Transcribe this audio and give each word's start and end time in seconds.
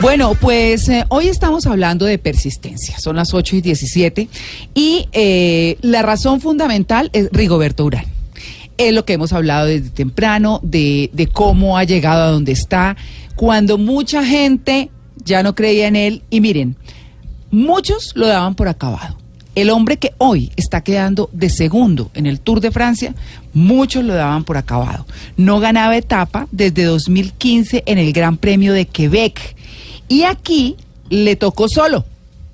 Bueno, 0.00 0.34
pues 0.34 0.88
eh, 0.88 1.04
hoy 1.08 1.28
estamos 1.28 1.66
hablando 1.66 2.06
de 2.06 2.16
persistencia. 2.16 2.98
Son 2.98 3.16
las 3.16 3.34
8 3.34 3.56
y 3.56 3.60
17 3.60 4.28
y 4.72 5.06
eh, 5.12 5.76
la 5.82 6.00
razón 6.00 6.40
fundamental 6.40 7.10
es 7.12 7.28
Rigoberto 7.32 7.84
Urán. 7.84 8.06
Es 8.78 8.94
lo 8.94 9.04
que 9.04 9.12
hemos 9.12 9.34
hablado 9.34 9.66
desde 9.66 9.90
temprano, 9.90 10.58
de, 10.62 11.10
de 11.12 11.26
cómo 11.26 11.76
ha 11.76 11.84
llegado 11.84 12.22
a 12.22 12.30
donde 12.30 12.52
está, 12.52 12.96
cuando 13.36 13.76
mucha 13.76 14.24
gente 14.24 14.88
ya 15.22 15.42
no 15.42 15.54
creía 15.54 15.86
en 15.86 15.96
él. 15.96 16.22
Y 16.30 16.40
miren, 16.40 16.76
muchos 17.50 18.12
lo 18.16 18.26
daban 18.26 18.54
por 18.54 18.68
acabado. 18.68 19.18
El 19.54 19.68
hombre 19.68 19.98
que 19.98 20.14
hoy 20.16 20.50
está 20.56 20.82
quedando 20.82 21.28
de 21.34 21.50
segundo 21.50 22.10
en 22.14 22.24
el 22.24 22.40
Tour 22.40 22.62
de 22.62 22.70
Francia, 22.70 23.14
muchos 23.52 24.02
lo 24.02 24.14
daban 24.14 24.44
por 24.44 24.56
acabado. 24.56 25.06
No 25.36 25.60
ganaba 25.60 25.94
etapa 25.98 26.48
desde 26.52 26.84
2015 26.84 27.82
en 27.84 27.98
el 27.98 28.14
Gran 28.14 28.38
Premio 28.38 28.72
de 28.72 28.86
Quebec. 28.86 29.59
Y 30.10 30.24
aquí 30.24 30.76
le 31.08 31.36
tocó 31.36 31.68
solo. 31.68 32.04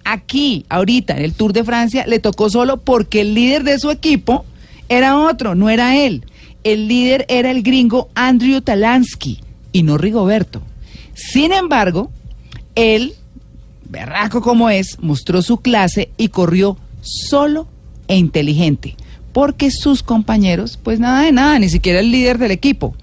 Aquí, 0.04 0.66
ahorita, 0.68 1.16
en 1.16 1.24
el 1.24 1.32
Tour 1.32 1.54
de 1.54 1.64
Francia, 1.64 2.06
le 2.06 2.20
tocó 2.20 2.50
solo 2.50 2.76
porque 2.76 3.22
el 3.22 3.34
líder 3.34 3.64
de 3.64 3.78
su 3.78 3.90
equipo 3.90 4.44
era 4.90 5.18
otro, 5.18 5.54
no 5.54 5.70
era 5.70 5.96
él. 5.96 6.26
El 6.64 6.86
líder 6.86 7.24
era 7.28 7.50
el 7.50 7.62
gringo 7.62 8.10
Andrew 8.14 8.60
Talansky 8.60 9.40
y 9.72 9.82
no 9.82 9.96
Rigoberto. 9.96 10.60
Sin 11.14 11.50
embargo, 11.50 12.10
él, 12.74 13.14
berraco 13.88 14.42
como 14.42 14.68
es, 14.68 14.98
mostró 15.00 15.40
su 15.40 15.56
clase 15.56 16.10
y 16.18 16.28
corrió 16.28 16.76
solo 17.00 17.66
e 18.06 18.16
inteligente, 18.16 18.96
porque 19.32 19.70
sus 19.70 20.02
compañeros, 20.02 20.78
pues 20.82 21.00
nada 21.00 21.22
de 21.22 21.32
nada, 21.32 21.58
ni 21.58 21.70
siquiera 21.70 22.00
el 22.00 22.10
líder 22.10 22.36
del 22.36 22.50
equipo. 22.50 22.94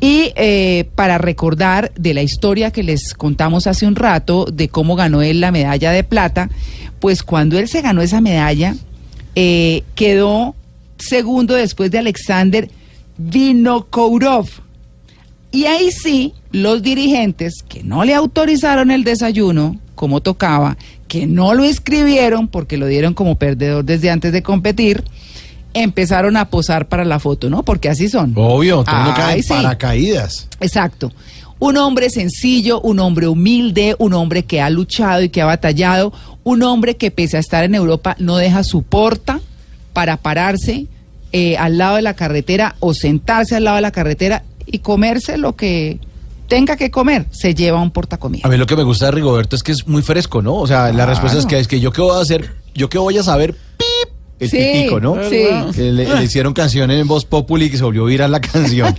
Y 0.00 0.32
eh, 0.34 0.88
para 0.94 1.18
recordar 1.18 1.92
de 1.94 2.14
la 2.14 2.22
historia 2.22 2.70
que 2.70 2.82
les 2.82 3.12
contamos 3.12 3.66
hace 3.66 3.86
un 3.86 3.96
rato, 3.96 4.46
de 4.46 4.68
cómo 4.68 4.96
ganó 4.96 5.20
él 5.20 5.40
la 5.40 5.52
medalla 5.52 5.92
de 5.92 6.04
plata, 6.04 6.48
pues 7.00 7.22
cuando 7.22 7.58
él 7.58 7.68
se 7.68 7.82
ganó 7.82 8.00
esa 8.00 8.20
medalla, 8.22 8.74
eh, 9.34 9.82
quedó 9.94 10.54
segundo 10.98 11.54
después 11.54 11.90
de 11.90 11.98
Alexander 11.98 12.70
Vinokourov. 13.18 14.48
Y 15.52 15.64
ahí 15.64 15.90
sí, 15.90 16.32
los 16.52 16.82
dirigentes 16.82 17.62
que 17.68 17.82
no 17.82 18.04
le 18.04 18.14
autorizaron 18.14 18.90
el 18.90 19.04
desayuno 19.04 19.78
como 19.94 20.22
tocaba, 20.22 20.78
que 21.08 21.26
no 21.26 21.52
lo 21.54 21.64
escribieron 21.64 22.48
porque 22.48 22.78
lo 22.78 22.86
dieron 22.86 23.12
como 23.12 23.34
perdedor 23.34 23.84
desde 23.84 24.10
antes 24.10 24.32
de 24.32 24.42
competir, 24.42 25.04
empezaron 25.74 26.36
a 26.36 26.50
posar 26.50 26.88
para 26.88 27.04
la 27.04 27.18
foto, 27.18 27.50
¿no? 27.50 27.62
Porque 27.62 27.88
así 27.88 28.08
son. 28.08 28.32
Obvio, 28.36 28.84
todo 28.84 28.94
Ay, 28.96 29.12
cae 29.16 29.42
sí. 29.42 29.48
paracaídas. 29.48 30.48
Exacto. 30.60 31.12
Un 31.58 31.76
hombre 31.76 32.08
sencillo, 32.10 32.80
un 32.80 33.00
hombre 33.00 33.28
humilde, 33.28 33.94
un 33.98 34.14
hombre 34.14 34.44
que 34.44 34.60
ha 34.60 34.70
luchado 34.70 35.22
y 35.22 35.28
que 35.28 35.42
ha 35.42 35.46
batallado, 35.46 36.12
un 36.42 36.62
hombre 36.62 36.96
que 36.96 37.10
pese 37.10 37.36
a 37.36 37.40
estar 37.40 37.64
en 37.64 37.74
Europa 37.74 38.16
no 38.18 38.36
deja 38.36 38.64
su 38.64 38.82
porta 38.82 39.40
para 39.92 40.16
pararse 40.16 40.86
eh, 41.32 41.56
al 41.58 41.78
lado 41.78 41.96
de 41.96 42.02
la 42.02 42.14
carretera 42.14 42.76
o 42.80 42.94
sentarse 42.94 43.56
al 43.56 43.64
lado 43.64 43.76
de 43.76 43.82
la 43.82 43.92
carretera 43.92 44.42
y 44.66 44.78
comerse 44.78 45.36
lo 45.36 45.54
que 45.54 46.00
tenga 46.48 46.76
que 46.76 46.90
comer, 46.90 47.26
se 47.30 47.54
lleva 47.54 47.80
un 47.80 47.92
portacomida. 47.92 48.42
A 48.44 48.50
mí 48.50 48.56
lo 48.56 48.66
que 48.66 48.74
me 48.74 48.82
gusta 48.82 49.06
de 49.06 49.12
Rigoberto 49.12 49.54
es 49.54 49.62
que 49.62 49.72
es 49.72 49.86
muy 49.86 50.02
fresco, 50.02 50.42
¿no? 50.42 50.56
O 50.56 50.66
sea, 50.66 50.92
la 50.92 51.06
respuesta 51.06 51.38
es 51.38 51.46
que 51.46 51.58
es 51.58 51.68
que 51.68 51.78
yo 51.78 51.92
qué 51.92 52.00
voy 52.00 52.18
a 52.18 52.20
hacer, 52.20 52.56
yo 52.74 52.88
qué 52.88 52.98
voy 52.98 53.16
a 53.18 53.22
saber, 53.22 53.54
pip, 53.54 54.12
el 54.40 54.50
Sí, 54.50 54.56
pitico, 54.56 55.00
¿no? 55.00 55.16
sí. 55.28 55.44
Que 55.74 55.92
le, 55.92 56.08
le 56.16 56.24
hicieron 56.24 56.52
canciones 56.54 57.00
en 57.00 57.06
voz 57.06 57.24
populi 57.24 57.70
que 57.70 57.76
se 57.76 57.84
volvió 57.84 58.04
viral 58.06 58.32
la 58.32 58.40
canción. 58.40 58.94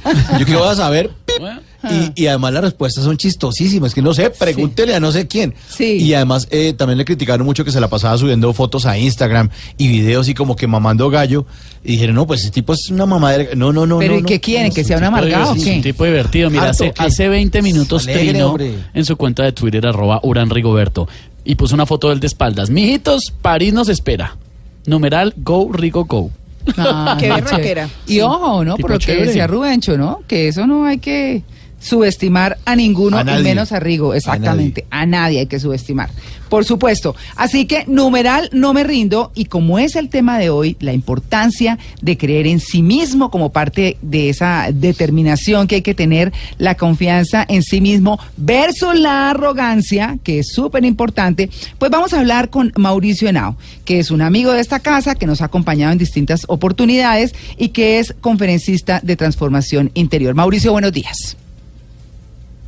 Yo 0.47 0.67
a 0.69 0.75
saber, 0.75 1.09
pip. 1.25 1.41
Y, 1.89 2.23
y 2.23 2.27
además 2.27 2.53
las 2.53 2.63
respuestas 2.63 3.03
son 3.03 3.17
chistosísimas, 3.17 3.95
que 3.95 4.03
no 4.03 4.13
sé, 4.13 4.29
pregúntele 4.29 4.93
a 4.93 4.99
no 4.99 5.11
sé 5.11 5.27
quién. 5.27 5.55
Sí. 5.67 5.97
Y 5.97 6.13
además 6.13 6.47
eh, 6.51 6.73
también 6.77 6.99
le 6.99 7.05
criticaron 7.05 7.43
mucho 7.43 7.65
que 7.65 7.71
se 7.71 7.79
la 7.81 7.87
pasaba 7.87 8.15
subiendo 8.19 8.53
fotos 8.53 8.85
a 8.85 8.99
Instagram 8.99 9.49
y 9.79 9.87
videos 9.87 10.29
y 10.29 10.35
como 10.35 10.55
que 10.55 10.67
mamando 10.67 11.09
gallo. 11.09 11.47
Y 11.83 11.93
dijeron, 11.93 12.15
no, 12.15 12.27
pues 12.27 12.41
ese 12.41 12.51
tipo 12.51 12.73
es 12.73 12.87
una 12.91 13.07
mamadera. 13.07 13.55
No, 13.55 13.73
no, 13.73 13.87
no. 13.87 13.97
Pero 13.97 14.13
no, 14.13 14.19
¿y 14.19 14.21
no. 14.21 14.27
qué 14.27 14.39
quieren? 14.39 14.71
¿Que 14.71 14.83
sea 14.83 14.97
un 14.97 15.05
amargado 15.05 15.53
o 15.53 15.55
divertido, 15.55 15.63
qué? 15.65 15.71
Es 15.71 15.75
un 15.77 15.81
tipo 15.81 16.05
divertido. 16.05 16.49
Mira, 16.51 16.69
hace, 16.69 16.93
hace 16.95 17.27
20 17.27 17.61
minutos 17.63 18.07
Alegre, 18.07 18.43
hombre. 18.43 18.75
en 18.93 19.03
su 19.03 19.17
cuenta 19.17 19.41
de 19.43 19.51
Twitter, 19.51 19.83
arroba 19.87 20.19
Uran 20.21 20.51
Rigoberto, 20.51 21.07
y 21.43 21.55
puso 21.55 21.73
una 21.73 21.87
foto 21.87 22.09
del 22.09 22.19
de 22.19 22.27
espaldas. 22.27 22.69
Mijitos, 22.69 23.33
París 23.41 23.73
nos 23.73 23.89
espera. 23.89 24.37
Numeral 24.85 25.33
Go 25.37 25.69
Rigo 25.71 26.05
Go. 26.05 26.31
Ah, 26.77 27.17
Qué 27.19 27.29
berraquera. 27.29 27.89
Y 28.07 28.19
ojo, 28.21 28.63
¿no? 28.63 28.75
Tipo 28.75 28.83
Por 28.87 28.91
lo 28.91 28.99
que 28.99 29.05
chévere. 29.05 29.25
decía 29.27 29.47
Rubencho, 29.47 29.97
¿no? 29.97 30.19
Que 30.27 30.47
eso 30.47 30.67
no 30.67 30.85
hay 30.85 30.99
que 30.99 31.41
subestimar 31.81 32.57
a 32.65 32.75
ninguno 32.75 33.17
A 33.17 33.21
y 33.21 33.25
nadie. 33.25 33.43
menos 33.43 33.71
a 33.71 33.79
Rigo, 33.79 34.13
exactamente. 34.13 34.85
A 34.89 35.05
nadie. 35.05 35.39
hay 35.39 35.47
que 35.47 35.59
subestimar. 35.59 36.09
Por 36.49 36.65
supuesto. 36.65 37.15
Así 37.35 37.65
que, 37.65 37.85
numeral, 37.87 38.49
no 38.51 38.73
me 38.73 38.83
rindo. 38.83 39.31
Y 39.35 39.45
como 39.45 39.79
es 39.79 39.95
el 39.95 40.09
tema 40.09 40.37
de 40.37 40.49
hoy, 40.49 40.75
la 40.79 40.93
importancia 40.93 41.79
de 42.01 42.17
creer 42.17 42.45
en 42.45 42.59
sí 42.59 42.81
mismo 42.81 43.31
como 43.31 43.51
parte 43.51 43.97
de 44.01 44.29
esa 44.29 44.67
determinación 44.73 45.67
que 45.67 45.75
hay 45.75 45.81
que 45.81 45.93
tener, 45.93 46.33
la 46.57 46.75
confianza 46.75 47.45
en 47.47 47.63
sí 47.63 47.79
mismo 47.79 48.19
versus 48.37 48.99
la 48.99 49.29
arrogancia, 49.29 50.17
que 50.23 50.39
es 50.39 50.51
súper 50.53 50.83
importante, 50.83 51.49
pues 51.79 51.89
vamos 51.89 52.13
a 52.13 52.19
hablar 52.19 52.49
con 52.49 52.73
Mauricio 52.75 53.29
Henao, 53.29 53.55
que 53.85 53.99
es 53.99 54.11
un 54.11 54.21
amigo 54.21 54.51
de 54.51 54.59
esta 54.59 54.79
casa, 54.79 55.15
que 55.15 55.27
nos 55.27 55.41
ha 55.41 55.45
acompañado 55.45 55.93
en 55.93 55.97
distintas 55.97 56.43
oportunidades 56.47 57.33
y 57.57 57.69
que 57.69 57.99
es 57.99 58.13
conferencista 58.19 58.99
de 59.01 59.15
transformación 59.15 59.91
interior. 59.93 60.35
Mauricio, 60.35 60.73
buenos 60.73 60.91
días. 60.91 61.37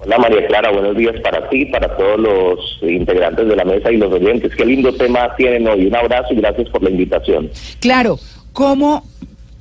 Hola 0.06 0.18
María 0.18 0.46
Clara, 0.48 0.70
buenos 0.72 0.98
días 0.98 1.16
para 1.22 1.48
ti, 1.50 1.66
para 1.66 1.96
todos 1.96 2.20
los 2.20 2.60
integrantes 2.82 3.48
de 3.48 3.56
la 3.56 3.64
mesa 3.64 3.90
y 3.90 3.98
los 3.98 4.12
oyentes. 4.12 4.54
Qué 4.54 4.66
lindo 4.66 4.94
tema 4.94 5.34
tienen 5.38 5.66
hoy. 5.66 5.86
Un 5.86 5.96
abrazo 5.96 6.34
y 6.34 6.36
gracias 6.38 6.70
por 6.70 6.84
la 6.84 6.90
invitación. 6.90 7.50
Claro, 7.80 8.20
¿cómo, 8.52 9.06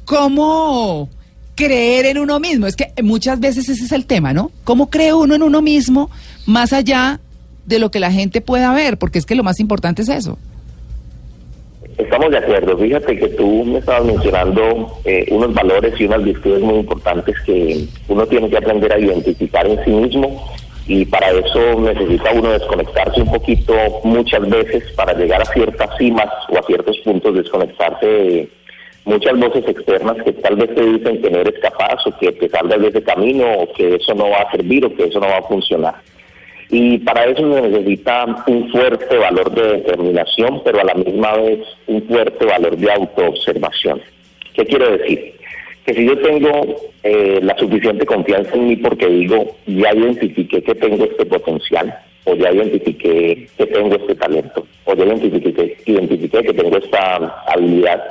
cómo 0.05 1.09
creer 1.55 2.07
en 2.07 2.19
uno 2.19 2.41
mismo? 2.41 2.67
Es 2.67 2.75
que 2.75 2.93
muchas 3.03 3.39
veces 3.39 3.69
ese 3.69 3.85
es 3.85 3.93
el 3.93 4.07
tema, 4.07 4.33
¿no? 4.33 4.51
¿Cómo 4.65 4.91
cree 4.91 5.15
uno 5.15 5.37
en 5.37 5.43
uno 5.43 5.63
mismo 5.63 6.11
más 6.47 6.73
allá 6.73 7.21
de 7.65 7.79
lo 7.79 7.93
que 7.93 8.01
la 8.01 8.11
gente 8.11 8.41
pueda 8.41 8.75
ver? 8.75 8.99
Porque 8.99 9.21
es 9.21 9.27
que 9.27 9.37
lo 9.37 9.45
más 9.45 9.61
importante 9.61 10.03
es 10.03 10.09
eso. 10.09 10.39
Estamos 11.99 12.31
de 12.31 12.39
acuerdo. 12.39 12.77
Fíjate 12.79 13.19
que 13.19 13.29
tú 13.29 13.65
me 13.65 13.79
estabas 13.79 14.05
mencionando 14.05 14.93
eh, 15.05 15.27
unos 15.31 15.53
valores 15.53 15.99
y 16.01 16.05
unas 16.05 16.25
virtudes 16.25 16.61
muy 16.61 16.77
importantes 16.77 17.37
que 17.45 17.85
uno 18.09 18.27
tiene 18.27 18.49
que 18.49 18.57
aprender 18.57 18.93
a 18.93 18.99
identificar 18.99 19.67
en 19.67 19.85
sí 19.85 19.91
mismo 19.91 20.53
y 20.87 21.05
para 21.05 21.31
eso 21.31 21.81
necesita 21.81 22.33
uno 22.33 22.51
desconectarse 22.51 23.23
un 23.23 23.31
poquito 23.31 23.75
muchas 24.05 24.49
veces 24.49 24.83
para 24.93 25.13
llegar 25.13 25.43
a 25.43 25.53
ciertas 25.53 25.97
cimas 25.97 26.29
o 26.49 26.59
a 26.59 26.63
ciertos 26.63 26.99
puntos, 26.99 27.35
desconectarse 27.35 28.07
de 28.07 28.49
muchas 29.05 29.39
voces 29.39 29.65
externas 29.69 30.17
que 30.25 30.33
tal 30.33 30.57
vez 30.57 30.75
te 30.75 30.83
dicen 30.83 31.23
que 31.23 31.31
no 31.31 31.39
eres 31.39 31.59
capaz 31.61 32.07
o 32.07 32.19
que 32.19 32.33
te 32.33 32.49
salgas 32.49 32.81
de 32.81 32.89
ese 32.89 33.03
camino 33.03 33.45
o 33.53 33.73
que 33.73 33.97
eso 33.97 34.15
no 34.15 34.31
va 34.31 34.39
a 34.39 34.51
servir 34.51 34.85
o 34.85 34.95
que 34.95 35.05
eso 35.05 35.21
no 35.21 35.29
va 35.29 35.39
a 35.39 35.43
funcionar. 35.43 35.95
Y 36.73 36.99
para 37.01 37.27
eso 37.27 37.43
se 37.55 37.69
necesita 37.69 38.25
un 38.47 38.71
fuerte 38.71 39.19
valor 39.19 39.53
de 39.53 39.77
determinación, 39.77 40.63
pero 40.65 40.81
a 40.81 40.85
la 40.85 40.95
misma 40.95 41.37
vez 41.37 41.61
un 41.87 42.03
fuerte 42.05 42.47
valor 42.47 42.79
de 42.79 42.91
autoobservación. 42.91 44.01
¿Qué 44.55 44.65
quiero 44.65 44.91
decir? 44.97 45.35
Que 45.85 45.93
si 45.93 46.07
yo 46.07 46.19
tengo 46.21 46.77
eh, 47.03 47.41
la 47.43 47.55
suficiente 47.59 48.07
confianza 48.07 48.55
en 48.55 48.69
mí 48.69 48.77
porque 48.77 49.07
digo, 49.07 49.55
ya 49.67 49.93
identifiqué 49.93 50.63
que 50.63 50.75
tengo 50.75 51.05
este 51.05 51.27
potencial, 51.27 51.95
o 52.25 52.35
ya 52.37 52.51
identifiqué 52.51 53.49
que 53.59 53.67
tengo 53.67 53.95
este 53.95 54.15
talento, 54.15 54.67
o 54.87 54.95
ya 54.95 55.05
identifiqué, 55.05 55.77
identifiqué 55.85 56.43
que 56.43 56.55
tengo 56.55 56.79
esta 56.79 57.17
habilidad, 57.49 58.03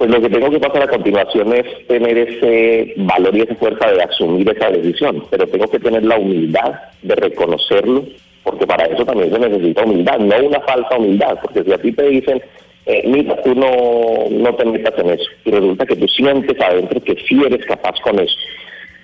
pues 0.00 0.10
lo 0.10 0.18
que 0.22 0.30
tengo 0.30 0.48
que 0.48 0.58
pasar 0.58 0.84
a 0.84 0.88
continuación 0.88 1.52
es 1.52 1.86
tener 1.86 2.16
ese 2.16 2.94
valor 2.96 3.36
y 3.36 3.42
esa 3.42 3.54
fuerza 3.56 3.92
de 3.92 4.02
asumir 4.02 4.48
esa 4.48 4.70
decisión, 4.70 5.22
pero 5.28 5.46
tengo 5.46 5.68
que 5.68 5.78
tener 5.78 6.02
la 6.06 6.16
humildad 6.16 6.72
de 7.02 7.16
reconocerlo, 7.16 8.06
porque 8.42 8.66
para 8.66 8.86
eso 8.86 9.04
también 9.04 9.30
se 9.30 9.38
necesita 9.38 9.84
humildad, 9.84 10.18
no 10.20 10.36
una 10.38 10.60
falsa 10.60 10.96
humildad, 10.96 11.36
porque 11.42 11.64
si 11.64 11.72
a 11.74 11.76
ti 11.76 11.92
te 11.92 12.08
dicen, 12.08 12.40
eh, 12.86 13.02
mira, 13.08 13.42
tú 13.42 13.54
no, 13.54 14.30
no 14.30 14.54
te 14.54 14.64
metas 14.64 14.94
en 14.96 15.10
eso, 15.10 15.30
y 15.44 15.50
resulta 15.50 15.84
que 15.84 15.96
tú 15.96 16.08
sientes 16.08 16.58
adentro 16.58 16.98
que 17.02 17.16
sí 17.28 17.38
eres 17.44 17.66
capaz 17.66 18.00
con 18.02 18.18
eso, 18.20 18.38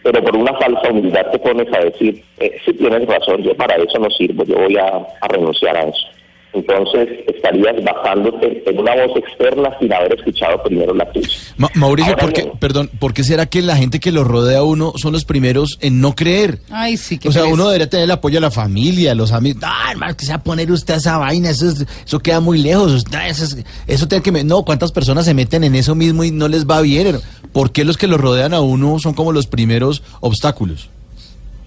pero 0.03 0.25
por 0.25 0.35
una 0.35 0.55
falsa 0.55 0.91
humildad 0.91 1.31
te 1.31 1.39
pones 1.41 1.71
a 1.75 1.85
decir, 1.85 2.23
eh, 2.41 2.57
sí 2.65 2.73
tienes 2.73 3.07
razón, 3.07 3.43
yo 3.43 3.55
para 3.55 3.77
eso 3.77 3.99
no 3.99 4.09
sirvo, 4.09 4.45
yo 4.45 4.57
voy 4.57 4.79
a 4.79 5.07
renunciar 5.29 5.77
a 5.77 5.83
eso. 5.83 6.16
Entonces 6.57 7.09
estarías 7.29 7.75
basándote 7.85 8.63
en 8.67 8.79
una 8.79 8.95
voz 8.95 9.17
externa 9.19 9.71
sin 9.79 9.93
haber 9.93 10.15
escuchado 10.15 10.63
primero 10.63 10.95
la 10.95 11.05
tuya. 11.13 11.29
Ma- 11.59 11.71
Mauricio, 11.75 12.13
Ahora 12.13 12.23
¿por 12.25 12.33
qué, 12.33 12.43
bien. 12.43 12.59
perdón, 12.59 12.91
¿por 12.99 13.13
qué 13.13 13.23
será 13.25 13.45
que 13.47 13.61
la 13.61 13.77
gente 13.77 14.01
que 14.01 14.11
lo 14.11 14.25
rodea 14.25 14.59
a 14.61 14.63
uno 14.63 14.93
son 14.97 15.13
los 15.13 15.25
primeros 15.27 15.79
en 15.83 16.01
no 16.01 16.15
creer? 16.15 16.61
Ay, 16.71 16.97
sí, 16.97 17.19
que 17.19 17.29
O 17.29 17.33
sea, 17.33 17.45
uno 17.45 17.67
debería 17.67 17.91
tener 17.91 18.05
el 18.05 18.11
apoyo 18.11 18.37
de 18.37 18.41
la 18.41 18.51
familia, 18.51 19.15
los 19.15 19.33
amigos. 19.33 19.63
Ah, 19.67 19.89
hermano, 19.93 20.17
que 20.17 20.25
se 20.25 20.33
va 20.33 20.37
a 20.39 20.43
poner 20.43 20.71
usted 20.73 20.95
a 20.95 20.97
esa 20.97 21.19
vaina, 21.19 21.51
eso, 21.51 21.69
es- 21.69 21.85
eso 22.07 22.19
queda 22.21 22.41
muy 22.41 22.59
lejos. 22.59 22.91
Usted- 22.93 23.27
Eso, 23.29 23.45
es- 23.45 23.65
eso 23.87 24.09
tiene 24.09 24.23
que... 24.23 24.33
me- 24.33 24.45
No, 24.45 24.63
¿cuántas 24.65 24.93
personas 24.93 25.25
se 25.27 25.35
meten 25.35 25.63
en 25.65 25.75
eso 25.75 25.95
mismo 25.95 26.25
y 26.25 26.31
no 26.31 26.49
les 26.49 26.67
va 26.67 26.81
bien? 26.81 27.19
¿Por 27.53 27.71
qué 27.73 27.85
los 27.85 27.97
que 27.99 28.07
lo 28.07 28.17
rodean 28.19 28.55
a 28.55 28.61
uno 28.63 28.99
son 28.99 29.13
como 29.15 29.33
los 29.33 29.47
primeros 29.47 30.03
obstáculos? 30.21 30.89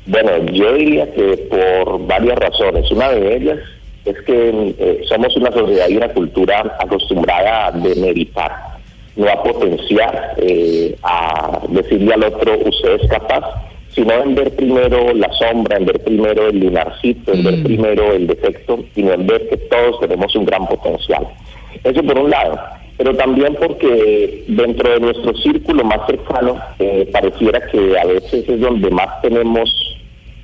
Bueno, 0.07 0.31
yo 0.51 0.73
diría 0.73 1.05
que 1.13 1.47
por 1.51 2.07
varias 2.07 2.37
razones. 2.39 2.89
Una 2.91 3.09
de 3.09 3.35
ellas 3.37 3.57
es 4.09 4.21
que 4.23 4.75
eh, 4.79 5.01
somos 5.07 5.35
una 5.35 5.51
sociedad 5.51 5.87
y 5.89 5.97
una 5.97 6.09
cultura 6.09 6.77
acostumbrada 6.79 7.67
a 7.67 7.71
demeritar, 7.71 8.51
no 9.15 9.27
a 9.29 9.43
potenciar, 9.43 10.35
eh, 10.37 10.95
a 11.03 11.59
decirle 11.69 12.13
al 12.13 12.23
otro, 12.23 12.57
usted 12.65 13.01
es 13.01 13.09
capaz, 13.09 13.43
sino 13.93 14.13
en 14.13 14.35
ver 14.35 14.55
primero 14.55 15.13
la 15.13 15.31
sombra, 15.33 15.77
en 15.77 15.85
ver 15.85 15.99
primero 16.03 16.47
el 16.47 16.59
lunarcito, 16.59 17.33
en 17.33 17.43
ver 17.43 17.57
Mm. 17.57 17.63
primero 17.63 18.13
el 18.13 18.27
defecto, 18.27 18.79
sino 18.95 19.13
en 19.13 19.27
ver 19.27 19.49
que 19.49 19.57
todos 19.57 19.99
tenemos 19.99 20.35
un 20.35 20.45
gran 20.45 20.67
potencial. 20.67 21.27
Eso 21.83 22.01
por 22.03 22.17
un 22.17 22.29
lado, 22.29 22.59
pero 22.97 23.15
también 23.15 23.55
porque 23.55 24.43
dentro 24.47 24.91
de 24.93 24.99
nuestro 24.99 25.35
círculo 25.37 25.83
más 25.83 26.05
cercano 26.07 26.57
eh, 26.79 27.09
pareciera 27.11 27.59
que 27.67 27.97
a 27.97 28.05
veces 28.05 28.47
es 28.47 28.59
donde 28.59 28.89
más 28.89 29.21
tenemos 29.21 29.69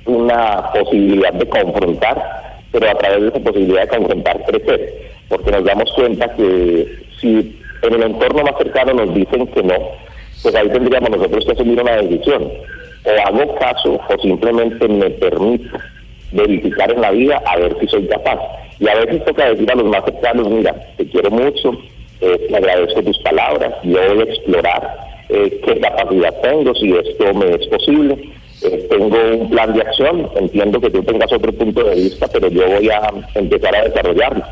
una 0.06 0.70
posibilidad 0.72 1.32
de 1.32 1.46
confrontar, 1.48 2.55
pero 2.78 2.90
a 2.90 2.94
través 2.94 3.22
de 3.22 3.28
esa 3.28 3.40
posibilidad 3.40 3.82
de 3.82 3.88
confrontar 3.88 4.44
crecer, 4.44 4.94
porque 5.28 5.50
nos 5.50 5.64
damos 5.64 5.90
cuenta 5.94 6.28
que 6.34 6.86
si 7.18 7.58
en 7.82 7.94
el 7.94 8.02
entorno 8.02 8.42
más 8.42 8.58
cercano 8.58 8.92
nos 8.92 9.14
dicen 9.14 9.46
que 9.46 9.62
no, 9.62 9.74
pues 10.42 10.54
ahí 10.54 10.68
tendríamos 10.68 11.08
nosotros 11.08 11.46
que 11.46 11.52
asumir 11.52 11.80
una 11.80 11.96
decisión. 11.96 12.52
O 13.04 13.28
hago 13.28 13.54
caso 13.54 13.98
o 14.08 14.18
simplemente 14.20 14.86
me 14.88 15.08
permito 15.08 15.78
verificar 16.32 16.90
en 16.90 17.00
la 17.00 17.12
vida 17.12 17.42
a 17.46 17.56
ver 17.56 17.74
si 17.80 17.86
soy 17.88 18.06
capaz. 18.08 18.38
Y 18.78 18.88
a 18.88 18.94
veces 18.96 19.24
toca 19.24 19.48
decir 19.48 19.72
a 19.72 19.76
los 19.76 19.86
más 19.86 20.04
cercanos, 20.04 20.50
mira, 20.50 20.74
te 20.98 21.08
quiero 21.08 21.30
mucho, 21.30 21.78
eh, 22.20 22.46
te 22.46 22.56
agradezco 22.56 23.02
tus 23.02 23.18
palabras, 23.20 23.72
yo 23.84 23.98
voy 24.14 24.20
a 24.20 24.24
explorar 24.24 24.96
eh, 25.30 25.60
qué 25.64 25.80
capacidad 25.80 26.34
tengo, 26.42 26.74
si 26.74 26.92
esto 26.92 27.32
me 27.32 27.54
es 27.54 27.66
posible. 27.68 28.35
Eh, 28.62 28.86
tengo 28.88 29.16
un 29.38 29.50
plan 29.50 29.72
de 29.74 29.82
acción, 29.82 30.30
entiendo 30.36 30.80
que 30.80 30.90
tú 30.90 31.02
tengas 31.02 31.32
otro 31.32 31.52
punto 31.52 31.84
de 31.84 31.94
vista, 31.94 32.26
pero 32.32 32.48
yo 32.48 32.66
voy 32.66 32.88
a 32.88 33.12
empezar 33.34 33.76
a 33.76 33.84
desarrollarlo. 33.84 34.42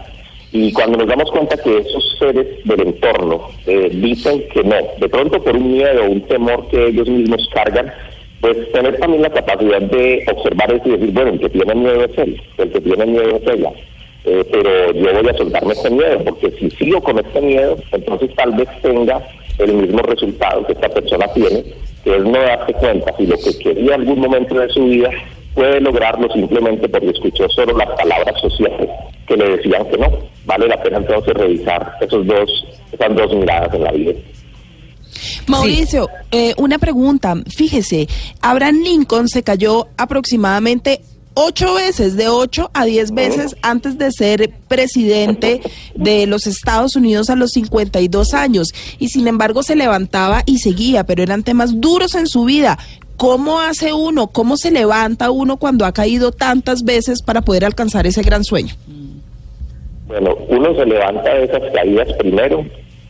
Y 0.52 0.72
cuando 0.72 0.98
nos 0.98 1.08
damos 1.08 1.30
cuenta 1.32 1.56
que 1.56 1.78
esos 1.78 2.16
seres 2.18 2.46
del 2.64 2.80
entorno 2.80 3.48
eh, 3.66 3.88
dicen 3.92 4.44
que 4.52 4.62
no, 4.62 4.76
de 4.98 5.08
pronto 5.08 5.42
por 5.42 5.56
un 5.56 5.72
miedo 5.72 6.04
un 6.04 6.20
temor 6.22 6.68
que 6.68 6.86
ellos 6.88 7.08
mismos 7.08 7.48
cargan, 7.52 7.92
pues 8.40 8.70
tener 8.72 8.98
también 8.98 9.22
la 9.22 9.30
capacidad 9.30 9.80
de 9.80 10.24
observar 10.30 10.72
eso 10.72 10.86
y 10.86 10.92
decir, 10.92 11.12
bueno, 11.12 11.30
el 11.30 11.40
que 11.40 11.48
tiene 11.48 11.74
miedo 11.74 12.04
es 12.04 12.18
él, 12.18 12.42
el 12.58 12.70
que 12.70 12.80
tiene 12.82 13.06
miedo 13.06 13.36
es 13.36 13.52
ella. 13.52 13.72
Eh, 14.26 14.44
pero 14.50 14.92
yo 14.92 15.22
voy 15.22 15.28
a 15.28 15.36
soltarme 15.36 15.72
este 15.72 15.90
miedo, 15.90 16.24
porque 16.24 16.50
si 16.52 16.70
sigo 16.70 17.02
con 17.02 17.18
este 17.18 17.40
miedo, 17.40 17.76
entonces 17.92 18.34
tal 18.36 18.52
vez 18.52 18.68
tenga 18.80 19.26
el 19.58 19.72
mismo 19.72 19.98
resultado 20.02 20.64
que 20.66 20.72
esta 20.72 20.88
persona 20.88 21.26
tiene, 21.34 21.64
que 22.04 22.16
es 22.16 22.22
no 22.22 22.38
darse 22.38 22.72
cuenta 22.74 23.12
si 23.16 23.26
lo 23.26 23.36
que 23.36 23.58
quería 23.58 23.94
en 23.94 24.02
algún 24.02 24.20
momento 24.20 24.54
de 24.54 24.68
su 24.68 24.84
vida 24.84 25.10
puede 25.54 25.80
lograrlo 25.80 26.30
simplemente 26.32 26.88
porque 26.88 27.10
escuchó 27.10 27.48
solo 27.48 27.76
las 27.76 27.88
palabras 27.90 28.40
sociales 28.40 28.88
que 29.26 29.36
le 29.36 29.56
decían 29.56 29.86
que 29.88 29.96
no. 29.96 30.10
Vale 30.44 30.68
la 30.68 30.82
pena 30.82 30.98
entonces 30.98 31.32
revisar 31.34 31.96
esos 32.00 32.26
dos, 32.26 32.66
esas 32.92 33.14
dos 33.14 33.34
miradas 33.34 33.72
en 33.74 33.84
la 33.84 33.92
vida. 33.92 34.12
Mauricio, 35.46 36.08
eh, 36.30 36.54
una 36.58 36.78
pregunta. 36.78 37.34
Fíjese, 37.48 38.08
Abraham 38.42 38.82
Lincoln 38.82 39.28
se 39.28 39.42
cayó 39.42 39.86
aproximadamente 39.96 41.00
ocho 41.34 41.74
veces, 41.74 42.16
de 42.16 42.28
ocho 42.28 42.70
a 42.72 42.84
diez 42.84 43.12
veces 43.12 43.56
antes 43.62 43.98
de 43.98 44.10
ser 44.12 44.50
presidente 44.68 45.60
de 45.94 46.26
los 46.26 46.46
Estados 46.46 46.96
Unidos 46.96 47.30
a 47.30 47.36
los 47.36 47.50
52 47.52 48.34
años. 48.34 48.68
Y 48.98 49.08
sin 49.08 49.28
embargo 49.28 49.62
se 49.62 49.76
levantaba 49.76 50.42
y 50.46 50.58
seguía, 50.58 51.04
pero 51.04 51.22
eran 51.22 51.42
temas 51.42 51.80
duros 51.80 52.14
en 52.14 52.26
su 52.26 52.44
vida. 52.44 52.78
¿Cómo 53.16 53.60
hace 53.60 53.92
uno? 53.92 54.28
¿Cómo 54.28 54.56
se 54.56 54.70
levanta 54.70 55.30
uno 55.30 55.56
cuando 55.56 55.84
ha 55.84 55.92
caído 55.92 56.32
tantas 56.32 56.82
veces 56.82 57.22
para 57.22 57.42
poder 57.42 57.64
alcanzar 57.64 58.06
ese 58.06 58.22
gran 58.22 58.42
sueño? 58.42 58.74
Bueno, 60.06 60.36
uno 60.48 60.74
se 60.74 60.84
levanta 60.84 61.34
de 61.34 61.44
esas 61.44 61.62
caídas 61.72 62.08
primero 62.18 62.64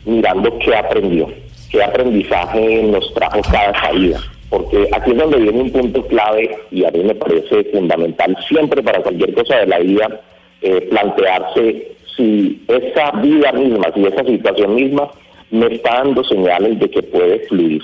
mirando 0.04 0.58
qué 0.58 0.76
aprendió, 0.76 1.28
qué 1.70 1.82
aprendizaje 1.82 2.82
nos 2.84 3.12
trajo 3.14 3.40
cada 3.50 3.72
caída. 3.72 4.20
Porque 4.54 4.88
aquí 4.92 5.10
es 5.10 5.16
donde 5.16 5.38
viene 5.38 5.62
un 5.62 5.72
punto 5.72 6.06
clave 6.06 6.56
y 6.70 6.84
a 6.84 6.90
mí 6.92 7.02
me 7.02 7.16
parece 7.16 7.64
fundamental 7.72 8.36
siempre 8.46 8.84
para 8.84 9.02
cualquier 9.02 9.34
cosa 9.34 9.56
de 9.56 9.66
la 9.66 9.80
vida 9.80 10.20
eh, 10.62 10.80
plantearse 10.90 11.96
si 12.16 12.62
esa 12.68 13.10
vida 13.20 13.50
misma, 13.50 13.88
si 13.92 14.04
esa 14.06 14.24
situación 14.24 14.76
misma 14.76 15.10
me 15.50 15.66
está 15.74 15.94
dando 16.04 16.22
señales 16.22 16.78
de 16.78 16.88
que 16.88 17.02
puede 17.02 17.40
fluir. 17.48 17.82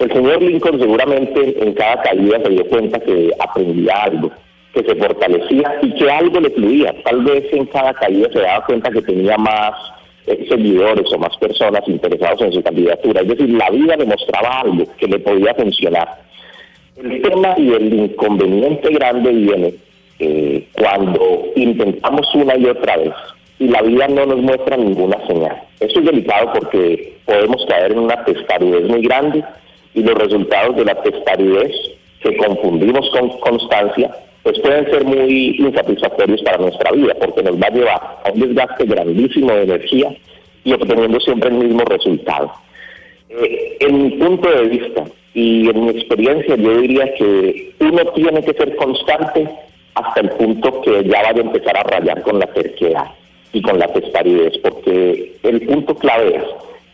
El 0.00 0.12
señor 0.12 0.42
Lincoln 0.42 0.80
seguramente 0.80 1.62
en 1.62 1.72
cada 1.74 2.02
caída 2.02 2.40
se 2.42 2.48
dio 2.48 2.66
cuenta 2.66 2.98
que 2.98 3.30
aprendía 3.38 4.02
algo, 4.02 4.32
que 4.74 4.82
se 4.82 4.96
fortalecía 4.96 5.78
y 5.82 5.94
que 5.94 6.10
algo 6.10 6.40
le 6.40 6.50
fluía. 6.50 6.92
Tal 7.04 7.22
vez 7.22 7.44
en 7.52 7.66
cada 7.66 7.94
caída 7.94 8.28
se 8.32 8.40
daba 8.40 8.66
cuenta 8.66 8.90
que 8.90 9.02
tenía 9.02 9.38
más 9.38 9.72
seguidores 10.24 11.12
o 11.12 11.18
más 11.18 11.36
personas 11.38 11.82
interesados 11.86 12.42
en 12.42 12.52
su 12.52 12.62
candidatura. 12.62 13.22
Es 13.22 13.28
decir, 13.28 13.50
la 13.50 13.70
vida 13.70 13.96
le 13.96 14.06
mostraba 14.06 14.60
algo 14.60 14.84
que 14.96 15.06
le 15.06 15.18
podía 15.18 15.54
funcionar. 15.54 16.08
El 16.96 17.22
tema 17.22 17.54
y 17.56 17.72
el 17.72 17.92
inconveniente 17.92 18.92
grande 18.92 19.30
viene 19.30 19.74
eh, 20.18 20.68
cuando 20.78 21.46
intentamos 21.56 22.32
una 22.34 22.56
y 22.56 22.66
otra 22.66 22.96
vez 22.96 23.14
y 23.58 23.68
la 23.68 23.82
vida 23.82 24.08
no 24.08 24.26
nos 24.26 24.38
muestra 24.38 24.76
ninguna 24.76 25.24
señal. 25.26 25.62
Eso 25.80 26.00
es 26.00 26.04
delicado 26.04 26.52
porque 26.52 27.14
podemos 27.24 27.64
caer 27.66 27.92
en 27.92 28.00
una 28.00 28.24
testarudez 28.24 28.88
muy 28.88 29.02
grande 29.02 29.44
y 29.94 30.02
los 30.02 30.14
resultados 30.14 30.76
de 30.76 30.84
la 30.84 31.00
testarudez 31.02 31.72
que 32.22 32.36
confundimos 32.36 33.08
con 33.10 33.28
constancia 33.40 34.10
pues 34.42 34.58
pueden 34.60 34.84
ser 34.90 35.04
muy 35.04 35.56
insatisfactorios 35.58 36.42
para 36.42 36.58
nuestra 36.58 36.90
vida 36.92 37.14
porque 37.20 37.42
nos 37.42 37.56
va 37.60 37.66
a 37.66 37.70
llevar 37.70 38.00
a 38.24 38.30
un 38.32 38.40
desgaste 38.40 38.84
grandísimo 38.86 39.52
de 39.52 39.62
energía 39.62 40.14
y 40.64 40.72
obteniendo 40.72 41.20
siempre 41.20 41.50
el 41.50 41.56
mismo 41.56 41.84
resultado. 41.84 42.52
Eh, 43.28 43.76
en 43.80 44.02
mi 44.02 44.10
punto 44.10 44.50
de 44.50 44.64
vista 44.68 45.04
y 45.34 45.68
en 45.68 45.84
mi 45.84 45.90
experiencia 45.90 46.56
yo 46.56 46.76
diría 46.78 47.14
que 47.14 47.72
uno 47.80 48.04
tiene 48.14 48.42
que 48.42 48.52
ser 48.54 48.76
constante 48.76 49.48
hasta 49.94 50.20
el 50.20 50.30
punto 50.30 50.80
que 50.82 51.04
ya 51.04 51.22
vaya 51.22 51.40
a 51.40 51.46
empezar 51.46 51.76
a 51.76 51.82
rayar 51.84 52.22
con 52.22 52.38
la 52.38 52.46
terquedad 52.46 53.06
y 53.52 53.62
con 53.62 53.78
la 53.78 53.86
testaridez, 53.92 54.58
porque 54.58 55.34
el 55.42 55.60
punto 55.62 55.94
clave 55.94 56.36
es, 56.36 56.44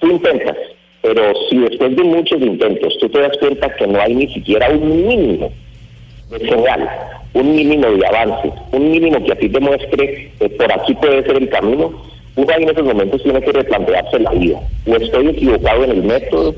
tú 0.00 0.10
intentas, 0.10 0.56
pero 1.02 1.32
si 1.48 1.58
después 1.58 1.96
de 1.96 2.02
muchos 2.02 2.40
intentos 2.40 2.98
tú 2.98 3.08
te 3.08 3.20
das 3.20 3.36
cuenta 3.38 3.74
que 3.76 3.86
no 3.86 4.00
hay 4.00 4.14
ni 4.14 4.28
siquiera 4.34 4.68
un 4.70 5.06
mínimo 5.06 5.52
señal, 6.36 6.88
un 7.34 7.54
mínimo 7.54 7.86
de 7.86 8.06
avance, 8.06 8.52
un 8.72 8.90
mínimo 8.90 9.24
que 9.24 9.32
a 9.32 9.36
ti 9.36 9.48
te 9.48 9.60
muestre 9.60 10.30
que 10.38 10.48
por 10.50 10.72
aquí 10.72 10.94
puede 10.94 11.22
ser 11.24 11.36
el 11.36 11.48
camino, 11.48 11.92
uno 12.36 12.46
ahí 12.54 12.62
en 12.62 12.70
esos 12.70 12.84
momentos 12.84 13.22
tiene 13.22 13.40
que 13.40 13.52
replantearse 13.52 14.18
la 14.20 14.30
vida. 14.30 14.60
O 14.86 14.96
estoy 14.96 15.28
equivocado 15.28 15.84
en 15.84 15.90
el 15.90 16.02
método, 16.04 16.54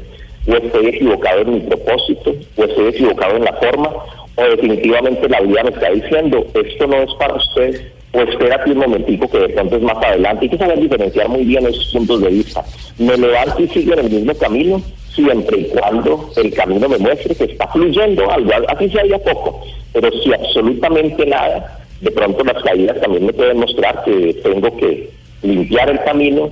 o 0.46 0.52
estoy 0.52 0.86
equivocado 0.88 1.40
en 1.40 1.54
mi 1.54 1.60
propósito, 1.60 2.34
o 2.56 2.64
estoy 2.64 2.88
equivocado 2.88 3.36
en 3.36 3.44
la 3.44 3.52
forma, 3.54 3.90
o 4.36 4.42
definitivamente 4.42 5.28
la 5.28 5.40
vida 5.40 5.62
me 5.64 5.70
está 5.70 5.90
diciendo, 5.90 6.46
esto 6.54 6.86
no 6.86 6.96
es 6.96 7.14
para 7.14 7.34
usted, 7.34 7.92
o 8.12 8.20
espérate 8.20 8.72
un 8.72 8.78
momentico 8.78 9.28
que 9.30 9.38
de 9.38 9.48
pronto 9.50 9.76
es 9.76 9.82
más 9.82 10.04
adelante. 10.04 10.44
Hay 10.44 10.50
que 10.50 10.58
saber 10.58 10.80
diferenciar 10.80 11.28
muy 11.28 11.44
bien 11.44 11.66
esos 11.66 11.90
puntos 11.92 12.20
de 12.22 12.28
vista. 12.28 12.64
Me 12.98 13.16
levanto 13.16 13.62
y 13.62 13.68
sigo 13.68 13.94
en 13.94 14.00
el 14.00 14.10
mismo 14.10 14.34
camino, 14.34 14.82
siempre 15.24 15.60
y 15.60 15.64
cuando 15.64 16.30
el 16.36 16.54
camino 16.54 16.88
me 16.88 16.98
muestre 16.98 17.34
que 17.34 17.44
está 17.44 17.66
fluyendo 17.68 18.30
algo, 18.30 18.50
así 18.68 18.88
sea 18.90 19.06
ya 19.06 19.18
poco, 19.18 19.62
pero 19.92 20.10
si 20.22 20.32
absolutamente 20.32 21.26
nada, 21.26 21.78
de 22.00 22.10
pronto 22.10 22.44
las 22.44 22.62
caídas 22.62 23.00
también 23.00 23.26
me 23.26 23.32
pueden 23.32 23.58
mostrar 23.58 24.02
que 24.04 24.34
tengo 24.42 24.74
que 24.76 25.10
limpiar 25.42 25.90
el 25.90 26.00
camino, 26.04 26.50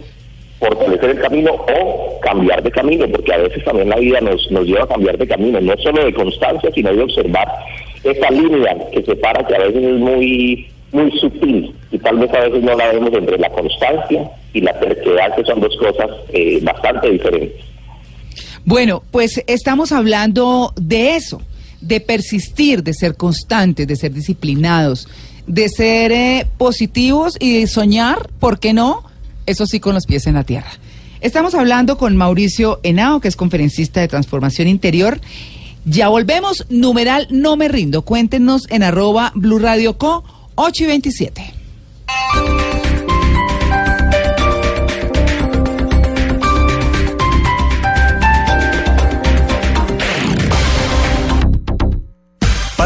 fortalecer 0.58 1.10
el 1.10 1.20
camino 1.20 1.52
o 1.52 2.20
cambiar 2.20 2.62
de 2.62 2.70
camino, 2.70 3.06
porque 3.08 3.32
a 3.32 3.38
veces 3.38 3.64
también 3.64 3.88
la 3.88 3.96
vida 3.96 4.20
nos, 4.20 4.50
nos 4.50 4.66
lleva 4.66 4.84
a 4.84 4.88
cambiar 4.88 5.16
de 5.16 5.28
camino, 5.28 5.60
no 5.60 5.76
solo 5.78 6.04
de 6.04 6.12
constancia, 6.12 6.70
sino 6.74 6.92
de 6.92 7.02
observar 7.02 7.48
esa 8.04 8.30
línea 8.30 8.76
que 8.92 9.02
separa, 9.02 9.46
que 9.46 9.54
a 9.54 9.60
veces 9.60 9.82
es 9.82 9.98
muy, 9.98 10.68
muy 10.92 11.10
sutil 11.18 11.74
y 11.90 11.98
tal 11.98 12.18
vez 12.18 12.32
a 12.34 12.40
veces 12.40 12.62
no 12.62 12.76
la 12.76 12.92
vemos 12.92 13.12
entre 13.12 13.38
la 13.38 13.50
constancia 13.50 14.30
y 14.52 14.60
la 14.60 14.78
terquedad, 14.78 15.34
que 15.36 15.44
son 15.44 15.60
dos 15.60 15.76
cosas 15.76 16.10
eh, 16.32 16.58
bastante 16.62 17.10
diferentes. 17.10 17.77
Bueno, 18.68 19.02
pues 19.10 19.42
estamos 19.46 19.92
hablando 19.92 20.74
de 20.76 21.16
eso, 21.16 21.40
de 21.80 22.00
persistir, 22.00 22.82
de 22.82 22.92
ser 22.92 23.16
constantes, 23.16 23.86
de 23.86 23.96
ser 23.96 24.12
disciplinados, 24.12 25.08
de 25.46 25.70
ser 25.70 26.12
eh, 26.12 26.46
positivos 26.58 27.38
y 27.40 27.60
de 27.60 27.66
soñar, 27.66 28.28
¿por 28.38 28.58
qué 28.58 28.74
no? 28.74 29.04
Eso 29.46 29.66
sí, 29.66 29.80
con 29.80 29.94
los 29.94 30.04
pies 30.04 30.26
en 30.26 30.34
la 30.34 30.44
tierra. 30.44 30.68
Estamos 31.22 31.54
hablando 31.54 31.96
con 31.96 32.14
Mauricio 32.14 32.78
Henao, 32.82 33.20
que 33.20 33.28
es 33.28 33.36
conferencista 33.36 34.02
de 34.02 34.08
transformación 34.08 34.68
interior. 34.68 35.18
Ya 35.86 36.08
volvemos, 36.08 36.66
numeral 36.68 37.26
no 37.30 37.56
me 37.56 37.68
rindo. 37.68 38.02
Cuéntenos 38.02 38.66
en 38.68 38.82
arroba 38.82 39.32
Blue 39.34 39.60
Radio 39.60 39.96
Co 39.96 40.24
8 40.56 40.84
y 40.84 40.86
27. 40.88 41.54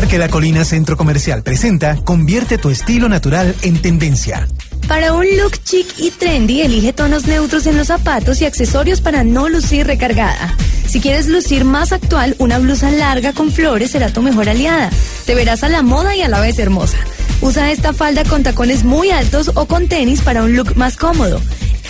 Parque 0.02 0.18
La 0.18 0.28
Colina 0.28 0.64
Centro 0.64 0.97
Comercial 0.97 1.44
presenta 1.44 1.94
Convierte 1.94 2.59
tu 2.59 2.71
estilo 2.71 3.09
natural 3.09 3.54
en 3.62 3.80
tendencia. 3.80 4.49
Para 4.88 5.12
un 5.12 5.25
look 5.37 5.52
chic 5.62 5.87
y 5.97 6.11
trendy, 6.11 6.62
elige 6.62 6.92
tonos 6.92 7.28
neutros 7.28 7.68
en 7.68 7.76
los 7.76 7.87
zapatos 7.87 8.40
y 8.40 8.44
accesorios 8.44 9.00
para 9.00 9.23
no 9.23 9.49
lucir 9.49 9.87
recargada. 9.87 10.56
Si 10.88 11.00
quieres 11.00 11.28
lucir 11.28 11.64
más 11.64 11.92
actual, 11.92 12.35
una 12.40 12.59
blusa 12.59 12.90
larga 12.90 13.32
con 13.32 13.52
flores 13.52 13.92
será 13.92 14.12
tu 14.12 14.23
mejor 14.23 14.49
aliada. 14.49 14.90
Te 15.25 15.37
verás 15.37 15.62
a 15.62 15.68
la 15.68 15.82
moda 15.82 16.16
y 16.16 16.23
a 16.23 16.28
la 16.28 16.40
vez 16.40 16.59
hermosa. 16.59 16.99
Usa 17.40 17.71
esta 17.71 17.92
falda 17.92 18.25
con 18.25 18.42
tacones 18.42 18.82
muy 18.82 19.12
altos 19.12 19.52
o 19.54 19.66
con 19.66 19.87
tenis 19.87 20.21
para 20.21 20.42
un 20.42 20.56
look 20.56 20.76
más 20.76 20.97
cómodo. 20.97 21.40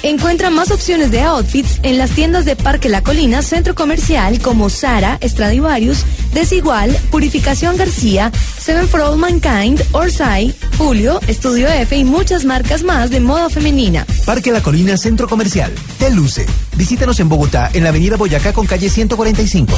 Encuentra 0.03 0.51
más 0.51 0.73
opciones 0.73 1.13
de 1.13 1.21
outfits 1.23 1.79
en 1.85 1.97
las 1.97 2.11
tiendas 2.11 2.45
de 2.45 2.57
Parque 2.57 2.89
La 2.89 3.03
Colina, 3.03 3.41
Centro 3.41 3.75
Comercial 3.75 4.41
como 4.41 4.69
Sara, 4.69 5.19
Stradivarius, 5.23 6.05
Desigual, 6.35 6.91
Purificación 7.11 7.77
García, 7.77 8.33
Seven 8.59 8.89
for 8.89 9.01
All 9.01 9.17
Mankind, 9.17 9.81
Orsay, 9.93 10.55
Julio, 10.77 11.21
Estudio 11.29 11.69
F 11.69 11.97
y 11.97 12.05
muchas 12.05 12.45
marcas 12.45 12.83
más 12.83 13.11
de 13.11 13.21
moda 13.21 13.49
femenina. 13.49 14.05
Parque 14.25 14.51
La 14.51 14.61
Colina 14.61 14.97
Centro 14.97 15.29
Comercial. 15.29 15.73
Te 15.99 16.11
luce. 16.11 16.47
Visítanos 16.77 17.21
en 17.21 17.29
Bogotá, 17.29 17.71
en 17.73 17.85
la 17.85 17.91
avenida 17.91 18.17
Boyacá 18.17 18.53
con 18.53 18.67
calle 18.67 18.91
145. 18.91 19.73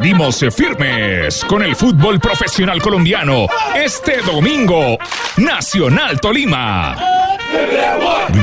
Seguimos 0.00 0.42
firmes 0.56 1.44
con 1.44 1.62
el 1.62 1.76
fútbol 1.76 2.18
profesional 2.18 2.80
colombiano. 2.80 3.44
Este 3.74 4.22
domingo, 4.22 4.96
Nacional 5.36 6.18
Tolima. 6.18 6.96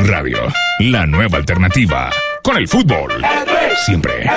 Radio, 0.06 0.38
la 0.82 1.08
nueva 1.08 1.40
alternativa. 1.40 2.12
Con 2.44 2.58
el 2.58 2.68
fútbol. 2.68 3.24
Siempre. 3.88 4.30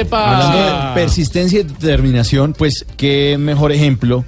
Epa, 0.00 0.30
arepa. 0.30 0.48
Hablando 0.48 0.88
de 0.88 0.94
persistencia 0.94 1.60
y 1.60 1.62
determinación, 1.64 2.52
pues 2.52 2.86
qué 2.96 3.36
mejor 3.38 3.72
ejemplo 3.72 4.24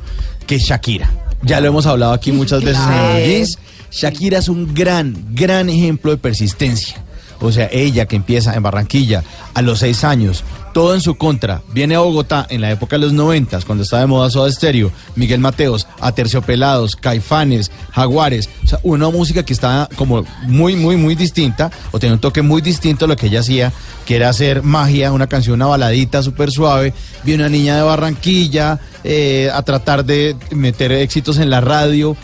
que 0.47 0.59
Shakira. 0.59 1.11
Ya 1.43 1.61
lo 1.61 1.69
hemos 1.69 1.87
hablado 1.87 2.13
aquí 2.13 2.33
muchas 2.33 2.63
veces 2.63 2.83
en 2.83 3.25
Jeans. 3.25 3.59
Shakira 3.91 4.39
es 4.39 4.49
un 4.49 4.75
gran, 4.75 5.15
gran 5.35 5.69
ejemplo 5.69 6.13
de 6.13 6.17
persistencia. 6.17 7.03
O 7.41 7.51
sea, 7.51 7.69
ella 7.73 8.07
que 8.07 8.17
empieza 8.17 8.55
en 8.55 8.63
Barranquilla 8.63 9.25
a 9.55 9.63
los 9.63 9.81
seis 9.81 10.05
años, 10.05 10.45
todo 10.73 10.95
en 10.95 11.01
su 11.01 11.17
contra, 11.17 11.63
viene 11.73 11.95
a 11.95 12.01
Bogotá 12.01 12.47
en 12.51 12.61
la 12.61 12.71
época 12.71 12.97
de 12.97 13.03
los 13.03 13.13
noventas, 13.13 13.65
cuando 13.65 13.85
estaba 13.85 14.03
de 14.03 14.07
moda 14.07 14.31
Soda 14.31 14.51
Stereo, 14.51 14.91
Miguel 15.17 15.41
Mateos, 15.41 15.87
Aterciopelados, 16.01 16.97
Caifanes, 16.97 17.71
Jaguares, 17.93 18.49
o 18.65 18.67
sea, 18.67 18.81
una 18.83 19.11
música 19.11 19.45
que 19.45 19.53
estaba 19.53 19.89
como 19.97 20.25
muy, 20.47 20.77
muy, 20.77 20.97
muy 20.97 21.15
distinta, 21.15 21.71
o 21.91 21.99
tenía 21.99 22.15
un 22.15 22.21
toque 22.21 22.43
muy 22.43 22.63
distinto 22.63 23.05
a 23.05 23.09
lo 23.09 23.17
que 23.17 23.27
ella 23.27 23.41
hacía, 23.41 23.73
que 24.07 24.17
era 24.17 24.29
hacer 24.29 24.63
magia, 24.63 25.13
una 25.13 25.27
canción, 25.27 25.55
una 25.55 25.67
baladita 25.67 26.23
súper 26.23 26.51
suave, 26.51 26.95
viene 27.25 27.43
una 27.45 27.51
niña 27.51 27.77
de 27.77 27.83
Barranquilla 27.83 28.81
eh, 29.05 29.51
a 29.53 29.63
tratar 29.63 30.05
de 30.05 30.37
meter 30.51 30.93
éxitos 30.93 31.39
en 31.39 31.51
la 31.51 31.61
radio, 31.61 32.17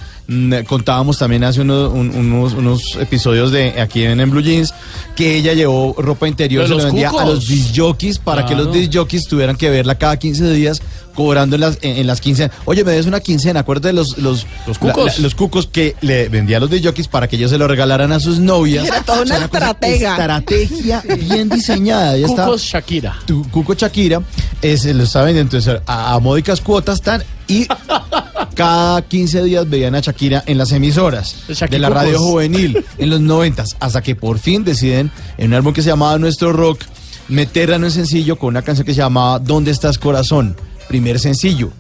contábamos 0.67 1.17
también 1.19 1.43
hace 1.45 1.63
uno- 1.63 1.89
un- 1.91 2.11
unos, 2.15 2.53
unos 2.53 2.97
episodios 3.01 3.51
de 3.51 3.81
aquí 3.81 4.03
en, 4.05 4.21
en 4.21 4.31
Blue 4.31 4.43
Jeans 4.43 4.75
que 5.17 5.37
ella 5.37 5.55
llevó 5.55 5.95
ropa 5.99 6.29
interior 6.29 6.69
se 6.69 6.75
le 6.75 6.85
vendía 6.85 7.09
a 7.11 7.25
los 7.25 7.47
disc 7.49 7.75
jockeys 7.75 8.19
para 8.19 8.45
que 8.45 8.55
los 8.55 8.67
Claro. 8.67 8.79
disc 8.81 8.93
jockeys 8.95 9.27
tuvieran 9.27 9.57
que 9.57 9.71
verla 9.71 9.97
cada 9.97 10.19
15 10.19 10.51
días 10.53 10.83
cobrando 11.15 11.57
en 11.57 11.63
las, 11.63 11.79
en, 11.83 11.97
en 11.97 12.07
las 12.07 12.21
quincenas. 12.21 12.55
Oye, 12.67 12.85
me 12.85 12.93
des 12.93 13.07
una 13.07 13.19
quincena, 13.21 13.61
acuérdate 13.61 13.89
de 13.89 13.95
los, 13.95 14.19
los, 14.19 14.47
Los 14.67 14.79
cucos. 14.79 15.19
los 15.19 15.35
cucos 15.35 15.67
que 15.67 15.97
le 16.03 16.29
vendía 16.29 16.59
a 16.59 16.61
los 16.61 16.71
disc 16.71 16.85
jockeys 16.85 17.09
para 17.09 17.27
que 17.27 17.35
ellos 17.37 17.51
se 17.51 17.59
lo 17.59 17.67
regalaran 17.67 18.13
a 18.13 18.21
sus 18.21 18.39
novias. 18.39 18.87
Era 18.87 19.01
toda 19.03 19.23
O 19.23 19.27
sea, 19.27 19.37
una 19.37 19.45
estratega. 19.47 20.11
Estrategia 20.11 21.03
bien 21.29 21.49
diseñada. 21.49 22.15
Ella 22.17 22.27
Cucos 22.29 22.63
Shakira. 22.63 23.17
tu 23.27 23.43
Cuco 23.51 23.75
Shakira 23.75 24.21
es, 24.63 24.85
lo 24.85 25.03
está 25.03 25.23
vendiendo 25.23 25.57
entonces 25.57 25.81
a, 25.87 26.13
a 26.15 26.19
módicas 26.21 26.61
cuotas 26.61 27.01
tan 27.01 27.25
y 27.49 27.67
cada 28.59 29.03
15 29.03 29.45
días 29.45 29.71
veían 29.71 29.95
a 29.95 30.01
Shakira 30.01 30.43
en 30.45 30.59
las 30.59 30.73
emisoras 30.73 31.45
de 31.71 31.79
la 31.79 31.91
radio 31.91 32.19
juvenil 32.19 32.85
en 32.99 33.09
los 33.09 33.21
90 33.21 33.65
hasta 33.79 34.03
que 34.03 34.17
por 34.17 34.41
fin 34.41 34.65
deciden 34.65 35.13
en 35.37 35.51
un 35.51 35.55
álbum 35.55 35.73
que 35.73 35.81
se 35.81 35.91
llamaba 35.91 36.19
Nuestro 36.19 36.53
Rock 36.53 36.81
meterla 37.29 37.77
en 37.77 37.85
un 37.85 37.93
sencillo 37.93 38.37
con 38.37 38.49
una 38.49 38.63
canción 38.63 38.85
que 38.85 38.95
se 38.95 38.99
llamaba 38.99 39.39
¿Dónde 39.39 39.71
estás 39.71 39.97
corazón? 39.97 40.57
Primer 40.89 41.21
sencillo. 41.21 41.71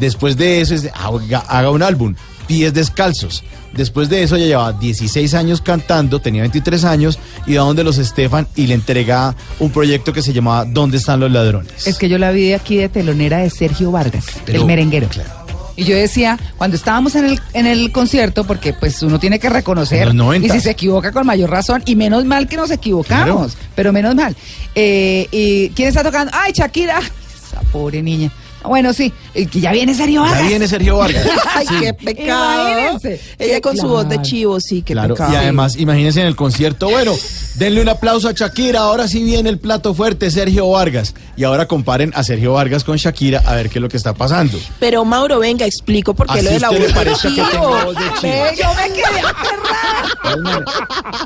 Después 0.00 0.36
de 0.36 0.60
eso 0.60 0.74
es 0.74 0.90
haga, 0.92 1.38
haga 1.38 1.70
un 1.70 1.84
álbum, 1.84 2.16
Pies 2.48 2.74
Descalzos. 2.74 3.44
Después 3.72 4.08
de 4.08 4.24
eso 4.24 4.34
ella 4.34 4.46
llevaba 4.46 4.72
16 4.72 5.34
años 5.34 5.60
cantando, 5.60 6.18
tenía 6.18 6.42
23 6.42 6.84
años, 6.84 7.20
y 7.46 7.54
va 7.54 7.62
donde 7.62 7.84
los 7.84 7.98
Estefan 7.98 8.48
y 8.56 8.66
le 8.66 8.74
entrega 8.74 9.36
un 9.60 9.70
proyecto 9.70 10.12
que 10.12 10.20
se 10.22 10.32
llamaba 10.32 10.64
¿Dónde 10.64 10.96
están 10.96 11.20
los 11.20 11.30
ladrones? 11.30 11.86
Es 11.86 11.96
que 11.96 12.08
yo 12.08 12.18
la 12.18 12.32
vi 12.32 12.54
aquí 12.54 12.76
de 12.76 12.88
telonera 12.88 13.38
de 13.38 13.50
Sergio 13.50 13.92
Vargas, 13.92 14.26
Pero, 14.44 14.62
el 14.62 14.66
merenguero. 14.66 15.06
claro. 15.08 15.43
Y 15.76 15.84
yo 15.84 15.96
decía, 15.96 16.38
cuando 16.56 16.76
estábamos 16.76 17.14
en 17.16 17.24
el, 17.24 17.40
en 17.52 17.66
el 17.66 17.90
concierto, 17.90 18.44
porque 18.44 18.72
pues 18.72 19.02
uno 19.02 19.18
tiene 19.18 19.38
que 19.38 19.48
reconocer, 19.48 20.02
En 20.02 20.06
los 20.08 20.14
90. 20.14 20.46
y 20.46 20.50
si 20.50 20.60
se 20.60 20.70
equivoca 20.70 21.10
con 21.12 21.26
mayor 21.26 21.50
razón, 21.50 21.82
y 21.84 21.96
menos 21.96 22.24
mal 22.24 22.46
que 22.46 22.56
nos 22.56 22.70
equivocamos, 22.70 23.56
pero 23.74 23.92
menos 23.92 24.14
mal. 24.14 24.36
Eh, 24.74 25.26
¿Y 25.32 25.70
quién 25.70 25.88
está 25.88 26.02
tocando? 26.04 26.30
¡Ay, 26.34 26.52
Shakira! 26.52 26.98
Esa 27.48 27.60
pobre 27.72 28.02
niña. 28.02 28.30
Bueno, 28.62 28.92
sí, 28.92 29.12
que 29.34 29.60
ya 29.60 29.72
viene 29.72 29.94
Sergio 29.94 30.20
Vargas. 30.22 30.40
Ya 30.42 30.48
viene 30.48 30.68
Sergio 30.68 30.96
Vargas. 30.98 31.26
Ay, 31.54 31.66
Sí. 31.68 31.74
qué 31.80 31.94
pecado. 31.94 32.68
Imagínense. 32.68 33.20
Ella 33.38 33.54
Qué 33.54 33.60
con 33.60 33.76
su 33.76 33.88
voz 33.88 34.08
de 34.08 34.22
chivo, 34.22 34.60
sí, 34.60 34.82
qué 34.82 34.92
Claro, 34.94 35.14
pecado. 35.14 35.32
y 35.32 35.36
además, 35.36 35.76
imagínense 35.76 36.20
en 36.20 36.26
el 36.26 36.36
concierto, 36.36 36.88
bueno, 36.90 37.12
denle 37.56 37.80
un 37.82 37.88
aplauso 37.88 38.28
a 38.28 38.32
Shakira, 38.32 38.80
ahora 38.80 39.08
sí 39.08 39.22
viene 39.22 39.50
el 39.50 39.58
plato 39.58 39.92
fuerte, 39.94 40.30
Sergio 40.30 40.68
Vargas. 40.70 41.14
Y 41.36 41.44
ahora 41.44 41.66
comparen 41.66 42.12
a 42.14 42.22
Sergio 42.22 42.52
Vargas 42.52 42.84
con 42.84 42.96
Shakira 42.96 43.42
a 43.44 43.54
ver 43.54 43.68
qué 43.70 43.78
es 43.78 43.82
lo 43.82 43.88
que 43.88 43.96
está 43.96 44.14
pasando. 44.14 44.58
Pero 44.78 45.04
Mauro, 45.04 45.38
venga, 45.40 45.66
explico 45.66 46.14
por 46.14 46.26
qué 46.28 46.34
Así 46.38 46.44
lo 46.44 46.50
de 46.52 46.60
la 46.60 46.68
voz 46.70 46.78
le 46.78 46.86
de 46.86 46.92
que 46.94 47.14
chivo. 47.16 47.48
tengo 47.50 47.68
voz 47.84 47.94
de 47.96 48.04
chivo. 48.20 48.44
Yo 48.56 48.74
me 48.74 48.88
quedé 48.94 49.20
aterrada. 49.20 50.64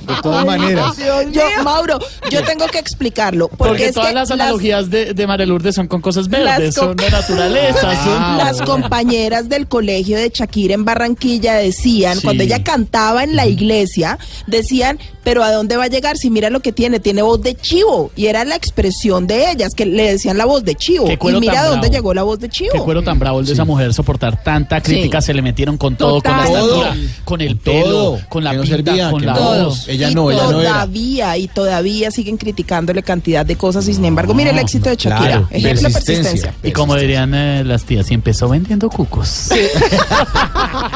De 0.06 0.22
todas 0.22 0.46
maneras. 0.46 0.96
Yo, 1.32 1.42
Mauro, 1.62 1.98
yo 2.30 2.42
tengo 2.44 2.66
que 2.68 2.78
explicarlo. 2.78 3.48
Porque, 3.48 3.68
Porque 3.68 3.86
es 3.88 3.94
todas 3.94 4.08
que 4.08 4.14
las 4.14 4.30
analogías 4.30 4.90
de, 4.90 5.14
de 5.14 5.26
María 5.26 5.46
Lourdes 5.46 5.74
son 5.74 5.86
con 5.88 6.00
cosas 6.00 6.28
verdes, 6.28 6.74
son 6.74 6.96
de 6.96 7.10
naturaleza, 7.10 7.92
eso. 8.00 8.37
Las 8.37 8.62
compañeras 8.62 9.49
del 9.49 9.67
colegio 9.69 10.17
de 10.19 10.31
Shakira 10.35 10.75
en 10.75 10.85
Barranquilla 10.85 11.55
decían, 11.55 12.17
Sí. 12.19 12.25
cuando 12.25 12.43
ella 12.43 12.62
cantaba 12.62 13.25
en 13.25 13.37
la 13.37 13.47
iglesia, 13.47 14.19
decían, 14.47 14.99
pero 15.25 15.43
¿a 15.45 15.52
dónde 15.52 15.76
va 15.76 15.85
a 15.85 15.88
llegar 15.88 16.17
si 16.17 16.31
mira 16.31 16.49
lo 16.50 16.61
que 16.61 16.73
tiene? 16.73 17.00
Tiene 17.00 17.21
voz 17.23 17.43
de 17.43 17.55
chivo. 17.55 18.11
Y 18.17 18.26
era 18.26 18.45
la 18.45 18.55
expresión 18.57 19.26
de 19.26 19.50
ellas, 19.50 19.75
que 19.75 19.85
le 19.85 20.12
decían 20.12 20.38
la 20.38 20.47
voz 20.47 20.64
de 20.64 20.75
chivo. 20.75 21.05
Qué 21.07 21.19
Y 21.21 21.40
mira 21.40 21.61
a 21.62 21.67
dónde 21.67 21.88
bravo. 21.88 21.93
llegó 21.95 22.14
la 22.14 22.23
voz 22.23 22.38
de 22.38 22.49
chivo. 22.49 22.71
Qué 22.73 22.78
cuero 22.81 23.02
tan 23.02 23.19
bravo 23.19 23.40
el 23.40 23.47
de 23.47 23.52
esa 23.52 23.64
mujer 23.64 23.93
soportar 23.93 24.43
tanta 24.43 24.81
crítica, 24.81 25.21
se 25.21 25.35
le 25.35 25.43
metieron 25.43 25.76
con 25.76 25.97
todo, 25.97 26.23
con 26.23 26.33
la 26.37 26.45
estatura, 26.47 26.88
Todo. 26.93 26.95
con 27.25 27.40
el 27.43 27.49
Con 27.49 27.59
pelo, 27.59 27.85
todo. 27.85 28.21
con 28.31 28.45
la 28.45 28.52
no 28.55 28.62
pinta, 28.62 28.76
servía, 28.76 29.11
con 29.11 29.26
la 29.26 29.35
no. 29.35 29.40
voz. 29.64 29.88
Ella 29.88 30.11
y 30.11 30.14
no, 30.14 30.31
ella 30.31 30.43
no 30.45 30.61
era. 30.61 30.71
todavía, 30.71 31.37
y 31.37 31.49
todavía 31.49 32.11
siguen 32.11 32.37
criticándole 32.38 33.02
cantidad 33.02 33.45
de 33.45 33.57
cosas 33.57 33.87
y 33.88 33.95
sin 33.95 34.05
embargo, 34.07 34.33
mire 34.33 34.50
el 34.50 34.59
éxito 34.59 34.88
de 34.88 34.97
Shakira. 34.97 35.19
claro, 35.19 35.49
Ejemplo 35.50 35.69
de 35.88 35.95
persistencia. 35.95 36.23
persistencia. 36.23 36.55
Y 36.62 36.73
como 36.73 36.97
dirían 36.97 37.35
eh, 37.35 37.64
las 37.64 37.85
tías, 37.88 38.11
y 38.11 38.14
empezó 38.14 38.49
vendiendo 38.49 38.88
cucos. 38.88 39.49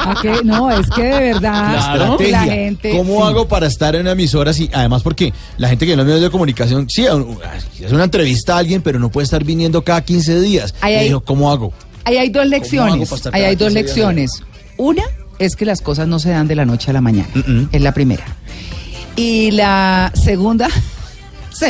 Ok, 0.05 0.43
No, 0.43 0.69
es 0.71 0.87
que 0.89 1.01
de 1.03 1.19
verdad 1.33 1.95
Claro. 1.95 2.17
la 2.29 2.43
gente... 2.43 2.91
¿Cómo 2.97 3.17
sí. 3.17 3.23
hago 3.27 3.47
para 3.47 3.67
estar 3.67 3.95
en 3.95 4.01
una 4.01 4.11
emisora 4.11 4.51
así? 4.51 4.69
Además, 4.73 5.01
porque 5.03 5.33
la 5.57 5.69
gente 5.69 5.85
que 5.85 5.93
en 5.93 5.97
los 5.97 6.05
medios 6.05 6.21
de 6.21 6.29
comunicación, 6.29 6.89
sí, 6.89 7.05
es 7.05 7.91
una 7.91 8.03
entrevista 8.03 8.55
a 8.55 8.59
alguien, 8.59 8.81
pero 8.81 8.99
no 8.99 9.09
puede 9.09 9.25
estar 9.25 9.43
viniendo 9.43 9.83
cada 9.83 10.01
15 10.03 10.39
días. 10.41 10.73
Ahí 10.81 10.93
Y 10.93 10.97
hay- 10.97 11.07
dijo, 11.07 11.21
¿cómo 11.21 11.51
hago? 11.51 11.73
Ahí 12.05 12.17
hay 12.17 12.29
dos 12.29 12.45
lecciones. 12.45 13.09
Ahí 13.31 13.43
hay 13.43 13.55
dos 13.55 13.69
15 13.69 13.73
días 13.73 13.73
lecciones. 13.73 14.43
Una 14.77 15.03
es 15.39 15.55
que 15.55 15.65
las 15.65 15.81
cosas 15.81 16.07
no 16.07 16.19
se 16.19 16.29
dan 16.31 16.47
de 16.47 16.55
la 16.55 16.65
noche 16.65 16.91
a 16.91 16.93
la 16.93 17.01
mañana. 17.01 17.29
Es 17.71 17.81
la 17.81 17.93
primera. 17.93 18.25
Y 19.15 19.51
la 19.51 20.11
segunda, 20.15 20.67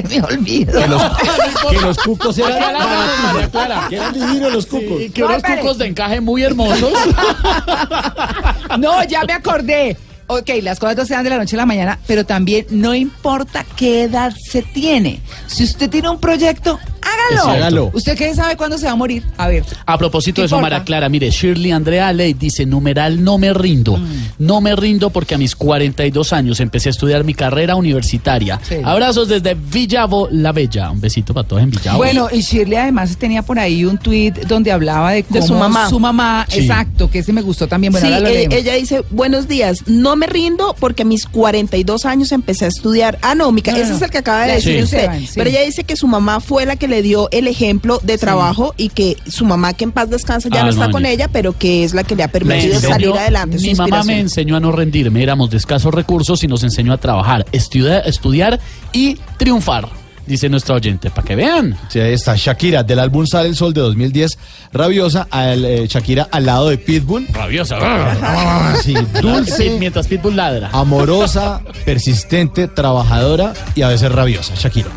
se 0.02 0.04
me 0.08 0.22
olvidó. 0.22 0.80
Que 0.80 0.88
los, 0.88 1.02
que 1.70 1.80
los 1.82 1.98
cucos 1.98 2.38
eran 2.38 2.52
María 2.52 2.70
Clara, 2.72 2.86
baratos. 2.96 3.34
María 3.34 3.50
Clara. 3.50 3.86
Que 3.90 3.96
eran 3.96 4.14
divinos 4.14 4.54
los 4.54 4.66
cucos. 4.66 5.02
Y 5.02 5.10
que 5.10 5.22
No, 5.22 5.28
unos 5.28 5.38
espere. 5.38 5.62
cucos 5.62 5.78
de 5.78 5.86
encaje 5.88 6.22
muy 6.22 6.44
hermosos. 6.44 6.94
No, 8.80 9.04
ya 9.04 9.24
me 9.24 9.34
acordé. 9.34 9.98
Ok, 10.28 10.50
las 10.64 10.80
cosas 10.80 10.98
no 10.98 11.06
se 11.06 11.14
dan 11.14 11.24
de 11.24 11.30
la 11.30 11.38
noche 11.38 11.56
a 11.56 11.58
la 11.58 11.66
mañana, 11.66 12.00
pero 12.08 12.26
también 12.26 12.66
no 12.70 12.96
importa 12.96 13.66
qué 13.76 14.04
edad 14.04 14.34
se 14.50 14.62
tiene. 14.64 15.22
Si 15.48 15.64
usted 15.64 15.90
tiene 15.90 16.10
un 16.10 16.20
proyecto, 16.20 16.80
hágalo. 17.04 17.44
Sí, 17.44 17.50
hágalo. 17.58 17.92
¿Usted 17.94 18.18
qué 18.18 18.34
sabe 18.34 18.56
cuándo 18.58 18.78
se 18.78 18.86
va 18.86 18.92
a 18.92 18.96
morir? 18.96 19.24
A 19.38 19.48
ver. 19.48 19.64
A 19.86 19.98
propósito 19.98 20.42
de 20.42 20.44
¿Qué 20.44 20.46
eso, 20.48 20.56
importa? 20.58 20.76
Mara 20.76 20.86
Clara, 20.86 21.10
mire, 21.10 21.30
Shirley 21.30 21.72
Andrea 21.72 22.12
Ley 22.14 22.34
dice, 22.34 22.66
numeral, 22.66 23.24
no 23.24 23.38
me 23.38 23.54
rindo. 23.54 23.98
Mm. 23.98 24.06
No 24.40 24.62
me 24.62 24.76
rindo 24.76 25.10
porque 25.10 25.36
a 25.36 25.38
mis 25.38 25.56
42 25.56 26.34
años 26.34 26.60
empecé 26.60 26.90
a 26.90 26.92
estudiar 26.92 27.24
mi 27.24 27.34
carrera 27.34 27.76
universitaria. 27.76 28.60
Sí. 28.68 28.76
Abrazos 28.84 29.28
desde 29.28 29.54
Villavo 29.56 30.28
La 30.32 30.52
Bella. 30.52 30.92
Un 30.92 31.02
besito 31.02 31.34
para 31.34 31.48
todos 31.48 31.62
en 31.62 31.70
Villavo. 31.72 31.98
Bueno, 31.98 32.28
y 32.32 32.42
Shirley 32.42 32.78
además 32.78 33.16
tenía 33.18 33.42
por 33.44 33.60
ahí 33.60 33.86
un 33.86 33.98
tweet 33.98 34.32
donde 34.48 34.72
hablaba 34.72 35.12
de, 35.12 35.18
De 35.18 35.24
cómo 35.40 35.48
su 35.48 35.54
mamá. 35.56 35.90
Su 35.90 36.00
mamá, 36.00 36.46
Sí. 36.50 36.60
exacto, 36.62 37.10
que 37.10 37.20
ese 37.20 37.34
me 37.34 37.42
gustó 37.42 37.68
también. 37.68 37.92
Bueno, 37.92 38.08
Sí, 38.08 38.14
ahora 38.14 38.30
lo 38.30 38.36
eh, 38.36 38.48
ella 38.52 38.74
dice, 38.76 39.04
buenos 39.12 39.48
días, 39.48 39.84
no 39.88 40.16
me 40.16 40.28
rindo 40.28 40.76
porque 40.80 41.04
a 41.04 41.06
mis 41.06 41.26
42 41.26 42.06
años 42.06 42.32
empecé 42.32 42.66
a 42.66 42.68
estudiar. 42.68 43.18
Ah, 43.22 43.36
no, 43.36 43.52
no, 43.52 43.58
ese 43.58 43.72
no. 43.90 43.96
es 43.96 44.02
el 44.02 44.10
que 44.10 44.18
acaba 44.20 44.46
de 44.46 44.54
decir 44.54 44.78
Sí. 44.78 44.84
usted. 44.84 45.10
Pero 45.36 45.50
ella 45.50 45.62
dice 45.62 45.84
que 45.84 45.96
su 45.96 46.08
mamá 46.08 46.40
fue 46.40 46.66
la 46.66 46.76
que 46.76 46.88
le 46.88 46.93
dio 47.02 47.30
el 47.32 47.48
ejemplo 47.48 48.00
de 48.04 48.18
trabajo 48.18 48.74
y 48.78 48.90
que 48.90 49.18
su 49.28 49.46
mamá, 49.46 49.74
que 49.74 49.84
en 49.86 49.92
paz 49.92 50.10
descansa, 50.10 50.50
ya 50.52 50.62
Ah, 50.62 50.64
no 50.66 50.70
está 50.70 50.88
no, 50.88 50.92
con 50.92 51.06
ella, 51.06 51.28
pero 51.32 51.58
que 51.58 51.84
es 51.84 51.94
la 51.94 52.04
que 52.04 52.16
le 52.16 52.24
ha 52.24 52.28
permitido 52.28 52.76
enseñó- 52.76 52.90
salir 52.94 53.12
adelante. 53.12 53.58
su 53.60 53.66
Mi 53.66 53.74
mamá 53.76 54.04
me 54.04 54.20
enseñó 54.20 54.56
a 54.56 54.60
no 54.60 54.72
rendirme, 54.72 55.24
éramos 55.24 55.50
de 55.50 55.58
escasos 55.58 55.94
recursos 55.94 56.44
y 56.44 56.48
nos 56.48 56.64
enseñó 56.64 56.94
a 56.94 56.98
trabajar, 56.98 57.46
estudiar, 57.52 58.04
estudiar 58.08 58.60
y 58.92 59.18
triunfar, 59.38 59.88
dice 60.28 60.48
nuestra 60.50 60.76
oyente, 60.76 61.10
para 61.10 61.28
que 61.28 61.36
vean. 61.36 61.78
Sí, 61.90 62.00
ahí 62.00 62.14
está 62.14 62.36
Shakira, 62.38 62.84
del 62.84 63.00
álbum 63.00 63.26
Sale 63.26 63.50
el 63.50 63.56
Sol 63.56 63.74
de 63.74 63.82
2010, 63.82 64.38
Rabiosa, 64.72 65.28
al, 65.30 65.66
eh, 65.66 65.86
Shakira 65.88 66.28
al 66.32 66.46
lado 66.46 66.70
de 66.70 66.78
Pitbull. 66.78 67.28
Rabiosa. 67.34 67.78
Sí, 68.84 68.94
dulce, 69.22 69.78
Mientras 69.80 70.08
Pitbull 70.08 70.36
ladra. 70.36 70.70
amorosa, 70.74 71.62
persistente, 71.86 72.68
trabajadora 72.68 73.54
y 73.76 73.82
a 73.82 73.88
veces 73.90 74.12
rabiosa, 74.12 74.54
Shakira. 74.56 74.90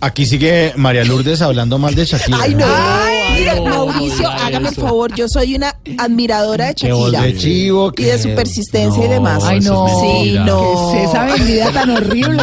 Aquí 0.00 0.24
sigue 0.24 0.72
María 0.76 1.04
Lourdes 1.04 1.42
hablando 1.42 1.78
mal 1.78 1.94
de 1.94 2.04
Shakira. 2.04 2.38
Ay, 2.40 2.54
no. 2.54 2.64
Ah, 2.66 2.99
Mire, 3.34 3.60
Mauricio, 3.60 4.28
hágame 4.28 4.68
el 4.68 4.74
favor. 4.74 5.14
Yo 5.14 5.28
soy 5.28 5.54
una 5.54 5.74
admiradora 5.98 6.66
de 6.66 6.74
Shakira. 6.74 7.22
de 7.22 7.36
chivo, 7.36 7.92
y 7.96 8.02
de 8.02 8.18
su 8.18 8.34
persistencia 8.34 9.04
y 9.04 9.08
demás. 9.08 9.42
Ay, 9.44 9.60
no. 9.60 9.86
es 9.86 9.92
Sí, 10.00 10.36
no. 10.44 10.90
¿Qué 10.92 11.02
es 11.04 11.08
esa 11.10 11.24
vendida 11.26 11.72
tan 11.72 11.90
horrible? 11.90 12.42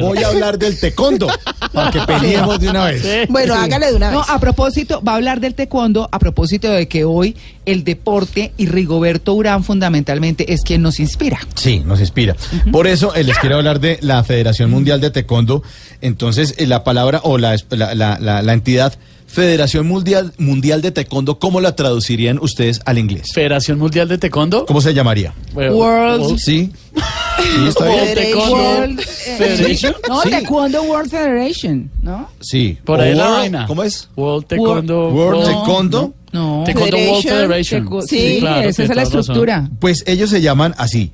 Voy 0.00 0.18
a 0.22 0.28
hablar 0.28 0.58
del 0.58 0.78
tecondo, 0.78 1.28
para 1.72 1.90
que 1.90 2.00
peleemos 2.00 2.58
de 2.60 2.68
una 2.70 2.84
vez. 2.86 3.28
Bueno, 3.28 3.54
hágale 3.54 3.86
de 3.88 3.94
una 3.94 4.06
vez. 4.10 4.16
No, 4.18 4.24
a 4.26 4.38
propósito, 4.40 5.02
va 5.02 5.12
a 5.12 5.16
hablar 5.16 5.40
del 5.40 5.54
taekwondo, 5.54 6.08
a 6.10 6.18
propósito 6.18 6.68
de 6.70 6.88
que 6.88 7.04
hoy 7.04 7.36
el 7.66 7.84
deporte 7.84 8.52
y 8.56 8.66
Rigoberto 8.66 9.34
Urán 9.34 9.64
fundamentalmente 9.64 10.52
es 10.52 10.62
quien 10.62 10.82
nos 10.82 10.98
inspira. 11.00 11.38
Sí, 11.54 11.80
nos 11.84 12.00
inspira. 12.00 12.36
Por 12.72 12.86
eso 12.86 13.14
eh, 13.14 13.22
les 13.24 13.38
quiero 13.38 13.56
hablar 13.56 13.80
de 13.80 13.98
la 14.02 14.22
Federación 14.24 14.70
Mundial 14.70 15.00
de 15.00 15.10
Taekwondo. 15.10 15.62
Entonces, 16.00 16.54
eh, 16.58 16.66
la 16.66 16.84
palabra 16.84 17.20
o 17.24 17.38
la- 17.38 17.56
la- 17.70 18.18
la 18.42 18.52
entidad 18.52 18.94
Federación 19.32 19.86
Mundial, 19.86 20.34
Mundial 20.36 20.82
de 20.82 20.92
Taekwondo, 20.92 21.38
¿cómo 21.38 21.62
la 21.62 21.74
traducirían 21.74 22.38
ustedes 22.42 22.82
al 22.84 22.98
inglés? 22.98 23.32
Federación 23.32 23.78
Mundial 23.78 24.06
de 24.06 24.18
Taekwondo. 24.18 24.66
¿Cómo 24.66 24.82
se 24.82 24.92
llamaría? 24.92 25.32
World- 25.54 26.38
Sí. 26.38 26.70
Sí, 26.94 27.66
está 27.66 27.86
bien. 27.86 28.36
World 28.36 29.00
eh, 29.00 29.04
Federation. 29.38 29.94
No, 30.06 30.20
Sí. 30.20 30.30
Taekwondo 30.30 30.82
World 30.82 31.10
Federation, 31.10 31.90
¿no? 32.02 32.28
Sí. 32.42 32.76
Por 32.84 33.00
ahí 33.00 33.14
la 33.14 33.28
vaina. 33.28 33.66
¿Cómo 33.66 33.82
es? 33.82 34.06
World 34.16 34.46
Taekwondo. 34.48 35.08
World 35.08 35.16
World- 35.16 35.44
Taekwondo. 35.46 36.14
No. 36.32 36.62
Taekwondo 36.66 36.96
World 36.98 37.22
Federation. 37.22 37.88
Sí, 38.06 38.18
Sí, 38.34 38.36
claro, 38.40 38.68
esa 38.68 38.82
es 38.82 38.88
la 38.90 38.94
razón. 38.96 39.20
estructura. 39.20 39.70
Pues 39.80 40.04
ellos 40.06 40.28
se 40.28 40.42
llaman 40.42 40.74
así. 40.76 41.10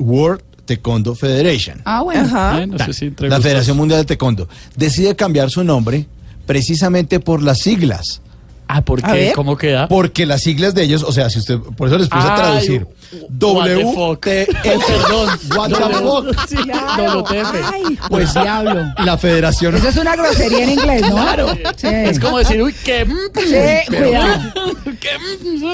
World 0.00 0.42
Taekwondo 0.64 1.14
Federation. 1.14 1.80
Ah, 1.84 2.02
bueno. 2.02 2.22
Ajá. 2.22 2.66
No 2.66 2.76
sé 2.86 2.92
si 2.92 3.12
la. 3.20 3.40
Federación 3.40 3.76
Mundial 3.76 4.00
de 4.00 4.04
Taekwondo. 4.06 4.48
Decide 4.74 5.14
cambiar 5.14 5.48
su 5.48 5.62
nombre 5.62 6.06
precisamente 6.46 7.20
por 7.20 7.42
las 7.42 7.58
siglas. 7.58 8.22
Ah, 8.68 8.80
¿por 8.82 9.00
qué? 9.00 9.30
¿Cómo 9.32 9.56
queda? 9.56 9.86
Porque 9.86 10.26
las 10.26 10.42
siglas 10.42 10.74
de 10.74 10.82
ellos, 10.82 11.04
o 11.04 11.12
sea, 11.12 11.30
si 11.30 11.38
usted, 11.38 11.56
por 11.76 11.86
eso 11.86 11.98
les 11.98 12.08
puse 12.08 12.26
a 12.26 12.34
traducir. 12.34 12.82
what 12.82 13.64
the 13.66 13.74
W, 13.74 13.94
fuck. 13.94 14.20
T, 14.24 14.48
Perdón. 14.64 15.28
what 15.56 15.68
the 15.68 15.94
fuck. 16.34 16.48
Sí, 16.48 16.56
Claro. 16.56 17.20
WTF. 17.22 17.54
Ay, 17.72 17.82
Pues 17.84 18.32
pues 18.32 18.34
diablo. 18.34 18.82
la 19.04 19.16
federación, 19.18 19.76
Eso 19.76 19.88
es 19.90 19.96
una 19.98 20.16
grosería 20.16 20.64
en 20.64 20.70
inglés, 20.70 21.02
¿no? 21.02 21.14
Claro. 21.14 21.46
Sí. 21.76 21.86
Es 21.86 22.18
como 22.18 22.38
decir, 22.38 22.60
uy, 22.60 22.74
qué... 22.84 23.06
Sí, 23.36 23.86
cuidado. 23.96 24.52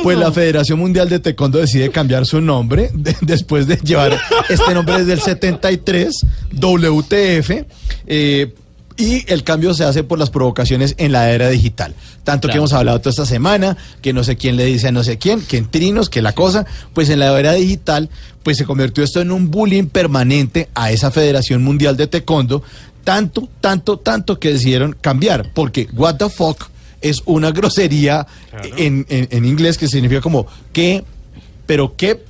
pues 0.03 0.19
la 0.19 0.31
Federación 0.31 0.79
Mundial 0.79 1.09
de 1.09 1.19
Taekwondo 1.19 1.59
decide 1.61 1.89
cambiar 1.91 2.27
su 2.27 2.43
nombre 2.43 2.91
de- 2.95 3.17
después 3.23 3.67
de 3.67 3.77
llevar 3.77 4.19
este 4.51 4.75
nombre 4.75 4.99
desde 4.99 5.15
el 5.15 5.21
73, 5.23 6.27
WTF, 6.53 7.51
eh, 8.07 8.55
y 9.03 9.25
el 9.27 9.43
cambio 9.43 9.75
se 9.75 9.85
hace 9.85 10.05
por 10.05 10.19
las 10.19 10.31
provocaciones 10.31 10.95
en 10.99 11.13
la 11.13 11.31
era 11.31 11.49
digital. 11.49 11.95
Tanto 12.25 12.47
que 12.49 12.57
hemos 12.59 12.73
hablado 12.73 13.01
toda 13.01 13.11
esta 13.11 13.27
semana, 13.27 13.77
que 14.01 14.13
no 14.13 14.23
sé 14.23 14.37
quién 14.37 14.57
le 14.57 14.65
dice 14.65 14.89
a 14.89 14.93
no 14.93 15.03
sé 15.03 15.19
quién, 15.19 15.41
que 15.43 15.57
en 15.57 15.69
trinos, 15.71 16.09
que 16.09 16.23
la 16.23 16.33
cosa, 16.35 16.65
pues 16.95 17.09
en 17.11 17.19
la 17.19 17.39
era 17.39 17.53
digital, 17.55 18.09
pues 18.43 18.57
se 18.59 18.65
convirtió 18.65 19.03
esto 19.03 19.21
en 19.21 19.33
un 19.33 19.51
bullying 19.51 19.87
permanente 19.87 20.69
a 20.75 20.91
esa 20.93 21.11
Federación 21.11 21.63
Mundial 21.65 21.97
de 21.97 22.07
Taekwondo, 22.07 22.63
tanto, 23.05 23.49
tanto, 23.61 23.99
tanto 23.99 24.39
que 24.39 24.53
decidieron 24.53 24.97
cambiar, 25.01 25.51
porque 25.55 25.89
what 25.95 26.17
the 26.17 26.29
fuck 26.29 26.69
es 27.01 27.23
una 27.25 27.51
grosería 27.51 28.27
en, 28.77 29.05
en- 29.09 29.27
en 29.33 29.45
inglés 29.45 29.77
que 29.77 29.89
significa 29.89 30.21
como 30.21 30.47
que, 30.73 31.03
pero 31.67 31.97
qué, 31.97 32.21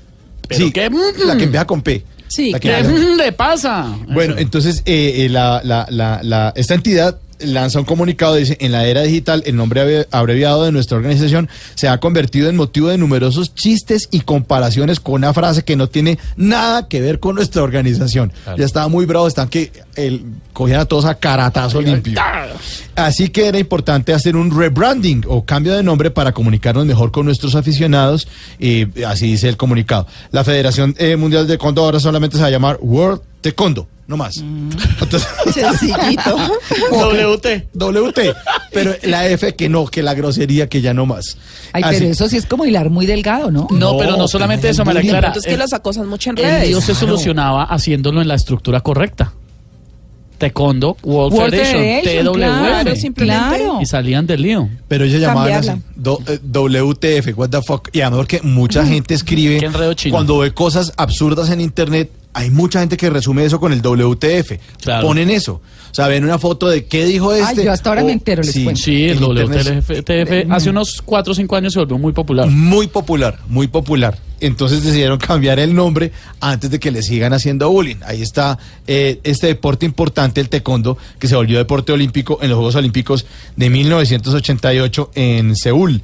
¿Pero 0.49 0.65
sí, 0.67 0.73
qué? 0.73 0.89
la 1.27 1.37
que 1.37 1.45
empieza 1.45 1.67
con 1.67 1.83
P. 1.83 2.05
Sí, 2.35 2.53
¿Qué 2.61 2.83
le 3.17 3.33
pasa? 3.33 3.87
Bueno, 4.09 4.35
entonces 4.39 4.83
eh, 4.87 5.25
eh, 5.25 5.29
la, 5.29 5.61
la- 5.65 5.87
la- 5.91 6.21
la- 6.23 6.53
esta 6.57 6.75
entidad 6.75 7.19
lanza 7.45 7.79
un 7.79 7.85
comunicado, 7.85 8.35
dice, 8.35 8.57
en 8.61 8.73
la 8.73 8.87
era 8.87 9.03
digital 9.03 9.43
el 9.47 9.57
nombre 9.57 9.81
abre- 9.83 10.09
abreviado 10.11 10.65
de 10.65 10.73
nuestra 10.73 10.97
organización 10.97 11.49
se 11.75 11.89
ha 11.89 11.99
convertido 11.99 12.49
en 12.49 12.57
motivo 12.57 12.89
de 12.89 12.99
numerosos 12.99 13.55
chistes 13.55 14.09
y 14.11 14.21
comparaciones 14.21 15.01
con 15.01 15.15
una 15.15 15.33
frase 15.35 15.65
que 15.65 15.77
no 15.77 15.89
tiene 15.89 16.19
nada 16.37 16.89
que 16.89 17.01
ver 17.01 17.21
con 17.21 17.35
nuestra 17.37 17.63
organización. 17.63 18.33
Ya 18.57 18.65
estaba 18.65 18.89
muy 18.89 19.07
bravo, 19.07 19.27
están 19.27 19.49
que 19.49 19.73
el, 19.97 20.25
cogían 20.53 20.81
a 20.81 20.85
todos 20.85 21.05
a 21.05 21.15
caratazo 21.17 21.81
limpio. 21.81 22.15
Así 22.95 23.29
que 23.29 23.47
era 23.47 23.59
importante 23.59 24.13
hacer 24.13 24.37
un 24.37 24.51
rebranding 24.57 25.25
o 25.29 25.45
cambio 25.45 25.75
de 25.75 25.83
nombre 25.83 26.11
para 26.11 26.33
comunicarnos 26.33 26.87
mejor 26.87 27.11
con 27.11 27.27
nuestros 27.27 27.55
aficionados. 27.55 28.29
Y 28.59 28.87
así 29.05 29.27
dice 29.27 29.49
el 29.49 29.57
comunicado. 29.57 30.07
La 30.31 30.45
Federación 30.45 30.95
eh, 30.99 31.17
Mundial 31.17 31.47
de 31.47 31.55
Taekwondo 31.57 31.83
ahora 31.83 32.01
solamente 32.01 32.37
se 32.37 32.43
va 32.43 32.49
a 32.49 32.51
llamar 32.51 32.79
World 32.81 33.21
Taekwondo, 33.43 33.87
no 34.07 34.17
más. 34.17 34.37
Entonces, 34.39 35.27
Sencillito. 35.55 36.37
WT. 36.91 37.69
WT. 37.75 38.19
Pero 38.73 38.95
la 39.03 39.27
F 39.29 39.55
que 39.55 39.69
no, 39.69 39.85
que 39.87 40.03
la 40.03 40.15
grosería 40.15 40.69
que 40.69 40.81
ya 40.81 40.95
no 40.95 41.05
más. 41.07 41.37
Ay, 41.73 41.83
Así. 41.85 41.99
pero 41.99 42.11
eso 42.13 42.29
sí 42.29 42.37
es 42.39 42.47
como 42.47 42.65
hilar 42.65 42.89
muy 42.89 43.05
delgado, 43.05 43.51
¿no? 43.51 43.67
No, 43.71 43.77
No, 43.93 43.99
pero 43.99 44.17
no 44.17 44.29
solamente 44.29 44.63
pero 44.63 44.73
eso, 44.73 44.83
es 44.83 44.87
María. 44.87 45.11
Clara. 45.11 45.29
Entonces 45.29 45.49
que 45.49 45.55
El- 45.55 45.61
los 45.61 45.73
acosan 45.73 46.09
mucho 46.09 46.31
en 46.31 46.39
El 46.39 46.45
redes. 46.45 46.69
lío 46.69 46.81
se 46.81 46.95
solucionaba 46.95 47.65
haciéndolo 47.65 48.23
en 48.23 48.29
la 48.29 48.35
estructura 48.37 48.81
correcta. 48.81 49.33
Taekwondo 50.43 50.97
World, 51.03 51.33
World 51.35 51.51
Federation, 51.55 51.83
Federation, 52.05 52.35
TWF. 52.35 53.15
claro. 53.15 53.79
Y 53.81 53.87
salían 53.87 54.27
del 54.27 54.43
lío. 54.43 54.69
Pero 54.89 55.05
ellos 55.05 55.21
llamaban 55.21 55.53
así, 55.53 55.71
do- 55.95 56.21
eh, 56.27 56.39
WTF, 56.43 57.33
what 57.37 57.49
the 57.51 57.63
fuck. 57.63 57.89
Y 57.93 58.01
además 58.01 58.19
porque 58.19 58.41
mucha 58.43 58.85
gente 58.85 59.15
escribe, 59.15 59.59
Qué 59.59 59.67
enredo 59.67 59.95
chino. 59.95 60.13
cuando 60.15 60.39
ve 60.39 60.53
cosas 60.53 60.93
absurdas 60.97 61.51
en 61.51 61.61
internet, 61.61 62.11
hay 62.35 62.51
mucha 62.51 62.81
gente 62.81 62.97
que 62.97 63.11
resume 63.11 63.45
eso 63.45 63.61
con 63.61 63.73
el 63.73 63.81
WTF. 63.83 64.59
Claro. 64.83 65.07
Ponen 65.07 65.31
eso. 65.31 65.61
O 65.91 65.95
sea, 65.95 66.09
ven 66.09 66.25
una 66.25 66.39
foto 66.39 66.69
de 66.69 66.87
qué 66.87 67.05
dijo 67.05 67.35
este. 67.35 67.65
yo 67.65 67.73
hasta 67.73 67.91
ahora 67.91 68.03
o- 68.03 68.07
me 68.07 68.13
entero, 68.13 68.43
les 68.43 68.55
cuento. 68.59 68.81
Sí, 68.81 69.05
el 69.05 69.23
internet 69.23 69.85
WTF 69.89 70.47
hace 70.51 70.71
unos 70.71 71.03
4 71.03 71.33
o 71.33 71.35
5 71.35 71.55
años 71.57 71.73
se 71.75 71.79
volvió 71.79 71.99
muy 71.99 72.13
popular. 72.13 72.49
Muy 72.49 72.87
popular, 72.87 73.39
muy 73.49 73.69
popular. 73.69 74.19
Entonces 74.43 74.83
decidieron 74.83 75.19
cambiar 75.19 75.61
el 75.61 75.73
nombre 75.73 76.11
antes 76.41 76.69
de 76.69 76.81
que 76.81 76.91
le 76.91 77.03
sigan 77.03 77.33
haciendo 77.33 77.71
bullying. 77.71 77.97
Ahí 78.05 78.23
está 78.23 78.59
eh, 78.89 79.21
este 79.23 79.47
deporte 79.47 79.87
importante, 79.87 80.41
el 80.41 80.49
taekwondo, 80.49 80.99
que 81.21 81.29
se 81.29 81.37
volvió 81.37 81.59
deporte 81.59 81.93
olímpico 81.93 82.39
en 82.43 82.51
los 82.51 82.57
Juegos 82.57 82.75
Olímpicos 82.75 83.25
de 83.55 83.71
1988 83.71 85.11
en 85.15 85.55
Seúl. 85.55 86.03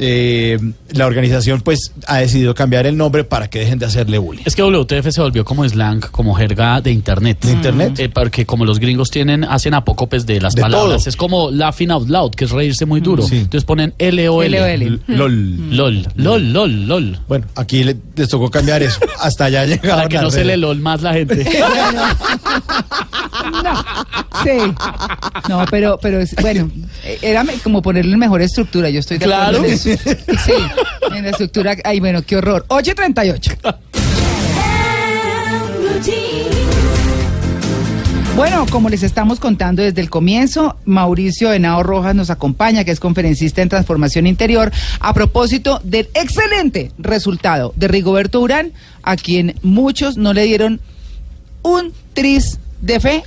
Eh, 0.00 0.58
la 0.90 1.06
organización 1.06 1.60
pues 1.60 1.92
ha 2.06 2.18
decidido 2.18 2.54
cambiar 2.54 2.86
el 2.86 2.96
nombre 2.96 3.24
para 3.24 3.50
que 3.50 3.58
dejen 3.58 3.78
de 3.80 3.86
hacerle 3.86 4.18
bullying. 4.18 4.42
Es 4.44 4.54
que 4.54 4.62
WTF 4.62 5.10
se 5.10 5.20
volvió 5.20 5.44
como 5.44 5.68
slang, 5.68 6.00
como 6.12 6.34
jerga 6.34 6.80
de 6.80 6.92
internet. 6.92 7.38
¿De 7.44 7.50
internet? 7.52 7.98
Eh, 7.98 8.08
porque 8.08 8.46
como 8.46 8.64
los 8.64 8.78
gringos 8.78 9.10
tienen, 9.10 9.42
hacen 9.44 9.74
apócopes 9.74 10.24
de 10.24 10.40
las 10.40 10.54
De 10.54 10.62
palabras. 10.62 10.98
todo. 11.02 11.08
Es 11.08 11.16
como 11.16 11.50
laughing 11.50 11.90
out 11.90 12.08
loud, 12.08 12.30
que 12.30 12.44
es 12.44 12.50
reírse 12.52 12.86
muy 12.86 13.00
duro. 13.00 13.24
Sí. 13.24 13.38
Entonces 13.38 13.64
ponen 13.64 13.92
LOL. 13.98 14.50
LOL. 14.52 15.00
LOL. 15.08 15.68
LOL, 15.76 16.06
LOL, 16.16 16.52
LOL, 16.52 16.86
LOL. 16.88 17.18
Bueno, 17.26 17.46
aquí 17.56 17.82
le- 17.82 17.96
les 18.14 18.28
tocó 18.28 18.50
cambiar 18.50 18.82
eso. 18.82 19.00
Hasta 19.20 19.46
allá 19.46 19.64
llegaron. 19.66 19.96
Para 19.96 20.08
que 20.08 20.18
no 20.18 20.30
se 20.30 20.44
le. 20.44 20.56
LOL 20.56 20.78
más 20.80 21.02
la 21.02 21.14
gente. 21.14 21.44
Sí. 24.44 24.58
No, 25.48 25.64
pero, 25.70 25.98
pero 26.00 26.20
es- 26.20 26.34
bueno, 26.40 26.70
eh, 27.04 27.18
era 27.22 27.42
me- 27.44 27.54
como 27.54 27.82
ponerle 27.82 28.16
mejor 28.16 28.42
estructura. 28.42 28.88
Yo 28.90 29.00
estoy 29.00 29.18
de 29.18 29.24
acuerdo 29.26 29.60
Claro. 29.60 29.64
en 29.64 29.72
eso. 29.72 29.90
Sí, 30.44 30.52
en 31.14 31.24
la 31.24 31.30
estructura. 31.30 31.74
Ay, 31.84 32.00
bueno, 32.00 32.22
qué 32.22 32.36
horror. 32.36 32.64
8.38. 32.68 33.56
Bueno, 38.36 38.66
como 38.70 38.88
les 38.88 39.02
estamos 39.02 39.40
contando 39.40 39.82
desde 39.82 40.00
el 40.00 40.10
comienzo, 40.10 40.76
Mauricio 40.84 41.52
Henao 41.52 41.82
Rojas 41.82 42.14
nos 42.14 42.30
acompaña, 42.30 42.84
que 42.84 42.92
es 42.92 43.00
conferencista 43.00 43.62
en 43.62 43.68
transformación 43.68 44.28
interior, 44.28 44.70
a 45.00 45.12
propósito 45.12 45.80
del 45.82 46.08
excelente 46.14 46.92
resultado 46.98 47.72
de 47.74 47.88
Rigoberto 47.88 48.40
Urán, 48.40 48.72
a 49.02 49.16
quien 49.16 49.56
muchos 49.62 50.16
no 50.18 50.32
le 50.34 50.44
dieron 50.44 50.80
un 51.62 51.92
tris 52.14 52.60
de 52.80 53.00
fe 53.00 53.24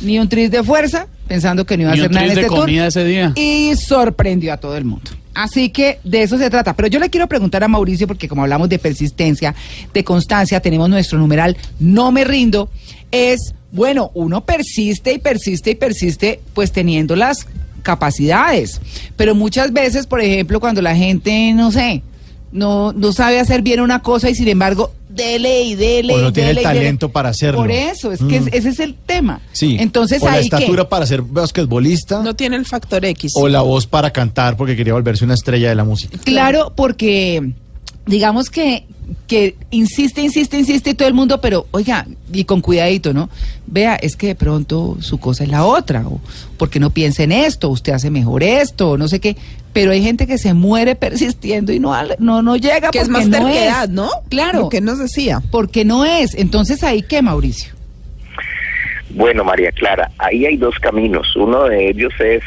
ni 0.00 0.18
un 0.18 0.28
tris 0.28 0.50
de 0.50 0.62
fuerza, 0.62 1.06
pensando 1.26 1.64
que 1.64 1.76
no 1.76 1.84
iba 1.84 1.90
a 1.92 1.94
hacer 1.94 2.10
nada 2.10 2.26
en 2.26 2.32
tris 2.32 2.34
de 2.36 2.42
este 2.42 2.54
tour. 2.54 2.70
ese 2.70 3.04
día. 3.04 3.32
Y 3.34 3.74
sorprendió 3.76 4.52
a 4.52 4.56
todo 4.56 4.76
el 4.76 4.84
mundo. 4.84 5.10
Así 5.36 5.68
que 5.68 5.98
de 6.02 6.22
eso 6.22 6.38
se 6.38 6.48
trata. 6.48 6.74
Pero 6.74 6.88
yo 6.88 6.98
le 6.98 7.10
quiero 7.10 7.26
preguntar 7.26 7.62
a 7.62 7.68
Mauricio, 7.68 8.06
porque 8.06 8.26
como 8.26 8.42
hablamos 8.42 8.70
de 8.70 8.78
persistencia, 8.78 9.54
de 9.92 10.02
constancia, 10.02 10.60
tenemos 10.60 10.88
nuestro 10.88 11.18
numeral 11.18 11.56
No 11.78 12.10
me 12.10 12.24
rindo, 12.24 12.70
es, 13.10 13.54
bueno, 13.70 14.10
uno 14.14 14.44
persiste 14.44 15.12
y 15.12 15.18
persiste 15.18 15.72
y 15.72 15.74
persiste, 15.74 16.40
pues 16.54 16.72
teniendo 16.72 17.16
las 17.16 17.46
capacidades. 17.82 18.80
Pero 19.16 19.34
muchas 19.34 19.74
veces, 19.74 20.06
por 20.06 20.22
ejemplo, 20.22 20.58
cuando 20.58 20.80
la 20.80 20.96
gente, 20.96 21.52
no 21.52 21.70
sé, 21.70 22.02
no, 22.50 22.94
no 22.94 23.12
sabe 23.12 23.38
hacer 23.38 23.60
bien 23.60 23.80
una 23.80 24.00
cosa 24.00 24.30
y 24.30 24.34
sin 24.34 24.48
embargo, 24.48 24.92
dele 25.16 25.62
y 25.62 25.74
dele. 25.74 26.14
O 26.14 26.18
no 26.18 26.32
tiene 26.32 26.50
el 26.50 26.56
dele. 26.56 26.68
talento 26.68 27.08
para 27.08 27.30
hacerlo. 27.30 27.60
Por 27.60 27.70
eso, 27.70 28.12
es 28.12 28.20
que 28.20 28.40
Mm. 28.40 28.48
es- 28.48 28.54
ese 28.54 28.68
es 28.68 28.80
el 28.80 28.94
tema. 28.94 29.40
Sí. 29.52 29.76
Entonces 29.80 30.22
o 30.22 30.26
la 30.26 30.38
estatura 30.38 30.88
para 30.88 31.06
ser 31.06 31.22
basquetbolista. 31.22 32.22
No 32.22 32.34
tiene 32.36 32.56
el 32.56 32.66
factor 32.66 33.04
X. 33.04 33.32
O 33.34 33.48
la 33.48 33.62
voz 33.62 33.86
para 33.86 34.12
cantar 34.12 34.56
porque 34.56 34.76
quería 34.76 34.92
volverse 34.92 35.24
una 35.24 35.34
estrella 35.34 35.68
de 35.70 35.74
la 35.74 35.84
música. 35.84 36.18
Claro, 36.24 36.72
porque 36.76 37.52
digamos 38.06 38.50
que, 38.50 38.84
que 39.26 39.56
insiste, 39.70 40.22
insiste, 40.22 40.58
insiste 40.58 40.94
todo 40.94 41.08
el 41.08 41.14
mundo, 41.14 41.40
pero 41.40 41.66
oiga, 41.72 42.06
y 42.32 42.44
con 42.44 42.60
cuidadito, 42.60 43.12
¿no? 43.12 43.28
Vea, 43.66 43.96
es 43.96 44.16
que 44.16 44.28
de 44.28 44.34
pronto 44.34 44.96
su 45.00 45.18
cosa 45.18 45.44
es 45.44 45.50
la 45.50 45.64
otra, 45.64 46.06
o 46.06 46.20
porque 46.56 46.80
no 46.80 46.90
piensa 46.90 47.24
en 47.24 47.32
esto, 47.32 47.68
usted 47.68 47.92
hace 47.92 48.10
mejor 48.10 48.42
esto, 48.42 48.90
o 48.90 48.96
no 48.96 49.08
sé 49.08 49.20
qué. 49.20 49.36
Pero 49.72 49.90
hay 49.90 50.02
gente 50.02 50.26
que 50.26 50.38
se 50.38 50.54
muere 50.54 50.94
persistiendo 50.94 51.70
y 51.72 51.78
no, 51.78 51.92
no, 52.18 52.40
no 52.40 52.56
llega 52.56 52.90
que 52.90 52.98
es 52.98 53.08
porque 53.08 53.10
más 53.10 53.28
no 53.28 53.46
terquedad, 53.46 53.84
es. 53.84 53.90
¿no? 53.90 54.08
Claro. 54.30 54.60
Lo 54.60 54.68
que 54.70 54.80
nos 54.80 54.98
decía. 54.98 55.42
Porque 55.50 55.84
no 55.84 56.06
es. 56.06 56.34
Entonces 56.34 56.82
ahí 56.82 57.02
qué, 57.02 57.20
Mauricio. 57.20 57.74
Bueno, 59.10 59.44
María 59.44 59.70
Clara, 59.72 60.10
ahí 60.18 60.46
hay 60.46 60.56
dos 60.56 60.78
caminos. 60.78 61.34
Uno 61.36 61.64
de 61.64 61.90
ellos 61.90 62.12
es 62.20 62.42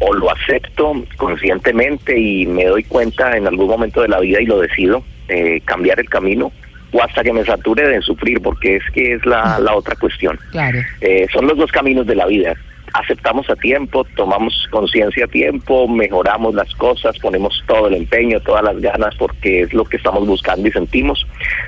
o 0.00 0.12
lo 0.12 0.30
acepto 0.30 1.04
conscientemente 1.16 2.18
y 2.18 2.46
me 2.46 2.64
doy 2.64 2.84
cuenta 2.84 3.36
en 3.36 3.46
algún 3.46 3.68
momento 3.68 4.02
de 4.02 4.08
la 4.08 4.20
vida 4.20 4.40
y 4.40 4.46
lo 4.46 4.60
decido, 4.60 5.04
eh, 5.28 5.60
cambiar 5.64 6.00
el 6.00 6.08
camino, 6.08 6.52
o 6.92 7.02
hasta 7.02 7.22
que 7.22 7.32
me 7.32 7.44
sature 7.44 7.88
de 7.88 8.00
sufrir, 8.02 8.40
porque 8.40 8.76
es 8.76 8.84
que 8.92 9.14
es 9.14 9.26
la, 9.26 9.58
la 9.58 9.74
otra 9.74 9.96
cuestión. 9.96 10.38
Claro. 10.52 10.78
Eh, 11.00 11.26
son 11.32 11.46
los 11.46 11.56
dos 11.56 11.72
caminos 11.72 12.06
de 12.06 12.14
la 12.14 12.26
vida. 12.26 12.54
Aceptamos 12.92 13.50
a 13.50 13.56
tiempo, 13.56 14.06
tomamos 14.14 14.68
conciencia 14.70 15.24
a 15.24 15.28
tiempo, 15.28 15.88
mejoramos 15.88 16.54
las 16.54 16.72
cosas, 16.76 17.18
ponemos 17.18 17.60
todo 17.66 17.88
el 17.88 17.94
empeño, 17.94 18.38
todas 18.40 18.62
las 18.62 18.80
ganas 18.80 19.16
porque 19.16 19.62
es 19.62 19.74
lo 19.74 19.84
que 19.84 19.96
estamos 19.96 20.24
buscando 20.26 20.68
y 20.68 20.70
sentimos. 20.70 21.26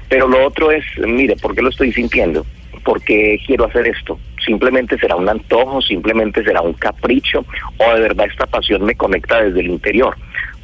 Pero 0.09 0.29
lo 0.29 0.47
otro 0.47 0.71
es, 0.71 0.85
mire, 0.99 1.35
¿por 1.35 1.57
qué 1.57 1.63
lo 1.63 1.71
estoy 1.71 1.93
sintiendo? 1.93 2.47
¿Por 2.85 3.03
qué 3.03 3.41
quiero 3.45 3.65
hacer 3.65 3.89
esto? 3.89 4.21
Simplemente 4.47 4.97
será 4.99 5.17
un 5.17 5.29
antojo, 5.29 5.83
simplemente 5.83 6.43
será 6.45 6.63
un 6.63 6.73
capricho 6.73 7.45
o 7.79 7.95
de 7.95 8.01
verdad 8.01 8.27
esta 8.31 8.47
pasión 8.47 8.85
me 8.85 8.95
conecta 8.95 9.43
desde 9.43 9.61
el 9.61 9.67
interior. 9.67 10.17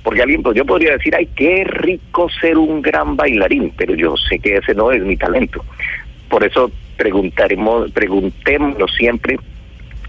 Porque 0.03 0.23
alguien, 0.23 0.43
pues 0.43 0.57
yo 0.57 0.65
podría 0.65 0.93
decir, 0.93 1.15
ay, 1.15 1.29
qué 1.37 1.65
rico 1.65 2.29
ser 2.41 2.59
un 2.59 2.81
gran 2.81 3.17
bailarín, 3.17 3.73
pero 3.77 3.95
yo 3.95 4.17
sé 4.17 4.39
que 4.39 4.57
ese 4.57 4.75
no 4.75 4.91
es 4.91 5.03
mi 5.03 5.17
talento. 5.17 5.65
Por 6.29 6.45
eso 6.45 6.71
preguntaremos, 6.97 7.91
preguntémonos 7.93 8.93
siempre 8.95 9.39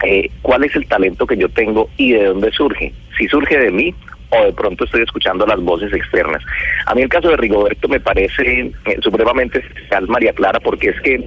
eh, 0.04 0.30
cuál 0.42 0.64
es 0.64 0.76
el 0.76 0.88
talento 0.88 1.26
que 1.28 1.38
yo 1.38 1.50
tengo 1.50 1.90
y 1.98 2.14
de 2.14 2.26
dónde 2.26 2.52
surge. 2.52 2.94
Si 3.18 3.28
surge 3.28 3.58
de 3.58 3.72
mí 3.72 3.96
o 4.34 4.46
de 4.46 4.54
pronto 4.54 4.86
estoy 4.86 5.04
escuchando 5.04 5.46
las 5.46 5.60
voces 5.60 5.94
externas. 5.94 6.44
A 6.86 6.96
mí 6.96 7.02
el 7.02 7.10
caso 7.10 7.30
de 7.30 7.38
Rigoberto 7.38 7.88
me 7.88 8.00
parece 8.00 8.72
eh, 8.86 8.98
supremamente 9.02 9.60
especial, 9.60 10.08
María 10.08 10.34
Clara, 10.34 10.60
porque 10.60 10.90
es 10.90 11.02
que 11.02 11.20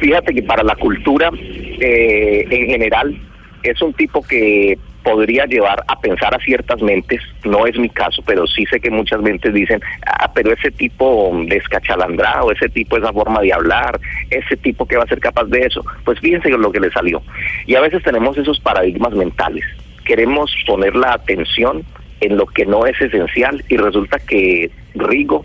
fíjate 0.00 0.34
que 0.34 0.42
para 0.42 0.62
la 0.62 0.76
cultura 0.76 1.30
eh, 1.34 2.46
en 2.50 2.66
general 2.66 3.16
es 3.62 3.80
un 3.82 3.92
tipo 3.92 4.22
que 4.22 4.78
podría 5.02 5.46
llevar 5.46 5.84
a 5.86 6.00
pensar 6.00 6.34
a 6.34 6.38
ciertas 6.40 6.82
mentes, 6.82 7.20
no 7.44 7.64
es 7.64 7.78
mi 7.78 7.88
caso, 7.88 8.22
pero 8.26 8.44
sí 8.44 8.66
sé 8.66 8.80
que 8.80 8.90
muchas 8.90 9.20
mentes 9.20 9.54
dicen, 9.54 9.80
ah, 10.04 10.32
pero 10.34 10.52
ese 10.52 10.72
tipo 10.72 11.32
descachalandrado, 11.46 12.50
ese 12.50 12.68
tipo, 12.68 12.96
esa 12.96 13.12
forma 13.12 13.40
de 13.40 13.52
hablar, 13.52 14.00
ese 14.30 14.56
tipo 14.56 14.84
que 14.84 14.96
va 14.96 15.04
a 15.04 15.06
ser 15.06 15.20
capaz 15.20 15.44
de 15.44 15.60
eso, 15.60 15.84
pues 16.04 16.18
fíjense 16.18 16.50
lo 16.50 16.72
que 16.72 16.80
le 16.80 16.90
salió. 16.90 17.22
Y 17.66 17.76
a 17.76 17.82
veces 17.82 18.02
tenemos 18.02 18.36
esos 18.36 18.58
paradigmas 18.58 19.12
mentales, 19.12 19.64
queremos 20.04 20.52
poner 20.66 20.96
la 20.96 21.12
atención 21.12 21.84
en 22.20 22.36
lo 22.36 22.46
que 22.46 22.66
no 22.66 22.86
es 22.86 23.00
esencial 23.00 23.64
y 23.68 23.76
resulta 23.76 24.18
que 24.18 24.70
Rigo 24.94 25.44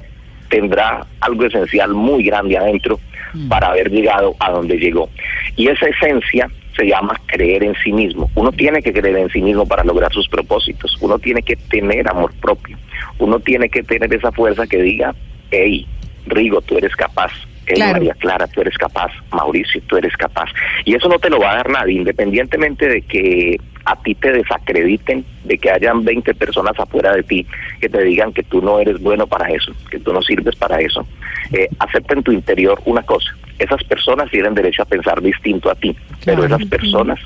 tendrá 0.50 1.06
algo 1.22 1.46
esencial 1.46 1.94
muy 1.94 2.24
grande 2.24 2.58
adentro 2.58 3.00
para 3.48 3.68
haber 3.68 3.90
llegado 3.90 4.36
a 4.40 4.52
donde 4.52 4.78
llegó. 4.78 5.10
Y 5.56 5.68
esa 5.68 5.88
esencia 5.88 6.50
se 6.76 6.86
llama 6.88 7.20
creer 7.28 7.64
en 7.64 7.76
sí 7.84 7.92
mismo. 7.92 8.30
Uno 8.36 8.52
tiene 8.52 8.82
que 8.82 8.94
creer 8.94 9.18
en 9.18 9.30
sí 9.30 9.42
mismo 9.42 9.66
para 9.66 9.84
lograr 9.84 10.12
sus 10.12 10.28
propósitos. 10.28 10.98
Uno 11.02 11.20
tiene 11.20 11.42
que 11.42 11.56
tener 11.56 12.10
amor 12.10 12.34
propio. 12.42 12.78
Uno 13.20 13.40
tiene 13.40 13.70
que 13.70 13.84
tener 13.84 14.14
esa 14.14 14.32
fuerza 14.32 14.68
que 14.68 14.82
diga, 14.82 15.16
hey, 15.52 15.88
Rigo, 16.26 16.62
tú 16.62 16.78
eres 16.78 16.96
capaz, 16.96 17.32
Claro. 17.76 17.94
María 17.94 18.14
Clara, 18.16 18.48
tú 18.48 18.62
eres 18.62 18.78
capaz, 18.78 19.12
Mauricio, 19.32 19.82
tú 19.88 19.98
eres 19.98 20.16
capaz. 20.18 20.50
Y 20.86 20.96
eso 20.96 21.08
no 21.10 21.20
te 21.20 21.30
lo 21.30 21.40
va 21.40 21.52
a 21.52 21.56
dar 21.58 21.70
nadie, 21.70 21.96
independientemente 21.96 22.88
de 22.88 23.02
que 23.02 23.60
a 23.86 23.96
ti 24.02 24.14
te 24.16 24.32
desacrediten, 24.32 25.26
de 25.44 25.58
que 25.58 25.72
hayan 25.72 26.04
20 26.04 26.34
personas 26.36 26.80
afuera 26.80 27.16
de 27.16 27.24
ti 27.24 27.48
que 27.80 27.90
te 27.90 28.04
digan 28.04 28.32
que 28.32 28.44
tú 28.44 28.62
no 28.62 28.80
eres 28.80 29.02
bueno 29.02 29.26
para 29.26 29.50
eso, 29.50 29.72
que 29.90 30.00
tú 30.00 30.14
no 30.14 30.22
sirves 30.22 30.56
para 30.56 30.80
eso. 30.80 31.06
Eh, 31.52 31.68
acepta 31.80 32.14
en 32.14 32.24
tu 32.24 32.32
interior 32.32 32.80
una 32.86 33.02
cosa, 33.02 33.36
esas 33.58 33.84
personas 33.84 34.30
tienen 34.30 34.54
derecho 34.54 34.84
a 34.84 34.86
pensar 34.86 35.22
distinto 35.22 35.70
a 35.72 35.76
ti, 35.76 35.96
pero 36.24 36.46
esas 36.46 36.64
personas 36.66 37.20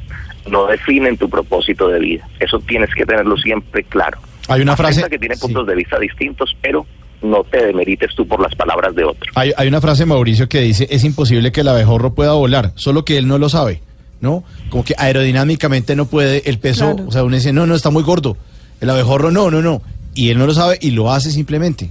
no 0.49 0.67
definen 0.67 1.17
tu 1.17 1.29
propósito 1.29 1.89
de 1.89 1.99
vida. 1.99 2.27
Eso 2.39 2.59
tienes 2.59 2.93
que 2.95 3.05
tenerlo 3.05 3.35
siempre 3.37 3.83
claro. 3.83 4.17
Hay 4.47 4.61
una 4.61 4.75
frase- 4.77 5.09
que 5.09 5.17
tiene 5.17 5.35
sí. 5.35 5.41
puntos 5.41 5.67
de 5.67 5.75
vista 5.75 5.99
distintos, 5.99 6.55
pero 6.61 6.85
no 7.21 7.43
te 7.43 7.65
demerites 7.65 8.13
tú 8.15 8.27
por 8.27 8.41
las 8.41 8.53
palabras 8.55 8.95
de 8.95 9.03
otro. 9.03 9.31
Hay, 9.35 9.51
hay 9.57 9.67
una 9.67 9.81
frase, 9.81 10.05
Mauricio, 10.05 10.47
que 10.49 10.61
dice, 10.61 10.87
es 10.89 11.03
imposible 11.03 11.51
que 11.51 11.61
el 11.61 11.67
abejorro 11.67 12.13
pueda 12.13 12.33
volar, 12.33 12.71
solo 12.75 13.03
que 13.05 13.17
él 13.17 13.27
no 13.27 13.37
lo 13.37 13.49
sabe, 13.49 13.81
¿no? 14.21 14.43
Como 14.69 14.83
que 14.83 14.93
aerodinámicamente 14.97 15.95
no 15.95 16.05
puede, 16.07 16.49
el 16.49 16.59
peso, 16.59 16.93
Claro. 16.95 17.07
o 17.09 17.11
sea, 17.11 17.23
uno 17.23 17.35
dice, 17.35 17.53
no, 17.53 17.65
no, 17.65 17.75
está 17.75 17.89
muy 17.89 18.03
gordo. 18.03 18.37
El 18.81 18.89
abejorro, 18.89 19.31
no, 19.31 19.49
no, 19.49 19.61
no. 19.61 19.81
Y 20.13 20.29
él 20.29 20.37
no 20.37 20.45
lo 20.45 20.53
sabe 20.53 20.77
y 20.81 20.91
lo 20.91 21.11
hace 21.11 21.31
simplemente. 21.31 21.89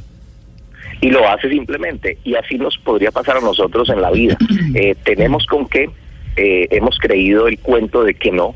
y 1.01 1.11
lo 1.11 1.29
hace 1.29 1.49
simplemente. 1.51 2.17
Y 2.25 2.35
así 2.35 2.57
nos 2.57 2.79
podría 2.79 3.11
pasar 3.11 3.37
a 3.37 3.41
nosotros 3.41 3.89
en 3.91 4.01
la 4.01 4.11
vida. 4.11 4.37
Eh, 4.75 4.97
tenemos 5.05 5.47
con 5.47 5.69
que 5.69 5.89
eh, 6.37 6.67
hemos 6.71 6.99
creído 6.99 7.47
el 7.47 7.59
cuento 7.61 8.03
de 8.03 8.15
que 8.15 8.31
no, 8.33 8.55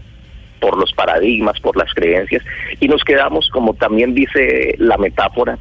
por 0.61 0.77
los 0.79 0.93
paradigmas, 0.93 1.61
por 1.61 1.77
las 1.77 1.93
creencias, 1.95 2.43
y 2.81 2.89
nos 2.89 3.05
quedamos, 3.05 3.49
como 3.51 3.75
también 3.75 4.15
dice 4.15 4.75
la 4.79 4.97
metáfora, 4.99 5.59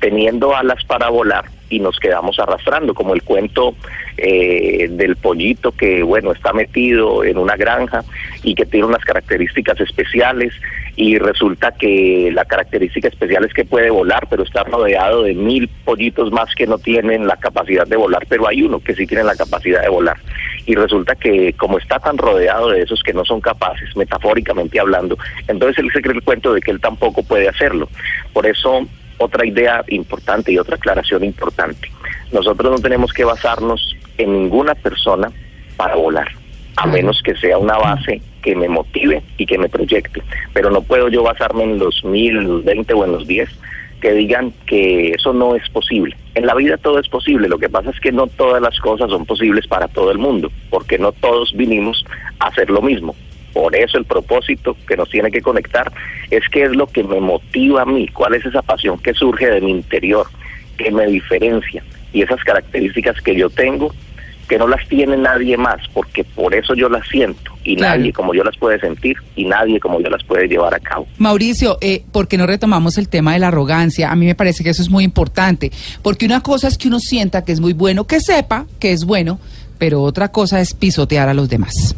teniendo 0.00 0.54
alas 0.56 0.82
para 0.84 1.08
volar 1.08 1.44
y 1.70 1.78
nos 1.78 1.98
quedamos 2.00 2.38
arrastrando, 2.38 2.94
como 2.94 3.14
el 3.14 3.22
cuento 3.22 3.76
eh, 4.16 4.88
del 4.90 5.16
pollito 5.16 5.72
que, 5.72 6.02
bueno, 6.02 6.32
está 6.32 6.52
metido 6.52 7.24
en 7.24 7.38
una 7.38 7.56
granja 7.56 8.02
y 8.42 8.54
que 8.54 8.66
tiene 8.66 8.86
unas 8.86 9.04
características 9.04 9.80
especiales 9.80 10.52
y 10.96 11.16
resulta 11.18 11.72
que 11.72 12.30
la 12.34 12.44
característica 12.44 13.08
especial 13.08 13.44
es 13.44 13.54
que 13.54 13.64
puede 13.64 13.90
volar, 13.90 14.26
pero 14.28 14.42
está 14.42 14.64
rodeado 14.64 15.22
de 15.22 15.34
mil 15.34 15.68
pollitos 15.84 16.32
más 16.32 16.52
que 16.54 16.66
no 16.66 16.78
tienen 16.78 17.26
la 17.26 17.36
capacidad 17.36 17.86
de 17.86 17.96
volar, 17.96 18.26
pero 18.28 18.48
hay 18.48 18.62
uno 18.62 18.80
que 18.80 18.94
sí 18.94 19.06
tiene 19.06 19.24
la 19.24 19.36
capacidad 19.36 19.80
de 19.82 19.88
volar. 19.88 20.18
Y 20.66 20.74
resulta 20.74 21.14
que 21.14 21.52
como 21.54 21.78
está 21.78 21.98
tan 22.00 22.18
rodeado 22.18 22.70
de 22.70 22.82
esos 22.82 23.02
que 23.02 23.12
no 23.12 23.24
son 23.24 23.40
capaces, 23.40 23.96
metafóricamente 23.96 24.80
hablando, 24.80 25.16
entonces 25.46 25.78
él 25.78 25.90
se 25.92 26.02
cree 26.02 26.16
el 26.16 26.22
cuento 26.22 26.52
de 26.52 26.60
que 26.60 26.72
él 26.72 26.80
tampoco 26.80 27.22
puede 27.22 27.48
hacerlo. 27.48 27.88
Por 28.32 28.46
eso 28.46 28.86
otra 29.20 29.46
idea 29.46 29.84
importante 29.88 30.50
y 30.50 30.58
otra 30.58 30.76
aclaración 30.76 31.24
importante. 31.24 31.90
Nosotros 32.32 32.72
no 32.72 32.78
tenemos 32.78 33.12
que 33.12 33.24
basarnos 33.24 33.96
en 34.18 34.32
ninguna 34.32 34.74
persona 34.74 35.30
para 35.76 35.94
volar, 35.94 36.28
a 36.76 36.86
menos 36.86 37.20
que 37.22 37.36
sea 37.36 37.58
una 37.58 37.76
base 37.76 38.22
que 38.42 38.56
me 38.56 38.68
motive 38.68 39.22
y 39.36 39.44
que 39.44 39.58
me 39.58 39.68
proyecte. 39.68 40.22
Pero 40.54 40.70
no 40.70 40.82
puedo 40.82 41.08
yo 41.08 41.22
basarme 41.22 41.64
en 41.64 41.78
los 41.78 42.02
mil, 42.04 42.38
en 42.38 42.48
los 42.48 42.64
veinte 42.64 42.94
o 42.94 43.04
en 43.04 43.12
los 43.12 43.26
diez 43.26 43.50
que 44.00 44.12
digan 44.12 44.54
que 44.66 45.10
eso 45.10 45.34
no 45.34 45.54
es 45.54 45.68
posible. 45.68 46.16
En 46.34 46.46
la 46.46 46.54
vida 46.54 46.78
todo 46.78 46.98
es 46.98 47.08
posible, 47.08 47.48
lo 47.48 47.58
que 47.58 47.68
pasa 47.68 47.90
es 47.90 48.00
que 48.00 48.12
no 48.12 48.26
todas 48.26 48.62
las 48.62 48.78
cosas 48.78 49.10
son 49.10 49.26
posibles 49.26 49.66
para 49.66 49.88
todo 49.88 50.10
el 50.10 50.16
mundo, 50.16 50.50
porque 50.70 50.98
no 50.98 51.12
todos 51.12 51.52
vinimos 51.54 52.04
a 52.38 52.46
hacer 52.46 52.70
lo 52.70 52.80
mismo. 52.80 53.14
Por 53.52 53.74
eso 53.74 53.98
el 53.98 54.04
propósito 54.04 54.76
que 54.86 54.96
nos 54.96 55.10
tiene 55.10 55.30
que 55.30 55.40
conectar 55.40 55.92
es 56.30 56.42
qué 56.50 56.64
es 56.64 56.70
lo 56.72 56.86
que 56.86 57.02
me 57.02 57.20
motiva 57.20 57.82
a 57.82 57.86
mí, 57.86 58.06
cuál 58.08 58.34
es 58.34 58.44
esa 58.46 58.62
pasión 58.62 58.98
que 58.98 59.14
surge 59.14 59.48
de 59.50 59.60
mi 59.60 59.70
interior, 59.70 60.26
que 60.76 60.90
me 60.90 61.06
diferencia 61.06 61.82
y 62.12 62.22
esas 62.22 62.42
características 62.44 63.20
que 63.20 63.34
yo 63.36 63.50
tengo 63.50 63.92
que 64.50 64.58
no 64.58 64.66
las 64.66 64.86
tiene 64.88 65.16
nadie 65.16 65.56
más, 65.56 65.80
porque 65.94 66.24
por 66.24 66.52
eso 66.56 66.74
yo 66.74 66.88
las 66.88 67.06
siento 67.06 67.52
y 67.62 67.76
Claro. 67.76 67.98
nadie 67.98 68.12
como 68.12 68.34
yo 68.34 68.42
las 68.42 68.56
puede 68.58 68.80
sentir 68.80 69.16
y 69.36 69.44
nadie 69.44 69.78
como 69.78 70.00
yo 70.00 70.10
las 70.10 70.24
puede 70.24 70.48
llevar 70.48 70.74
a 70.74 70.80
cabo. 70.80 71.06
Mauricio, 71.18 71.78
eh, 71.80 72.02
¿por 72.10 72.26
qué 72.26 72.36
no 72.36 72.48
retomamos 72.48 72.98
el 72.98 73.08
tema 73.08 73.34
de 73.34 73.38
la 73.38 73.46
arrogancia? 73.46 74.10
A 74.10 74.16
mí 74.16 74.26
me 74.26 74.34
parece 74.34 74.64
que 74.64 74.70
eso 74.70 74.82
es 74.82 74.90
muy 74.90 75.04
importante, 75.04 75.70
porque 76.02 76.26
una 76.26 76.40
cosa 76.40 76.66
es 76.66 76.76
que 76.78 76.88
uno 76.88 76.98
sienta 76.98 77.44
que 77.44 77.52
es 77.52 77.60
muy 77.60 77.74
bueno, 77.74 78.08
que 78.08 78.18
sepa 78.18 78.66
que 78.80 78.90
es 78.90 79.04
bueno, 79.04 79.38
pero 79.78 80.02
otra 80.02 80.32
cosa 80.32 80.60
es 80.60 80.74
pisotear 80.74 81.28
a 81.28 81.34
los 81.34 81.48
demás. 81.48 81.94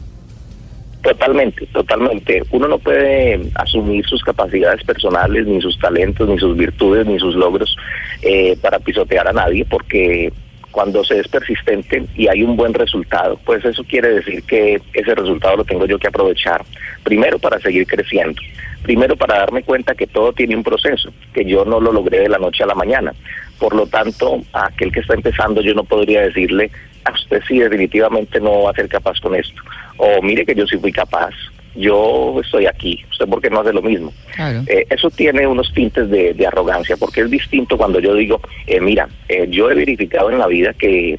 Totalmente, 1.02 1.66
totalmente. 1.66 2.44
Uno 2.52 2.68
no 2.68 2.78
puede 2.78 3.40
asumir 3.56 4.06
sus 4.06 4.22
capacidades 4.22 4.84
personales, 4.84 5.46
ni 5.46 5.60
sus 5.60 5.76
talentos, 5.78 6.28
ni 6.28 6.38
sus 6.38 6.56
virtudes, 6.56 7.06
ni 7.06 7.18
sus 7.18 7.34
logros 7.34 7.76
eh, 8.22 8.56
para 8.62 8.78
pisotear 8.78 9.26
a 9.26 9.32
nadie, 9.32 9.64
porque 9.64 10.32
cuando 10.72 11.04
se 11.04 11.20
es 11.20 11.28
persistente 11.28 12.02
y 12.16 12.26
hay 12.26 12.42
un 12.42 12.56
buen 12.56 12.74
resultado, 12.74 13.38
pues 13.44 13.64
eso 13.64 13.84
quiere 13.84 14.14
decir 14.14 14.42
que 14.42 14.80
ese 14.92 15.14
resultado 15.14 15.58
lo 15.58 15.64
tengo 15.64 15.86
yo 15.86 15.98
que 15.98 16.08
aprovechar. 16.08 16.64
Primero 17.04 17.38
para 17.38 17.60
seguir 17.60 17.86
creciendo, 17.86 18.40
primero 18.82 19.16
para 19.16 19.38
darme 19.38 19.62
cuenta 19.62 19.94
que 19.94 20.08
todo 20.08 20.32
tiene 20.32 20.56
un 20.56 20.64
proceso, 20.64 21.12
que 21.32 21.44
yo 21.44 21.64
no 21.64 21.78
lo 21.80 21.92
logré 21.92 22.20
de 22.20 22.28
la 22.28 22.38
noche 22.38 22.64
a 22.64 22.66
la 22.66 22.74
mañana. 22.74 23.12
Por 23.58 23.76
lo 23.76 23.86
tanto, 23.86 24.40
a 24.52 24.66
aquel 24.66 24.90
que 24.90 25.00
está 25.00 25.14
empezando 25.14 25.60
yo 25.60 25.74
no 25.74 25.84
podría 25.84 26.22
decirle, 26.22 26.70
a 27.04 27.12
usted 27.12 27.42
sí 27.46 27.58
definitivamente 27.58 28.40
no 28.40 28.62
va 28.62 28.70
a 28.70 28.74
ser 28.74 28.88
capaz 28.88 29.20
con 29.20 29.34
esto. 29.34 29.62
O 29.98 30.22
mire 30.22 30.44
que 30.44 30.54
yo 30.54 30.66
sí 30.66 30.78
fui 30.78 30.90
capaz, 30.90 31.34
yo 31.74 32.40
estoy 32.42 32.66
aquí, 32.66 33.04
usted 33.10 33.26
por 33.26 33.40
qué 33.40 33.50
no 33.50 33.60
hace 33.60 33.72
lo 33.72 33.82
mismo. 33.82 34.12
Claro. 34.34 34.62
Eh, 34.66 34.86
eso 34.90 35.10
tiene 35.10 35.46
unos 35.46 35.72
tintes 35.72 36.08
de, 36.10 36.34
de 36.34 36.46
arrogancia, 36.46 36.96
porque 36.96 37.22
es 37.22 37.30
distinto 37.30 37.76
cuando 37.76 38.00
yo 38.00 38.14
digo, 38.14 38.40
eh, 38.66 38.80
mira, 38.80 39.08
eh, 39.28 39.46
yo 39.50 39.70
he 39.70 39.74
verificado 39.74 40.30
en 40.30 40.38
la 40.38 40.46
vida 40.46 40.72
que 40.74 41.18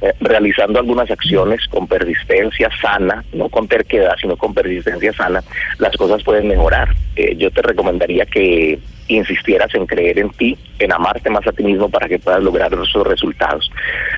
eh, 0.00 0.12
realizando 0.20 0.78
algunas 0.78 1.10
acciones 1.10 1.66
con 1.68 1.86
persistencia 1.86 2.68
sana, 2.82 3.24
no 3.32 3.48
con 3.48 3.68
terquedad, 3.68 4.14
sino 4.20 4.36
con 4.36 4.52
persistencia 4.52 5.12
sana, 5.12 5.42
las 5.78 5.96
cosas 5.96 6.22
pueden 6.22 6.48
mejorar. 6.48 6.88
Eh, 7.16 7.36
yo 7.36 7.50
te 7.50 7.62
recomendaría 7.62 8.26
que 8.26 8.78
insistieras 9.08 9.74
en 9.74 9.86
creer 9.86 10.18
en 10.18 10.30
ti, 10.30 10.58
en 10.78 10.92
amarte 10.92 11.30
más 11.30 11.46
a 11.46 11.52
ti 11.52 11.62
mismo 11.62 11.88
para 11.88 12.08
que 12.08 12.18
puedas 12.18 12.42
lograr 12.42 12.72
esos 12.72 13.06
resultados. 13.06 13.70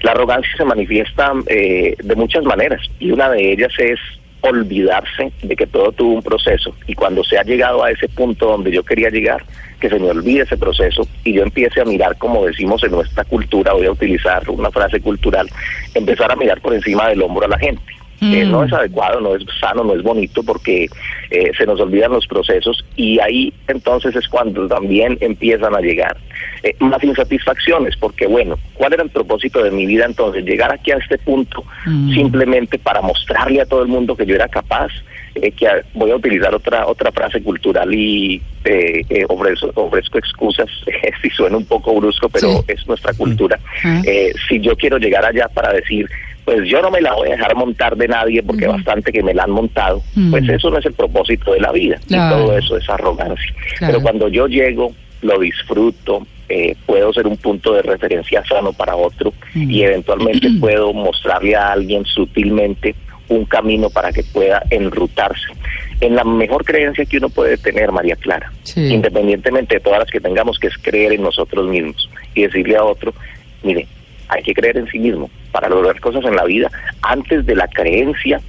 La 0.02 0.12
arrogancia 0.12 0.50
se 0.56 0.64
manifiesta 0.64 1.32
eh, 1.46 1.94
de 2.02 2.14
muchas 2.16 2.44
maneras 2.44 2.80
y 2.98 3.10
una 3.12 3.30
de 3.30 3.52
ellas 3.52 3.72
es 3.78 4.00
olvidarse 4.40 5.32
de 5.42 5.56
que 5.56 5.66
todo 5.66 5.92
tuvo 5.92 6.14
un 6.14 6.22
proceso 6.22 6.74
y 6.86 6.94
cuando 6.94 7.24
se 7.24 7.38
ha 7.38 7.42
llegado 7.42 7.82
a 7.82 7.90
ese 7.90 8.08
punto 8.08 8.46
donde 8.46 8.70
yo 8.70 8.82
quería 8.82 9.10
llegar, 9.10 9.44
que 9.80 9.88
se 9.88 9.98
me 9.98 10.10
olvide 10.10 10.42
ese 10.42 10.56
proceso 10.56 11.06
y 11.24 11.34
yo 11.34 11.42
empiece 11.42 11.80
a 11.80 11.84
mirar, 11.84 12.16
como 12.16 12.46
decimos 12.46 12.82
en 12.84 12.92
nuestra 12.92 13.24
cultura, 13.24 13.72
voy 13.72 13.86
a 13.86 13.92
utilizar 13.92 14.48
una 14.48 14.70
frase 14.70 15.00
cultural, 15.00 15.48
empezar 15.94 16.30
a 16.30 16.36
mirar 16.36 16.60
por 16.60 16.74
encima 16.74 17.08
del 17.08 17.22
hombro 17.22 17.46
a 17.46 17.48
la 17.48 17.58
gente. 17.58 17.82
Eh, 18.20 18.46
Mm. 18.46 18.50
no 18.50 18.64
es 18.64 18.72
adecuado, 18.72 19.20
no 19.20 19.34
es 19.34 19.44
sano, 19.60 19.84
no 19.84 19.94
es 19.94 20.02
bonito 20.02 20.42
porque 20.42 20.88
eh, 21.30 21.50
se 21.56 21.66
nos 21.66 21.78
olvidan 21.80 22.12
los 22.12 22.26
procesos 22.26 22.82
y 22.96 23.18
ahí 23.20 23.52
entonces 23.68 24.16
es 24.16 24.26
cuando 24.26 24.66
también 24.68 25.18
empiezan 25.20 25.74
a 25.74 25.80
llegar 25.80 26.16
eh, 26.62 26.74
más 26.80 27.02
insatisfacciones 27.04 27.94
porque 27.96 28.26
bueno, 28.26 28.58
¿cuál 28.74 28.94
era 28.94 29.02
el 29.02 29.10
propósito 29.10 29.62
de 29.62 29.70
mi 29.70 29.84
vida 29.84 30.06
entonces? 30.06 30.44
Llegar 30.44 30.72
aquí 30.72 30.92
a 30.92 30.96
este 30.96 31.18
punto 31.18 31.62
Mm. 31.84 32.14
simplemente 32.14 32.78
para 32.78 33.02
mostrarle 33.02 33.60
a 33.60 33.66
todo 33.66 33.82
el 33.82 33.88
mundo 33.88 34.16
que 34.16 34.24
yo 34.26 34.34
era 34.34 34.48
capaz, 34.48 34.90
eh, 35.34 35.50
que 35.52 35.68
a- 35.68 35.82
voy 35.94 36.10
a 36.10 36.16
utilizar 36.16 36.54
otra 36.54 36.86
otra 36.86 37.12
frase 37.12 37.42
cultural 37.42 37.92
y 37.94 38.40
eh, 38.64 39.02
eh, 39.10 39.24
ofrezco, 39.28 39.70
ofrezco 39.74 40.18
excusas 40.18 40.68
si 41.22 41.30
suena 41.30 41.56
un 41.58 41.66
poco 41.66 41.94
brusco, 41.94 42.28
pero 42.30 42.48
Sí. 42.48 42.64
es 42.68 42.86
nuestra 42.88 43.12
cultura. 43.12 43.58
Ah. 43.84 44.00
Eh, 44.06 44.32
si 44.48 44.58
yo 44.60 44.74
quiero 44.76 44.96
llegar 44.98 45.24
allá 45.24 45.46
para 45.48 45.72
decir, 45.72 46.08
pues 46.46 46.66
yo 46.68 46.80
no 46.80 46.90
me 46.90 47.00
la 47.02 47.12
voy 47.14 47.28
a 47.28 47.32
dejar 47.32 47.54
montar 47.56 47.96
de 47.96 48.08
nadie 48.08 48.42
porque 48.42 48.66
bastante 48.66 49.12
que 49.12 49.22
me 49.22 49.34
la 49.34 49.42
han 49.42 49.50
montado, 49.50 50.00
pues 50.30 50.48
eso 50.48 50.70
no 50.70 50.78
es 50.78 50.86
el 50.86 50.94
propósito 50.94 51.52
de 51.52 51.60
la 51.60 51.72
vida 51.72 51.98
Claro. 52.06 52.36
y 52.36 52.40
todo 52.46 52.56
eso 52.58 52.76
es 52.78 52.88
arrogancia. 52.88 53.52
Claro. 53.78 53.92
Pero 53.92 54.02
cuando 54.02 54.28
yo 54.28 54.46
llego, 54.46 54.92
lo 55.22 55.38
disfruto, 55.40 56.24
eh, 56.48 56.76
puedo 56.86 57.12
ser 57.12 57.26
un 57.26 57.36
punto 57.36 57.74
de 57.74 57.82
referencia 57.82 58.42
sano 58.46 58.72
para 58.72 58.94
otro 58.96 59.32
y 59.54 59.82
eventualmente 59.82 60.48
puedo 60.60 60.92
mostrarle 60.94 61.56
a 61.56 61.72
alguien 61.72 62.04
sutilmente 62.04 62.94
un 63.28 63.44
camino 63.44 63.90
para 63.90 64.12
que 64.12 64.22
pueda 64.22 64.62
enrutarse 64.70 65.48
en 66.00 66.14
la 66.14 66.22
mejor 66.22 66.64
creencia 66.64 67.04
que 67.06 67.16
uno 67.18 67.28
puede 67.28 67.56
tener, 67.56 67.90
María 67.90 68.14
Clara, 68.14 68.52
Sí. 68.62 68.86
independientemente 68.92 69.74
de 69.76 69.80
todas 69.80 69.98
las 69.98 70.10
que 70.10 70.20
tengamos, 70.20 70.58
que 70.60 70.68
es 70.68 70.78
creer 70.78 71.12
en 71.14 71.22
nosotros 71.22 71.66
mismos 71.66 72.08
y 72.36 72.42
decirle 72.42 72.76
a 72.76 72.84
otro, 72.84 73.12
mire, 73.64 73.88
hay 74.28 74.42
que 74.42 74.54
creer 74.54 74.76
en 74.78 74.88
sí 74.88 74.98
mismo 74.98 75.30
para 75.52 75.68
lograr 75.68 76.00
cosas 76.00 76.24
en 76.24 76.36
la 76.36 76.44
vida 76.44 76.70
antes 77.02 77.46
de 77.46 77.54
la 77.54 77.68
creencia 77.68 78.40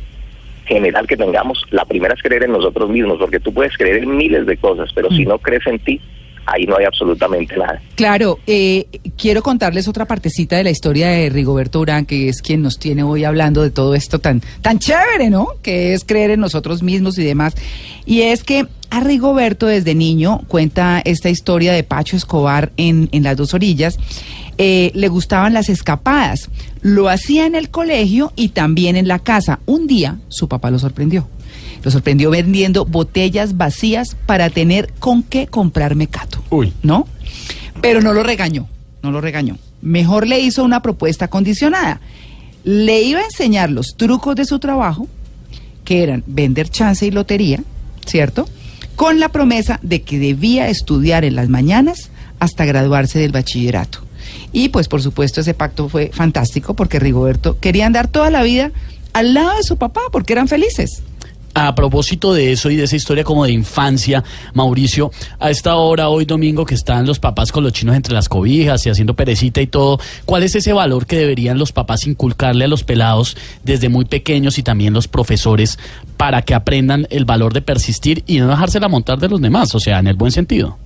general 0.66 1.08
que 1.08 1.18
tengamos. 1.18 1.64
La 1.72 1.86
primera 1.86 2.14
es 2.14 2.22
creer 2.22 2.44
en 2.44 2.52
nosotros 2.52 2.90
mismos, 2.90 3.18
porque 3.20 3.40
tú 3.40 3.54
puedes 3.54 3.76
creer 3.78 4.04
en 4.04 4.18
miles 4.18 4.46
de 4.46 4.58
cosas, 4.58 4.92
pero 4.94 5.10
si 5.10 5.26
no 5.26 5.40
crees 5.40 5.66
en 5.68 5.80
ti, 5.80 6.02
ahí 6.48 6.66
no 6.66 6.78
hay 6.78 6.86
absolutamente 6.86 7.56
nada. 7.58 7.82
Claro, 7.96 8.40
eh, 8.48 8.88
quiero 9.18 9.44
contarles 9.44 9.88
otra 9.88 10.06
partecita 10.06 10.56
de 10.58 10.64
la 10.64 10.72
historia 10.72 11.10
de 11.10 11.30
Rigoberto 11.30 11.80
Urán, 11.80 12.06
que 12.06 12.30
es 12.30 12.42
quien 12.42 12.62
nos 12.62 12.80
tiene 12.80 13.04
hoy 13.04 13.24
hablando 13.24 13.62
de 13.62 13.70
todo 13.70 13.94
esto 13.96 14.20
tan, 14.20 14.42
tan 14.62 14.80
chévere, 14.80 15.30
¿no? 15.30 15.50
Que 15.62 15.94
es 15.94 16.04
creer 16.06 16.32
en 16.32 16.40
nosotros 16.40 16.82
mismos 16.82 17.18
y 17.20 17.24
demás. 17.24 17.54
Y 18.06 18.22
es 18.22 18.44
que 18.44 18.66
a 18.90 19.02
Rigoberto 19.02 19.66
desde 19.68 19.94
niño 19.96 20.42
cuenta 20.48 21.02
esta 21.04 21.30
historia 21.30 21.74
de 21.74 21.84
Pacho 21.84 22.16
Escobar 22.16 22.72
en, 22.78 23.10
en 23.12 23.24
las 23.24 23.36
dos 23.36 23.54
orillas. 23.54 23.98
eh, 24.58 24.92
le 24.96 25.08
gustaban 25.10 25.54
las 25.54 25.70
escapadas. 25.70 26.50
Lo 26.82 27.10
hacía 27.10 27.46
en 27.46 27.56
el 27.56 27.70
colegio 27.70 28.32
y 28.36 28.50
también 28.50 28.96
en 28.96 29.08
la 29.08 29.20
casa. 29.20 29.60
Un 29.66 29.88
día 29.88 30.18
su 30.30 30.48
papá 30.48 30.72
lo 30.72 30.80
sorprendió. 30.80 31.28
Lo 31.88 31.92
sorprendió 31.92 32.30
vendiendo 32.32 32.84
botellas 32.84 33.56
vacías 33.56 34.18
para 34.26 34.50
tener 34.50 34.92
con 35.00 35.24
qué 35.24 35.48
comprar 35.48 35.96
mecato. 35.96 36.44
Uy. 36.50 36.74
¿No? 36.84 37.08
Pero 37.82 38.02
no 38.02 38.12
lo 38.12 38.24
regañó, 38.24 38.68
no 39.02 39.10
lo 39.10 39.22
regañó. 39.22 39.58
Mejor 39.82 40.28
le 40.28 40.42
hizo 40.42 40.66
una 40.66 40.82
propuesta 40.82 41.30
condicionada. 41.30 42.02
Le 42.66 43.04
iba 43.04 43.22
a 43.22 43.24
enseñar 43.24 43.70
los 43.70 43.96
trucos 43.96 44.36
de 44.36 44.44
su 44.44 44.60
trabajo, 44.60 45.08
que 45.86 46.04
eran 46.04 46.26
vender 46.28 46.68
chance 46.68 47.06
y 47.06 47.12
lotería, 47.12 47.64
¿cierto? 48.06 48.50
Con 48.98 49.22
la 49.22 49.30
promesa 49.30 49.80
de 49.82 50.02
que 50.02 50.20
debía 50.20 50.68
estudiar 50.68 51.24
en 51.24 51.38
las 51.38 51.48
mañanas 51.48 52.10
hasta 52.40 52.66
graduarse 52.66 53.18
del 53.18 53.32
bachillerato. 53.32 54.00
Y 54.52 54.68
pues 54.68 54.90
por 54.90 55.02
supuesto 55.02 55.40
ese 55.40 55.54
pacto 55.54 55.88
fue 55.88 56.12
fantástico 56.14 56.74
porque 56.74 57.00
Rigoberto 57.00 57.58
quería 57.62 57.86
andar 57.86 58.10
toda 58.10 58.30
la 58.30 58.44
vida 58.44 58.74
al 59.14 59.34
lado 59.34 59.56
de 59.56 59.64
su 59.64 59.78
papá 59.78 60.02
porque 60.12 60.34
eran 60.34 60.50
felices. 60.50 61.02
A 61.60 61.74
propósito 61.74 62.36
de 62.36 62.52
eso 62.52 62.70
y 62.70 62.76
de 62.76 62.84
esa 62.84 62.96
historia 62.96 63.24
como 63.24 63.44
de 63.44 63.52
infancia, 63.52 64.24
Mauricio, 64.54 65.10
a 65.40 65.50
esta 65.50 65.76
hora, 65.78 66.08
hoy 66.08 66.24
domingo, 66.24 66.68
que 66.68 66.76
están 66.76 67.08
los 67.08 67.18
papás 67.18 67.52
con 67.52 67.64
los 67.64 67.74
chinos 67.74 67.96
entre 67.96 68.14
las 68.14 68.30
cobijas 68.30 68.86
y 68.86 68.92
haciendo 68.92 69.16
perecita 69.16 69.60
y 69.60 69.66
todo, 69.66 69.98
¿cuál 70.26 70.44
es 70.44 70.54
ese 70.54 70.72
valor 70.72 71.08
que 71.08 71.16
deberían 71.16 71.58
los 71.58 71.72
papás 71.72 72.06
inculcarle 72.06 72.66
a 72.66 72.68
los 72.68 72.84
pelados 72.84 73.36
desde 73.64 73.90
muy 73.90 74.06
pequeños 74.06 74.60
y 74.60 74.62
también 74.62 74.94
los 74.94 75.08
profesores 75.08 75.80
para 76.16 76.44
que 76.44 76.54
aprendan 76.54 77.08
el 77.10 77.26
valor 77.26 77.54
de 77.54 77.64
persistir 77.64 78.24
y 78.28 78.38
no 78.38 78.50
dejársela 78.50 78.88
montar 78.88 79.18
de 79.18 79.28
los 79.28 79.42
demás, 79.42 79.74
o 79.74 79.80
sea, 79.80 79.98
en 79.98 80.06
el 80.06 80.16
buen 80.16 80.32
sentido? 80.32 80.78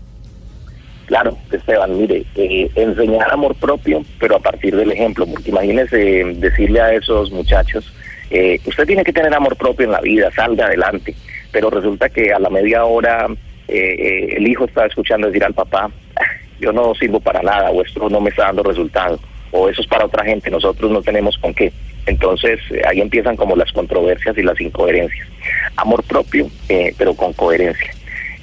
Claro, 1.08 1.38
Esteban, 1.52 1.98
mire, 1.98 2.26
eh, 2.36 2.72
enseñar 2.76 3.30
amor 3.30 3.56
propio, 3.56 4.06
pero 4.22 4.38
a 4.38 4.40
partir 4.40 4.74
del 4.74 4.94
ejemplo, 4.94 5.26
porque 5.26 5.50
imagínese 5.50 6.22
eh, 6.22 6.34
decirle 6.36 6.80
a 6.80 6.94
esos 6.94 7.30
muchachos, 7.30 7.92
eh, 8.32 8.60
usted 8.66 8.86
tiene 8.86 9.04
que 9.04 9.14
tener 9.14 9.34
amor 9.34 9.56
propio 9.58 9.86
en 9.86 9.92
la 9.92 10.02
vida, 10.02 10.32
salga 10.32 10.66
adelante, 10.66 11.14
pero 11.52 11.70
resulta 11.70 12.10
que 12.10 12.32
a 12.34 12.40
la 12.40 12.50
media 12.50 12.86
hora 12.86 13.28
eh, 13.68 13.96
eh, 14.00 14.34
el 14.38 14.48
hijo 14.48 14.66
está 14.66 14.86
escuchando 14.86 15.28
decir 15.28 15.44
al 15.44 15.54
papá, 15.54 15.92
"Ah, 16.16 16.24
yo 16.60 16.72
no 16.72 16.96
sirvo 16.96 17.20
para 17.20 17.42
nada, 17.42 17.70
o 17.72 17.84
esto 17.84 18.10
no 18.10 18.22
me 18.22 18.30
está 18.30 18.46
dando 18.46 18.64
resultado, 18.64 19.20
o 19.52 19.70
eso 19.70 19.82
es 19.82 19.88
para 19.88 20.06
otra 20.06 20.24
gente, 20.24 20.50
nosotros 20.50 20.90
no 20.92 21.02
tenemos 21.02 21.38
con 21.38 21.54
qué. 21.54 21.72
Entonces 22.06 22.60
eh, 22.72 22.82
ahí 22.88 23.02
empiezan 23.02 23.36
como 23.36 23.56
las 23.56 23.72
controversias 23.72 24.38
y 24.38 24.44
las 24.44 24.60
incoherencias. 24.60 25.28
Amor 25.76 26.04
propio, 26.04 26.48
eh, 26.70 26.94
pero 26.98 27.14
con 27.14 27.34
coherencia. 27.34 27.94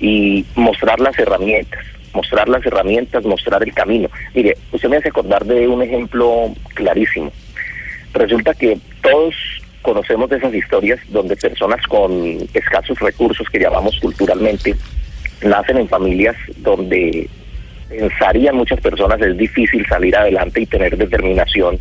Y 0.00 0.44
mostrar 0.54 1.00
las 1.00 1.18
herramientas, 1.18 1.84
mostrar 2.12 2.48
las 2.48 2.64
herramientas, 2.64 3.24
mostrar 3.24 3.62
el 3.62 3.72
camino. 3.72 4.08
Mire, 4.34 4.56
usted 4.70 4.88
me 4.88 4.98
hace 4.98 5.08
acordar 5.08 5.44
de 5.44 5.66
un 5.66 5.82
ejemplo 5.82 6.52
clarísimo. 6.74 7.32
Resulta 8.12 8.54
que 8.54 8.78
todos 9.02 9.34
conocemos 9.82 10.28
de 10.30 10.36
esas 10.36 10.54
historias 10.54 11.00
donde 11.08 11.36
personas 11.36 11.84
con 11.86 12.12
escasos 12.54 12.98
recursos 12.98 13.48
que 13.48 13.58
llamamos 13.58 13.98
culturalmente 14.00 14.74
nacen 15.42 15.78
en 15.78 15.88
familias 15.88 16.36
donde 16.56 17.28
pensarían 17.88 18.56
muchas 18.56 18.80
personas 18.80 19.20
es 19.20 19.36
difícil 19.36 19.86
salir 19.86 20.16
adelante 20.16 20.60
y 20.60 20.66
tener 20.66 20.96
determinación, 20.96 21.78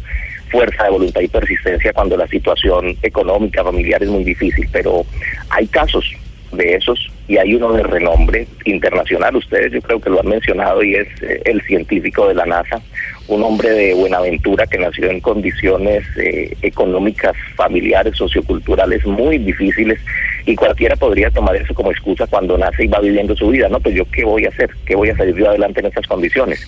fuerza 0.50 0.86
de 0.86 0.92
voluntad 0.92 1.22
y 1.22 1.28
persistencia 1.28 1.94
cuando 1.94 2.16
la 2.16 2.28
situación 2.28 2.96
económica 3.02 3.64
familiar 3.64 4.02
es 4.02 4.10
muy 4.10 4.24
difícil, 4.24 4.68
pero 4.72 5.06
hay 5.50 5.68
casos 5.68 6.06
de 6.52 6.76
esos 6.76 7.12
y 7.28 7.38
hay 7.38 7.56
uno 7.56 7.74
de 7.74 7.84
renombre 7.84 8.48
internacional, 8.66 9.36
ustedes 9.36 9.74
yo 9.74 9.82
creo 9.82 10.00
que 10.00 10.10
lo 10.10 10.22
han 10.22 10.28
mencionado 10.28 10.82
y 10.84 10.96
es 10.96 11.08
eh, 11.22 11.42
el 11.46 11.62
científico 11.62 12.28
de 12.28 12.36
la 12.36 12.46
NASA, 12.46 12.82
un 13.28 13.44
hombre 13.44 13.70
de 13.72 13.94
Buenaventura 13.94 14.66
que 14.66 14.78
nació 14.78 15.10
en 15.10 15.20
condiciones 15.20 16.06
eh, 16.18 16.56
económicas, 16.62 17.36
familiares, 17.56 18.16
socioculturales 18.16 19.06
muy 19.06 19.38
difíciles 19.40 20.00
y 20.46 20.56
cualquiera 20.56 20.96
podría 20.96 21.30
tomar 21.30 21.56
eso 21.58 21.74
como 21.74 21.92
excusa 21.92 22.26
cuando 22.28 22.58
nace 22.58 22.86
y 22.86 22.88
va 22.88 23.02
viviendo 23.02 23.36
su 23.36 23.50
vida, 23.50 23.68
¿no? 23.68 23.82
Pues 23.82 23.96
yo 23.96 24.06
qué 24.06 24.24
voy 24.24 24.46
a 24.46 24.50
hacer, 24.50 24.70
qué 24.86 24.96
voy 24.96 25.10
a 25.10 25.18
salir 25.18 25.36
yo 25.36 25.50
adelante 25.50 25.82
en 25.82 25.88
estas 25.88 26.08
condiciones. 26.08 26.66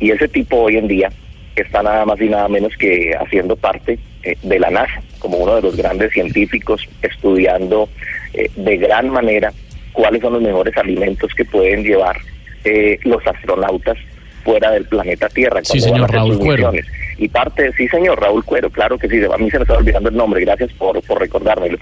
Y 0.00 0.10
ese 0.10 0.26
tipo 0.26 0.56
hoy 0.56 0.76
en 0.76 0.88
día 0.88 1.10
está 1.54 1.82
nada 1.82 2.04
más 2.04 2.20
y 2.20 2.28
nada 2.28 2.48
menos 2.48 2.76
que 2.76 3.14
haciendo 3.14 3.54
parte 3.54 3.98
eh, 4.24 4.36
de 4.42 4.58
la 4.58 4.70
NASA, 4.70 5.00
como 5.20 5.38
uno 5.38 5.56
de 5.56 5.62
los 5.62 5.76
grandes 5.76 6.12
científicos, 6.12 6.88
estudiando 7.02 7.88
eh, 8.34 8.50
de 8.56 8.76
gran 8.78 9.10
manera 9.10 9.52
cuáles 10.00 10.22
son 10.22 10.32
los 10.32 10.42
mejores 10.42 10.74
alimentos 10.78 11.34
que 11.34 11.44
pueden 11.44 11.82
llevar 11.84 12.16
eh, 12.64 12.98
los 13.04 13.26
astronautas 13.26 13.98
fuera 14.42 14.70
del 14.70 14.86
planeta 14.86 15.28
Tierra. 15.28 15.60
Sí, 15.62 15.78
cuando 15.80 15.92
van 15.92 16.04
a 16.04 16.06
señor, 16.06 16.14
Raúl 16.14 16.32
sus 16.36 16.44
Cuero. 16.44 16.72
misiones. 16.72 16.92
Y 17.18 17.28
parte, 17.28 17.72
sí 17.76 17.86
señor, 17.88 18.18
Raúl 18.18 18.42
Cuero, 18.42 18.70
claro 18.70 18.96
que 18.96 19.08
sí, 19.08 19.20
a 19.22 19.36
mí 19.36 19.50
se 19.50 19.58
me 19.58 19.64
estaba 19.64 19.78
olvidando 19.80 20.08
el 20.08 20.16
nombre, 20.16 20.40
gracias 20.40 20.72
por, 20.72 21.02
por 21.02 21.20
recordármelo. 21.20 21.76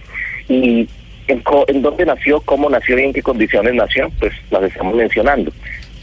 Y 0.48 0.88
en, 1.28 1.40
co- 1.42 1.64
en 1.68 1.80
dónde 1.80 2.04
nació, 2.06 2.40
cómo 2.40 2.68
nació 2.68 2.98
y 2.98 3.04
en 3.04 3.12
qué 3.12 3.22
condiciones 3.22 3.74
nació, 3.74 4.10
pues 4.18 4.32
las 4.50 4.64
estamos 4.64 4.96
mencionando. 4.96 5.52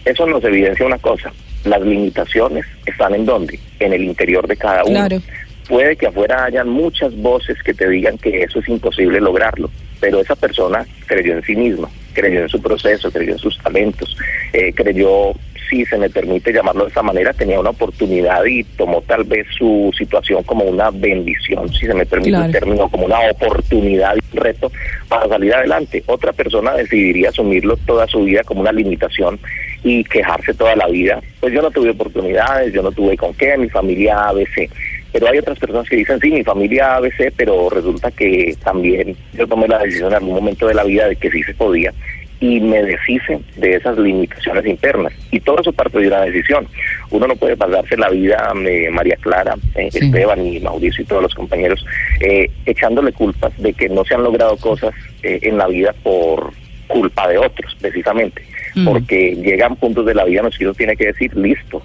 Eso 0.05 0.25
nos 0.25 0.41
evidencia 0.45 0.85
una 0.85 0.99
cosa, 0.99 1.33
las 1.65 1.81
limitaciones 1.81 2.65
están 2.85 3.13
en 3.13 3.25
dónde, 3.25 3.59
en 3.81 3.91
el 3.91 4.03
interior 4.03 4.47
de 4.47 4.55
cada 4.55 4.85
uno. 4.85 4.93
Claro. 4.93 5.21
Puede 5.67 5.97
que 5.97 6.07
afuera 6.07 6.45
hayan 6.45 6.69
muchas 6.69 7.13
voces 7.17 7.61
que 7.63 7.73
te 7.73 7.89
digan 7.89 8.17
que 8.19 8.43
eso 8.43 8.59
es 8.59 8.69
imposible 8.69 9.19
lograrlo, 9.19 9.69
pero 10.05 10.19
esa 10.19 10.35
persona 10.35 10.85
creyó 11.07 11.33
en 11.33 11.41
sí 11.41 11.55
misma, 11.55 11.89
creyó 12.13 12.41
en 12.41 12.49
su 12.49 12.61
proceso, 12.61 13.09
creyó 13.11 13.31
en 13.31 13.39
sus 13.39 13.57
talentos, 13.57 14.15
eh, 14.53 14.71
creyó, 14.71 15.33
si 15.67 15.83
se 15.83 15.97
me 15.97 16.11
permite 16.11 16.53
llamarlo 16.53 16.83
de 16.83 16.91
esa 16.91 17.01
manera, 17.01 17.33
tenía 17.33 17.59
una 17.59 17.71
oportunidad 17.71 18.45
y 18.45 18.63
tomó 18.77 19.01
tal 19.01 19.23
vez 19.23 19.47
su 19.57 19.91
situación 19.97 20.43
como 20.43 20.63
una 20.65 20.91
bendición, 20.91 21.67
si 21.73 21.87
se 21.87 21.93
me 21.95 22.05
permite 22.05 22.29
Claro. 22.29 22.45
el 22.45 22.51
término, 22.51 22.87
como 22.87 23.05
una 23.07 23.17
oportunidad 23.31 24.15
y 24.15 24.37
un 24.37 24.43
reto 24.43 24.71
para 25.09 25.27
salir 25.27 25.55
adelante. 25.55 26.03
Otra 26.05 26.31
persona 26.33 26.73
decidiría 26.75 27.29
asumirlo 27.29 27.75
toda 27.87 28.05
su 28.05 28.25
vida 28.25 28.43
como 28.43 28.61
una 28.61 28.71
limitación 28.71 29.39
y 29.83 30.03
quejarse 30.03 30.53
toda 30.53 30.75
la 30.75 30.85
vida. 30.87 31.19
Pues 31.39 31.51
yo 31.51 31.63
no 31.63 31.71
tuve 31.71 31.89
oportunidades, 31.89 32.71
yo 32.73 32.83
no 32.83 32.91
tuve 32.91 33.17
con 33.17 33.33
qué, 33.33 33.57
mi 33.57 33.69
familia 33.69 34.27
ABC. 34.29 34.69
Pero 35.15 35.29
hay 35.29 35.37
otras 35.37 35.57
personas 35.57 35.87
que 35.87 35.95
dicen, 35.95 36.19
sí, 36.19 36.29
mi 36.29 36.43
familia 36.43 36.97
ABC, 36.97 37.31
pero 37.37 37.69
resulta 37.69 38.11
que 38.11 38.53
también 38.61 39.15
yo 39.31 39.47
tomé 39.47 39.65
la 39.65 39.79
decisión 39.79 40.09
en 40.09 40.15
algún 40.15 40.35
momento 40.35 40.67
de 40.67 40.73
la 40.73 40.83
vida 40.83 41.07
de 41.07 41.15
que 41.15 41.31
sí 41.31 41.41
se 41.43 41.53
podía 41.53 41.93
y 42.41 42.59
me 42.59 42.83
deshice 42.83 43.39
de 43.55 43.75
esas 43.75 43.97
limitaciones 43.97 44.65
internas. 44.65 45.13
Y 45.31 45.39
todo 45.39 45.61
eso 45.61 45.71
parte 45.71 45.99
de 45.99 46.09
una 46.09 46.19
decisión. 46.23 46.67
Uno 47.11 47.27
no 47.27 47.37
puede 47.37 47.55
pasarse 47.55 47.95
la 47.95 48.09
vida, 48.09 48.51
eh, 48.65 48.89
María 48.91 49.15
Clara, 49.15 49.55
eh, 49.75 49.87
Sí. 49.89 49.99
Esteban 49.99 50.45
y 50.45 50.59
Mauricio 50.59 51.03
y 51.03 51.07
todos 51.07 51.21
los 51.21 51.33
compañeros, 51.33 51.85
eh, 52.19 52.51
echándole 52.65 53.13
culpas 53.13 53.57
de 53.57 53.71
que 53.71 53.87
no 53.87 54.03
se 54.03 54.15
han 54.15 54.23
logrado 54.23 54.57
cosas 54.57 54.93
eh, 55.23 55.39
en 55.43 55.57
la 55.57 55.67
vida 55.67 55.95
por 56.03 56.51
culpa 56.87 57.29
de 57.29 57.37
otros, 57.37 57.73
precisamente. 57.79 58.45
Mm. 58.75 58.83
Porque 58.83 59.33
llegan 59.37 59.77
puntos 59.77 60.05
de 60.05 60.13
la 60.13 60.25
vida 60.25 60.39
en 60.39 60.47
los 60.47 60.57
que 60.57 60.65
uno 60.65 60.73
tiene 60.73 60.97
que 60.97 61.05
decir, 61.05 61.33
listo, 61.37 61.81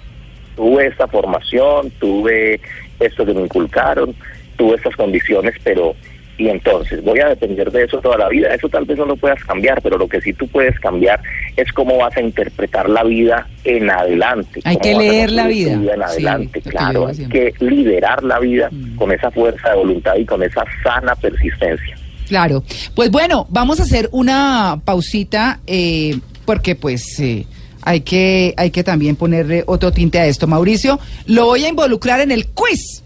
tuve 0.57 0.87
esta 0.87 1.07
formación, 1.07 1.91
tuve 1.91 2.59
esto 3.01 3.25
que 3.25 3.33
me 3.33 3.41
inculcaron, 3.41 4.15
tuve 4.57 4.75
estas 4.75 4.95
condiciones, 4.95 5.55
pero 5.63 5.95
y 6.37 6.47
entonces 6.49 7.03
voy 7.03 7.19
a 7.19 7.27
depender 7.27 7.71
de 7.71 7.83
eso 7.83 7.99
toda 7.99 8.17
la 8.17 8.27
vida. 8.29 8.51
Eso 8.55 8.67
tal 8.67 8.85
vez 8.85 8.97
no 8.97 9.05
lo 9.05 9.15
puedas 9.15 9.43
cambiar, 9.43 9.79
pero 9.83 9.97
lo 9.99 10.07
que 10.07 10.19
sí 10.21 10.33
tú 10.33 10.47
puedes 10.47 10.79
cambiar 10.79 11.19
es 11.55 11.71
cómo 11.71 11.97
vas 11.97 12.17
a 12.17 12.21
interpretar 12.21 12.89
la 12.89 13.03
vida 13.03 13.47
en 13.63 13.91
adelante. 13.91 14.59
Hay 14.63 14.77
que 14.77 14.95
leer 14.95 15.29
la 15.31 15.43
tu 15.43 15.49
vida. 15.49 15.93
en 15.93 16.01
adelante, 16.01 16.61
claro. 16.61 17.07
Hay 17.07 17.27
que 17.27 17.53
liderar 17.59 18.23
la 18.23 18.39
vida 18.39 18.69
Mm. 18.71 18.95
con 18.95 19.11
esa 19.11 19.29
fuerza 19.29 19.69
de 19.69 19.75
voluntad 19.75 20.15
y 20.15 20.25
con 20.25 20.41
esa 20.41 20.63
sana 20.83 21.15
persistencia. 21.15 21.95
Claro. 22.27 22.63
Pues 22.95 23.11
bueno, 23.11 23.45
vamos 23.49 23.79
a 23.79 23.83
hacer 23.83 24.09
una 24.11 24.81
pausita 24.83 25.59
eh, 25.67 26.17
porque 26.45 26.75
pues 26.75 27.19
eh, 27.19 27.45
hay 27.81 28.01
que 28.01 28.53
hay 28.57 28.71
que 28.71 28.83
también 28.83 29.15
ponerle 29.15 29.63
otro 29.67 29.91
tinte 29.91 30.19
a 30.19 30.25
esto. 30.25 30.47
Mauricio, 30.47 30.99
lo 31.25 31.45
voy 31.45 31.65
a 31.65 31.69
involucrar 31.69 32.21
en 32.21 32.31
el 32.31 32.47
quiz. 32.47 33.03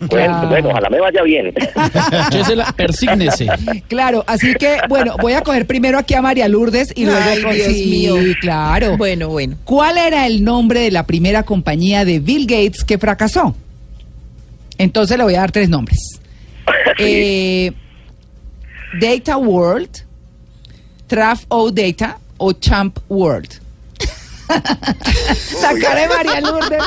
Bueno, 0.00 0.70
ojalá 0.70 0.88
me 0.88 0.98
vaya 0.98 1.22
bien. 1.22 1.52
Persígnese. 2.76 3.48
Claro, 3.86 4.24
así 4.26 4.54
que 4.54 4.78
bueno, 4.88 5.16
voy 5.20 5.34
a 5.34 5.42
coger 5.42 5.66
primero 5.66 5.98
aquí 5.98 6.14
a 6.14 6.22
María 6.22 6.48
Lourdes 6.48 6.90
y 6.96 7.04
luego 7.04 7.20
Ay, 7.20 7.56
Dios 7.56 7.72
sí, 7.72 7.86
mío. 7.86 8.14
claro. 8.40 8.96
Bueno, 8.96 9.28
bueno. 9.28 9.56
¿Cuál 9.64 9.98
era 9.98 10.26
el 10.26 10.42
nombre 10.42 10.80
de 10.80 10.90
la 10.90 11.04
primera 11.06 11.42
compañía 11.42 12.06
de 12.06 12.18
Bill 12.18 12.46
Gates 12.46 12.82
que 12.82 12.96
fracasó? 12.96 13.54
Entonces 14.78 15.18
le 15.18 15.24
voy 15.24 15.34
a 15.34 15.40
dar 15.40 15.52
tres 15.52 15.68
nombres. 15.68 15.98
Eh, 16.98 17.72
Data 19.00 19.36
World, 19.36 19.90
Traf 21.06 21.44
O 21.48 21.70
Data 21.70 22.18
o 22.36 22.52
Champ 22.52 22.98
World. 23.08 23.48
La 25.62 25.74
cara 25.80 26.00
de 26.00 26.08
María 26.08 26.40
Lourdes. 26.40 26.82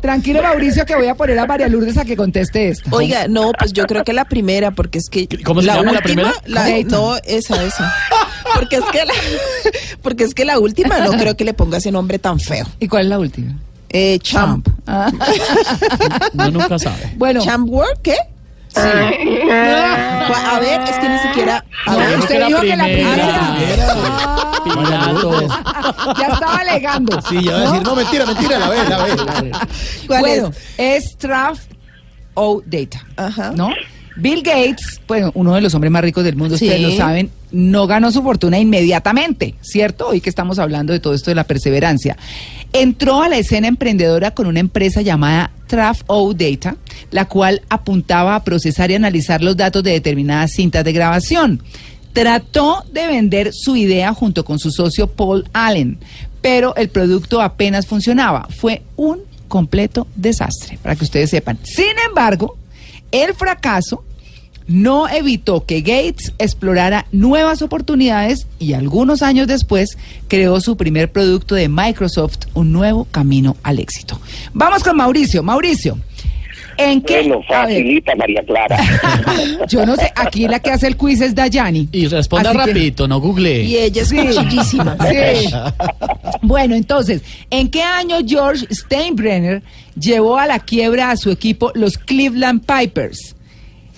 Tranquilo, 0.00 0.42
Mauricio, 0.42 0.84
que 0.86 0.94
voy 0.94 1.08
a 1.08 1.14
poner 1.14 1.38
a 1.38 1.46
María 1.46 1.68
Lourdes 1.68 1.96
a 1.98 2.04
que 2.04 2.16
conteste 2.16 2.68
esta. 2.68 2.90
Oiga, 2.94 3.28
no, 3.28 3.52
pues 3.58 3.72
yo 3.72 3.84
creo 3.86 4.04
que 4.04 4.12
la 4.12 4.24
primera, 4.24 4.70
porque 4.70 4.98
es 4.98 5.08
que 5.10 5.26
¿Cómo 5.44 5.60
se 5.60 5.66
la 5.66 5.76
llama 5.76 5.92
la 5.92 5.98
última, 5.98 6.32
primera? 6.32 6.34
la- 6.46 6.82
no, 6.84 7.16
esa, 7.24 7.62
esa. 7.64 7.94
Porque 8.54 8.76
es 8.76 8.84
que 8.92 9.04
la, 9.04 9.14
porque 10.02 10.24
es 10.24 10.34
que 10.34 10.44
la 10.44 10.58
última 10.58 10.98
no 11.00 11.12
creo 11.12 11.36
que 11.36 11.44
le 11.44 11.54
ponga 11.54 11.78
ese 11.78 11.90
nombre 11.92 12.18
tan 12.18 12.38
feo. 12.40 12.66
¿Y 12.80 12.88
cuál 12.88 13.04
es 13.04 13.08
la 13.08 13.18
última? 13.18 13.54
Eh, 13.88 14.18
Champ. 14.22 14.66
Ah. 14.86 15.10
No 16.34 16.50
nunca 16.50 16.78
sabe. 16.78 17.12
Bueno, 17.16 17.42
Champ 17.42 17.68
World, 17.68 18.00
¿qué? 18.02 18.16
A 18.74 20.58
ver, 20.60 20.80
es 20.82 20.98
que 20.98 21.08
ni 21.08 21.18
siquiera. 21.18 21.64
A 21.86 21.96
ver, 21.96 22.18
usted 22.18 22.40
la 22.40 22.46
dijo 22.46 22.60
que 22.60 22.76
la 22.76 22.84
primera. 22.84 23.56
Pilato. 24.64 25.48
Ah, 25.50 26.14
ya 26.18 26.26
estaba 26.26 26.56
alegando. 26.56 27.20
Sí, 27.28 27.42
yo 27.42 27.52
voy 27.52 27.60
a 27.60 27.64
decir, 27.70 27.82
no, 27.82 27.96
mentira, 27.96 28.26
mentira, 28.26 28.58
la 28.58 28.68
ve, 28.68 28.76
la 28.88 29.04
ve. 29.04 29.16
la 29.16 29.40
ve. 29.40 29.50
¿cuál 30.06 30.20
bueno, 30.20 30.52
es? 30.78 31.04
es 31.04 31.16
Traf 31.18 31.58
O 32.34 32.62
Data. 32.64 33.04
Ajá. 33.16 33.52
¿No? 33.54 33.70
Bill 34.16 34.42
Gates, 34.42 35.00
bueno, 35.08 35.30
uno 35.34 35.54
de 35.54 35.62
los 35.62 35.74
hombres 35.74 35.90
más 35.90 36.02
ricos 36.02 36.22
del 36.22 36.36
mundo, 36.36 36.58
Sí. 36.58 36.66
ustedes 36.66 36.82
lo 36.82 36.92
saben, 36.96 37.30
no 37.50 37.86
ganó 37.86 38.12
su 38.12 38.22
fortuna 38.22 38.58
inmediatamente, 38.58 39.54
¿cierto? 39.62 40.08
Hoy 40.08 40.20
que 40.20 40.28
estamos 40.28 40.58
hablando 40.58 40.92
de 40.92 41.00
todo 41.00 41.14
esto 41.14 41.30
de 41.30 41.34
la 41.34 41.44
perseverancia. 41.44 42.18
Entró 42.72 43.22
a 43.22 43.28
la 43.28 43.36
escena 43.36 43.68
emprendedora 43.68 44.30
con 44.30 44.46
una 44.46 44.60
empresa 44.60 45.02
llamada 45.02 45.50
Traf 45.66 46.02
O 46.06 46.32
Data, 46.32 46.76
la 47.10 47.26
cual 47.26 47.62
apuntaba 47.68 48.34
a 48.34 48.44
procesar 48.44 48.90
y 48.90 48.94
analizar 48.94 49.42
los 49.42 49.56
datos 49.56 49.82
de 49.82 49.92
determinadas 49.92 50.52
cintas 50.52 50.84
de 50.84 50.92
grabación. 50.92 51.62
Trató 52.12 52.84
de 52.92 53.06
vender 53.06 53.52
su 53.52 53.76
idea 53.76 54.14
junto 54.14 54.44
con 54.44 54.58
su 54.58 54.70
socio 54.70 55.06
Paul 55.06 55.46
Allen, 55.52 55.98
pero 56.40 56.74
el 56.76 56.88
producto 56.88 57.40
apenas 57.40 57.86
funcionaba. 57.86 58.48
Fue 58.50 58.82
un 58.96 59.20
completo 59.48 60.06
desastre, 60.16 60.78
para 60.82 60.96
que 60.96 61.04
ustedes 61.04 61.28
sepan. 61.30 61.58
Sin 61.62 61.92
embargo, 62.08 62.56
el 63.10 63.34
fracaso 63.34 64.02
no 64.72 65.08
evitó 65.08 65.66
que 65.66 65.80
Gates 65.82 66.32
explorara 66.38 67.06
nuevas 67.12 67.60
oportunidades 67.62 68.46
y 68.58 68.72
algunos 68.72 69.20
años 69.22 69.46
después 69.46 69.98
creó 70.28 70.60
su 70.60 70.76
primer 70.76 71.12
producto 71.12 71.54
de 71.54 71.68
Microsoft, 71.68 72.38
un 72.54 72.72
nuevo 72.72 73.04
camino 73.10 73.56
al 73.62 73.78
éxito. 73.78 74.18
Vamos 74.54 74.82
con 74.82 74.96
Mauricio. 74.96 75.42
Mauricio, 75.42 75.98
¿en 76.78 77.02
qué? 77.02 77.18
Bueno, 77.20 77.42
facilita, 77.46 78.14
María 78.16 78.42
Clara. 78.46 78.78
yo 79.68 79.84
no 79.84 79.94
sé, 79.96 80.10
aquí 80.16 80.48
la 80.48 80.58
que 80.60 80.70
hace 80.70 80.86
el 80.86 80.96
quiz 80.96 81.20
es 81.20 81.34
Dayani. 81.34 81.88
Y 81.92 82.06
responda 82.06 82.50
Así 82.50 82.58
que- 82.58 82.66
rapidito, 82.66 83.06
no 83.06 83.20
google. 83.20 83.62
Y 83.64 83.76
ella 83.76 84.02
es 84.02 84.08
Sí. 84.08 84.16
cuchillísima. 84.16 84.96
Sí. 85.10 85.50
Bueno, 86.40 86.74
entonces, 86.74 87.22
¿en 87.50 87.70
qué 87.70 87.82
año 87.82 88.16
George 88.26 88.66
Steinbrenner 88.72 89.62
llevó 89.98 90.38
a 90.38 90.46
la 90.46 90.60
quiebra 90.60 91.10
a 91.10 91.16
su 91.16 91.30
equipo 91.30 91.72
los 91.74 91.98
Cleveland 91.98 92.64
Pipers? 92.64 93.36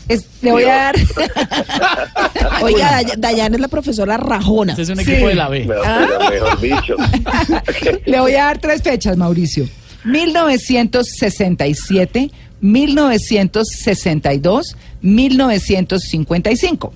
Es- 0.08 0.26
le 0.42 0.50
voy 0.52 0.64
a 0.64 0.74
dar. 0.74 0.94
Oiga, 2.62 2.90
Day- 3.02 3.12
Dayan 3.16 3.54
es 3.54 3.60
la 3.60 3.68
profesora 3.68 4.16
Rajona. 4.18 4.72
Este 4.72 4.82
es 4.82 4.88
un 4.90 4.96
Sí. 4.98 5.10
equipo 5.12 5.28
de 5.28 5.34
la 5.34 5.48
B. 5.48 5.64
Pero, 5.66 5.80
pero 6.28 6.44
mejor 6.44 6.60
dicho. 6.60 6.96
le 8.04 8.20
voy 8.20 8.34
a 8.34 8.44
dar 8.44 8.58
tres 8.58 8.82
fechas, 8.82 9.16
Mauricio. 9.16 9.66
1967, 10.04 12.30
1962, 12.60 14.76
1955. 15.02 16.92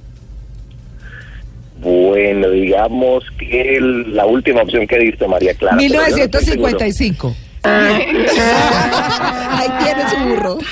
Bueno, 1.81 2.51
digamos 2.51 3.25
que 3.39 3.77
el- 3.77 4.15
la 4.15 4.27
última 4.27 4.63
opción 4.63 4.87
que 4.87 4.99
diste, 4.99 5.27
María 5.29 5.55
Clara. 5.55 5.77
pero 5.79 5.95
yo 5.95 6.01
no 6.01 6.07
estoy 6.25 6.45
seguro. 6.45 6.69
1955. 6.69 7.35
Ahí 9.51 9.69
tiene 9.83 10.11
su 10.11 10.17
burro. 10.29 10.59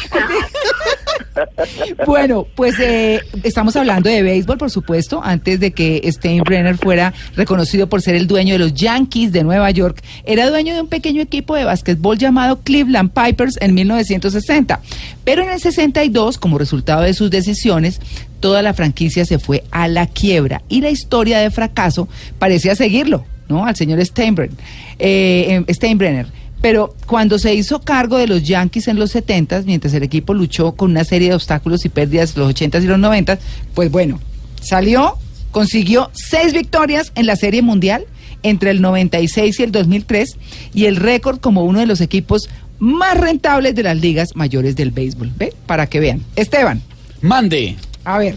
Bueno, 2.07 2.47
pues 2.55 2.79
eh, 2.81 3.21
estamos 3.43 3.77
hablando 3.77 4.09
de 4.09 4.23
béisbol, 4.23 4.59
por 4.59 4.71
supuesto, 4.71 5.21
antes 5.23 5.61
de 5.61 5.73
que 5.73 6.01
Steinbrenner 6.11 6.77
fuera 6.79 7.13
reconocido 7.35 7.89
por 7.89 8.01
ser 8.03 8.15
el 8.15 8.27
dueño 8.27 8.55
de 8.55 8.59
los 8.59 8.75
Yankees 8.75 9.33
de 9.33 9.45
Nueva 9.45 9.71
York. 9.71 10.03
Era 10.25 10.49
dueño 10.49 10.75
de 10.75 10.81
un 10.81 10.89
pequeño 10.89 11.21
equipo 11.23 11.55
de 11.55 11.65
básquetbol 11.65 12.19
llamado 12.19 12.61
Cleveland 12.61 13.11
Pipers 13.11 13.59
en 13.61 13.75
1960. 13.75 14.81
Pero 15.25 15.43
en 15.43 15.51
el 15.51 15.61
62, 15.61 16.39
como 16.39 16.59
resultado 16.59 17.03
de 17.03 17.15
sus 17.15 17.31
decisiones, 17.31 18.01
toda 18.41 18.63
la 18.63 18.75
franquicia 18.75 19.25
se 19.25 19.39
fue 19.39 19.65
a 19.71 19.89
la 19.89 20.07
quiebra 20.07 20.63
y 20.69 20.81
la 20.81 20.91
historia 20.91 21.39
de 21.39 21.51
fracaso 21.51 22.09
parecía 22.39 22.75
seguirlo, 22.77 23.25
¿no? 23.49 23.67
Al 23.67 23.77
señor 23.77 24.05
Steinbrenner. 24.05 24.57
eh, 24.99 25.65
eh, 25.67 25.75
Steinbrenner. 25.75 26.27
Pero 26.61 26.95
cuando 27.07 27.39
se 27.39 27.55
hizo 27.55 27.81
cargo 27.81 28.17
de 28.17 28.27
los 28.27 28.43
Yankees 28.43 28.89
en 28.89 28.99
los 28.99 29.11
70, 29.13 29.63
mientras 29.63 29.95
el 29.95 30.03
equipo 30.03 30.35
luchó 30.35 30.73
con 30.73 30.91
una 30.91 31.05
serie 31.05 31.29
de 31.29 31.35
obstáculos 31.35 31.85
y 31.85 31.89
pérdidas 31.89 32.37
los 32.37 32.49
80 32.49 32.79
y 32.79 32.87
los 32.87 32.99
90, 32.99 33.39
pues 33.75 33.91
bueno, 33.91 34.21
salió, 34.61 35.17
consiguió 35.51 36.11
seis 36.13 36.53
victorias 36.53 37.13
en 37.15 37.27
la 37.27 37.37
Serie 37.37 37.63
Mundial 37.63 38.07
entre 38.43 38.71
el 38.71 38.81
96 38.81 39.59
y 39.59 39.63
el 39.63 39.73
2003 39.73 40.37
y 40.75 40.85
el 40.87 40.97
récord 40.97 41.41
como 41.41 41.65
uno 41.65 41.81
de 41.81 41.87
los 41.87 42.01
equipos 42.01 42.49
más 42.79 43.17
rentables 43.19 43.75
de 43.75 43.83
las 43.83 43.97
ligas 43.97 44.31
mayores 44.35 44.77
del 44.77 44.91
béisbol. 44.91 45.33
¿Ve? 45.37 45.53
Para 45.67 45.87
que 45.87 46.01
vean. 46.01 46.23
Esteban, 46.37 46.83
Mande. 47.21 47.77
a 48.05 48.19
ver, 48.19 48.37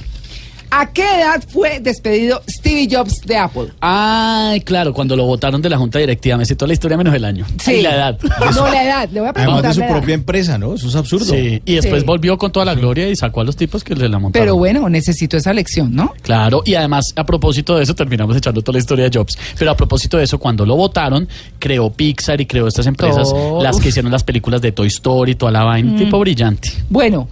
¿a 0.72 0.91
qué 0.91 1.01
edad 1.03 1.43
fue 1.47 1.80
despedido 1.80 2.41
Stevie 2.49 2.88
Jobs 2.91 3.22
de 3.26 3.38
Apple? 3.38 3.67
Ay, 3.82 4.61
claro, 4.61 4.93
cuando 4.93 5.15
lo 5.15 5.26
votaron 5.26 5.61
de 5.61 5.70
la 5.70 5.78
junta 5.78 5.99
directiva, 5.99 6.38
me 6.38 6.45
sé 6.45 6.55
toda 6.55 6.67
la 6.67 6.74
historia 6.74 6.97
menos 6.97 7.13
el 7.15 7.26
año. 7.26 7.45
Y 7.67 7.82
la 7.82 7.95
edad. 7.95 8.20
No, 8.55 8.67
la 8.67 8.84
edad. 8.84 9.09
Le 9.11 9.20
voy 9.20 9.28
a 9.30 9.32
Además 9.32 9.34
preguntar 9.34 9.70
de 9.70 9.74
su 9.76 9.82
edad. 9.82 9.89
propia 9.91 10.13
empresa, 10.15 10.57
¿no? 10.57 10.74
Eso 10.76 10.88
es 10.88 10.95
absurdo. 10.95 11.26
Sí, 11.26 11.61
y 11.65 11.76
después 11.76 12.01
Sí. 12.01 12.05
volvió 12.07 12.38
con 12.38 12.51
toda 12.51 12.65
la 12.65 12.74
gloria 12.76 13.07
y 13.09 13.15
sacó 13.15 13.41
a 13.41 13.43
los 13.43 13.55
tipos 13.55 13.84
que 13.84 13.95
le 13.95 14.09
la 14.09 14.20
montaron. 14.20 14.45
Pero 14.45 14.55
bueno, 14.57 14.89
necesito 14.89 15.38
esa 15.38 15.53
lección, 15.53 15.93
¿no? 15.95 16.13
Claro, 16.22 16.61
y 16.65 16.76
además 16.76 17.13
a 17.15 17.26
propósito 17.26 17.76
de 17.78 17.84
eso 17.84 17.95
terminamos 17.95 18.36
echando 18.36 18.61
toda 18.61 18.74
la 18.74 18.80
historia 18.80 19.09
de 19.09 19.17
Jobs. 19.17 19.38
Pero 19.57 19.72
a 19.72 19.76
propósito 19.76 20.17
de 20.17 20.24
eso, 20.24 20.38
cuando 20.39 20.65
lo 20.65 20.76
votaron, 20.76 21.28
creó 21.59 21.89
Pixar 21.91 22.41
y 22.41 22.45
creó 22.45 22.67
estas 22.67 22.88
empresas, 22.88 23.30
Oh, 23.34 23.61
las 23.61 23.76
uf. 23.78 23.84
que 23.84 23.89
hicieron 23.89 24.11
las 24.11 24.24
películas 24.24 24.61
de 24.61 24.72
Toy 24.72 24.88
Story, 24.88 25.36
toda 25.36 25.51
la 25.51 25.63
vaina, 25.63 25.97
tipo 25.97 26.20
brillante. 26.20 26.72
Bueno, 26.89 27.28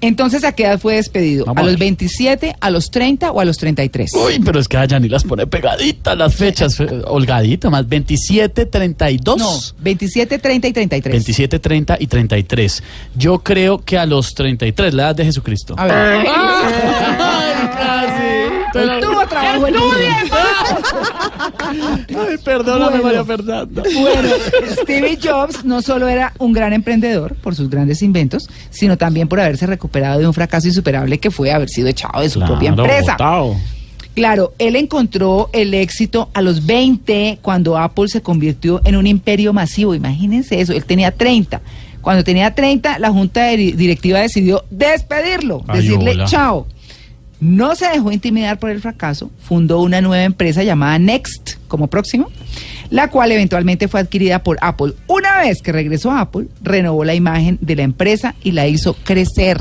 entonces 0.00 0.44
¿a 0.44 0.52
qué 0.52 0.64
edad 0.64 0.78
fue 0.78 0.96
despedido? 0.96 1.44
Vamos 1.46 1.60
¿A 1.60 1.64
los 1.64 1.72
ver. 1.72 1.80
27, 1.80 2.56
a 2.60 2.70
los 2.70 2.90
30 2.90 3.30
o 3.32 3.40
a 3.40 3.44
los 3.44 3.56
33? 3.58 4.12
Uy, 4.14 4.40
pero 4.44 4.60
es 4.60 4.68
que 4.68 4.76
a 4.76 4.86
ni 4.98 5.08
las 5.08 5.24
pone 5.24 5.46
pegaditas 5.46 6.16
las 6.16 6.34
fechas, 6.34 6.78
eh, 6.80 7.02
holgadito, 7.06 7.70
más 7.70 7.88
27, 7.88 8.66
32. 8.66 9.38
No, 9.38 9.58
27, 9.82 10.38
30 10.38 10.68
y 10.68 10.72
33. 10.72 11.12
27, 11.12 11.58
30 11.58 11.96
y 12.00 12.06
33. 12.06 12.82
Yo 13.16 13.38
creo 13.40 13.78
que 13.78 13.98
a 13.98 14.06
los 14.06 14.34
33, 14.34 14.94
la 14.94 15.04
edad 15.04 15.16
de 15.16 15.24
Jesucristo. 15.24 15.74
A 15.76 15.84
ver. 15.86 15.94
¡Ay, 15.94 17.68
casi! 17.76 18.78
Hoy 18.78 19.00
tuvo 19.00 19.26
trabajo 19.26 19.66
el 19.66 19.74
Ay, 21.58 22.36
perdóname, 22.44 23.00
Bueno. 23.00 23.02
María 23.04 23.24
Fernanda. 23.24 23.82
Bueno, 24.00 24.28
Stevie 24.82 25.18
Jobs 25.22 25.64
no 25.64 25.82
solo 25.82 26.08
era 26.08 26.32
un 26.38 26.52
gran 26.52 26.72
emprendedor 26.72 27.34
por 27.36 27.54
sus 27.54 27.68
grandes 27.70 28.02
inventos, 28.02 28.48
sino 28.70 28.96
también 28.96 29.28
por 29.28 29.40
haberse 29.40 29.66
recuperado 29.66 30.20
de 30.20 30.26
un 30.26 30.34
fracaso 30.34 30.66
insuperable 30.68 31.18
que 31.18 31.30
fue 31.30 31.52
haber 31.52 31.68
sido 31.68 31.88
echado 31.88 32.20
de 32.20 32.30
su 32.30 32.40
propia 32.40 32.70
empresa. 32.70 33.16
Claro, 34.14 34.54
él 34.58 34.76
encontró 34.76 35.50
el 35.52 35.74
éxito 35.74 36.30
a 36.32 36.40
los 36.40 36.64
20 36.64 37.38
cuando 37.42 37.76
Apple 37.76 38.08
se 38.08 38.22
convirtió 38.22 38.80
en 38.84 38.96
un 38.96 39.06
imperio 39.06 39.52
masivo. 39.52 39.94
Imagínense 39.94 40.58
eso, 40.58 40.72
él 40.72 40.84
tenía 40.86 41.10
30. 41.10 41.60
Cuando 42.00 42.24
tenía 42.24 42.54
30, 42.54 42.98
la 42.98 43.10
junta 43.10 43.48
directiva 43.48 44.20
decidió 44.20 44.64
despedirlo, 44.70 45.62
Ay, 45.66 45.80
decirle 45.82 46.12
hola. 46.12 46.24
chao. 46.24 46.66
No 47.40 47.74
se 47.74 47.86
dejó 47.88 48.12
intimidar 48.12 48.58
por 48.58 48.70
el 48.70 48.80
fracaso, 48.80 49.30
fundó 49.42 49.82
una 49.82 50.00
nueva 50.00 50.24
empresa 50.24 50.62
llamada 50.62 50.98
Next 50.98 51.56
como 51.68 51.88
próximo, 51.88 52.30
la 52.88 53.10
cual 53.10 53.32
eventualmente 53.32 53.88
fue 53.88 54.00
adquirida 54.00 54.42
por 54.42 54.56
Apple. 54.62 54.94
Una 55.06 55.40
vez 55.40 55.60
que 55.60 55.72
regresó 55.72 56.10
a 56.10 56.22
Apple, 56.22 56.46
renovó 56.62 57.04
la 57.04 57.14
imagen 57.14 57.58
de 57.60 57.76
la 57.76 57.82
empresa 57.82 58.34
y 58.42 58.52
la 58.52 58.66
hizo 58.66 58.94
crecer. 58.94 59.60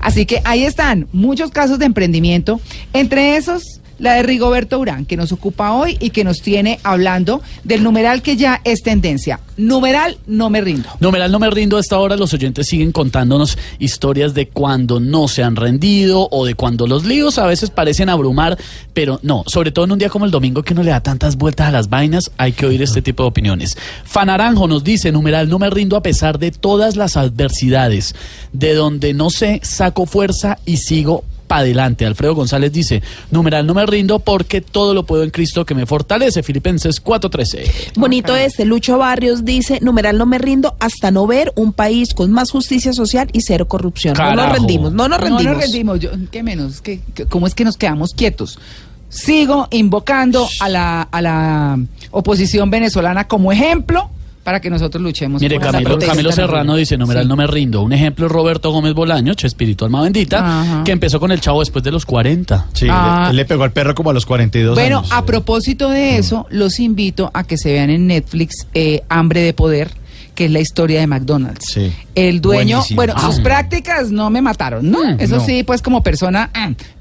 Así 0.00 0.24
que 0.24 0.40
ahí 0.44 0.64
están 0.64 1.08
muchos 1.12 1.50
casos 1.50 1.78
de 1.78 1.86
emprendimiento, 1.86 2.60
entre 2.92 3.36
esos 3.36 3.79
la 4.00 4.14
de 4.14 4.22
Rigoberto 4.22 4.78
Urán, 4.78 5.04
que 5.04 5.16
nos 5.16 5.30
ocupa 5.30 5.72
hoy 5.72 5.96
y 6.00 6.10
que 6.10 6.24
nos 6.24 6.40
tiene 6.40 6.80
hablando 6.82 7.42
del 7.64 7.82
numeral 7.82 8.22
que 8.22 8.36
ya 8.36 8.60
es 8.64 8.82
tendencia. 8.82 9.40
Numeral 9.56 10.16
no 10.26 10.48
me 10.48 10.62
rindo. 10.62 10.88
Numeral, 11.00 11.30
no 11.30 11.38
me 11.38 11.50
rindo. 11.50 11.76
A 11.76 11.80
esta 11.80 11.98
hora 11.98 12.16
los 12.16 12.32
oyentes 12.32 12.66
siguen 12.66 12.92
contándonos 12.92 13.58
historias 13.78 14.32
de 14.32 14.48
cuando 14.48 15.00
no 15.00 15.28
se 15.28 15.42
han 15.42 15.54
rendido 15.54 16.28
o 16.30 16.46
de 16.46 16.54
cuando 16.54 16.86
los 16.86 17.04
líos 17.04 17.38
a 17.38 17.46
veces 17.46 17.68
parecen 17.68 18.08
abrumar, 18.08 18.58
pero 18.94 19.20
no, 19.22 19.44
sobre 19.46 19.70
todo 19.70 19.84
en 19.84 19.92
un 19.92 19.98
día 19.98 20.08
como 20.08 20.24
el 20.24 20.30
domingo 20.30 20.62
que 20.62 20.74
no 20.74 20.82
le 20.82 20.90
da 20.90 21.02
tantas 21.02 21.36
vueltas 21.36 21.68
a 21.68 21.72
las 21.72 21.90
vainas, 21.90 22.30
hay 22.38 22.52
que 22.52 22.66
oír 22.66 22.80
este 22.82 23.02
tipo 23.02 23.22
de 23.22 23.28
opiniones. 23.28 23.76
Fanaranjo 24.04 24.66
nos 24.66 24.82
dice, 24.82 25.12
numeral, 25.12 25.50
no 25.50 25.58
me 25.58 25.68
rindo 25.68 25.96
a 25.96 26.02
pesar 26.02 26.38
de 26.38 26.52
todas 26.52 26.96
las 26.96 27.18
adversidades, 27.18 28.14
de 28.52 28.74
donde 28.74 29.12
no 29.12 29.28
sé, 29.28 29.60
saco 29.62 30.06
fuerza 30.06 30.58
y 30.64 30.78
sigo 30.78 31.24
para 31.50 31.62
adelante. 31.62 32.06
Alfredo 32.06 32.36
González 32.36 32.70
dice, 32.72 33.02
numeral 33.32 33.66
no 33.66 33.74
me 33.74 33.84
rindo 33.84 34.20
porque 34.20 34.60
todo 34.60 34.94
lo 34.94 35.04
puedo 35.04 35.24
en 35.24 35.30
Cristo 35.30 35.66
que 35.66 35.74
me 35.74 35.84
fortalece. 35.84 36.44
Filipenses 36.44 37.02
4.13. 37.02 37.94
Bonito 37.96 38.36
este, 38.36 38.64
Lucho 38.64 38.98
Barrios 38.98 39.44
dice, 39.44 39.80
numeral 39.82 40.16
no 40.16 40.26
me 40.26 40.38
rindo 40.38 40.76
hasta 40.78 41.10
no 41.10 41.26
ver 41.26 41.52
un 41.56 41.72
país 41.72 42.14
con 42.14 42.30
más 42.30 42.52
justicia 42.52 42.92
social 42.92 43.28
y 43.32 43.40
cero 43.40 43.66
corrupción. 43.66 44.14
No 44.16 44.32
nos 44.36 44.52
rendimos, 44.52 44.92
no 44.92 45.08
nos 45.08 45.18
rendimos. 45.20 45.42
No 45.44 45.50
nos 45.54 45.60
rendimos. 45.60 45.98
Yo, 45.98 46.10
¿Qué 46.30 46.44
menos? 46.44 46.80
¿Qué, 46.80 47.00
qué- 47.14 47.26
¿Cómo 47.26 47.48
es 47.48 47.56
que 47.56 47.64
nos 47.64 47.76
quedamos 47.76 48.10
quietos? 48.14 48.60
Sigo 49.08 49.66
invocando 49.72 50.46
a 50.60 50.68
la, 50.68 51.02
a 51.02 51.20
la 51.20 51.80
oposición 52.12 52.70
venezolana 52.70 53.26
como 53.26 53.50
ejemplo 53.50 54.08
para 54.50 54.58
que 54.60 54.68
nosotros 54.68 55.00
luchemos. 55.00 55.40
Mire, 55.40 55.60
Camilo. 55.60 55.96
Camilo 55.96 56.32
Serrano 56.32 56.74
dice, 56.74 56.98
numeral 56.98 57.22
Sí. 57.22 57.28
no 57.28 57.36
me 57.36 57.46
rindo. 57.46 57.82
Un 57.82 57.92
ejemplo 57.92 58.26
es 58.26 58.32
Roberto 58.32 58.72
Gómez 58.72 58.94
Bolaño, 58.94 59.32
Chespirito 59.34 59.84
Alma 59.84 60.02
Bendita, 60.02 60.38
Ajá. 60.62 60.82
que 60.84 60.90
empezó 60.90 61.20
con 61.20 61.30
el 61.30 61.40
chavo 61.40 61.60
después 61.60 61.84
de 61.84 61.92
los 61.92 62.04
40. 62.04 62.66
Sí, 62.72 62.88
Ah. 62.90 63.26
le, 63.26 63.30
él 63.30 63.36
le 63.36 63.44
pegó 63.44 63.62
al 63.62 63.70
perro 63.70 63.94
como 63.94 64.10
a 64.10 64.12
los 64.12 64.26
42 64.26 64.74
Bueno, 64.74 64.98
años. 64.98 65.12
a 65.12 65.24
propósito 65.24 65.88
de 65.90 66.18
eso, 66.18 66.48
los 66.50 66.80
invito 66.80 67.30
a 67.32 67.44
que 67.44 67.56
se 67.56 67.72
vean 67.72 67.90
en 67.90 68.08
Netflix 68.08 68.66
eh, 68.74 69.02
Hambre 69.08 69.40
de 69.42 69.54
Poder, 69.54 69.92
que 70.34 70.46
es 70.46 70.50
la 70.50 70.58
historia 70.58 70.98
de 70.98 71.06
McDonald's. 71.06 71.66
Sí. 71.72 71.92
El 72.16 72.40
dueño, 72.40 72.78
Buenísimo. 72.78 72.96
bueno, 72.96 73.14
sus 73.20 73.38
Ah. 73.38 73.42
prácticas 73.44 74.10
no 74.10 74.30
me 74.30 74.42
mataron, 74.42 74.90
¿no? 74.90 74.98
Eso 75.20 75.36
no. 75.36 75.46
sí, 75.46 75.62
pues 75.62 75.80
como 75.80 76.02
persona, 76.02 76.50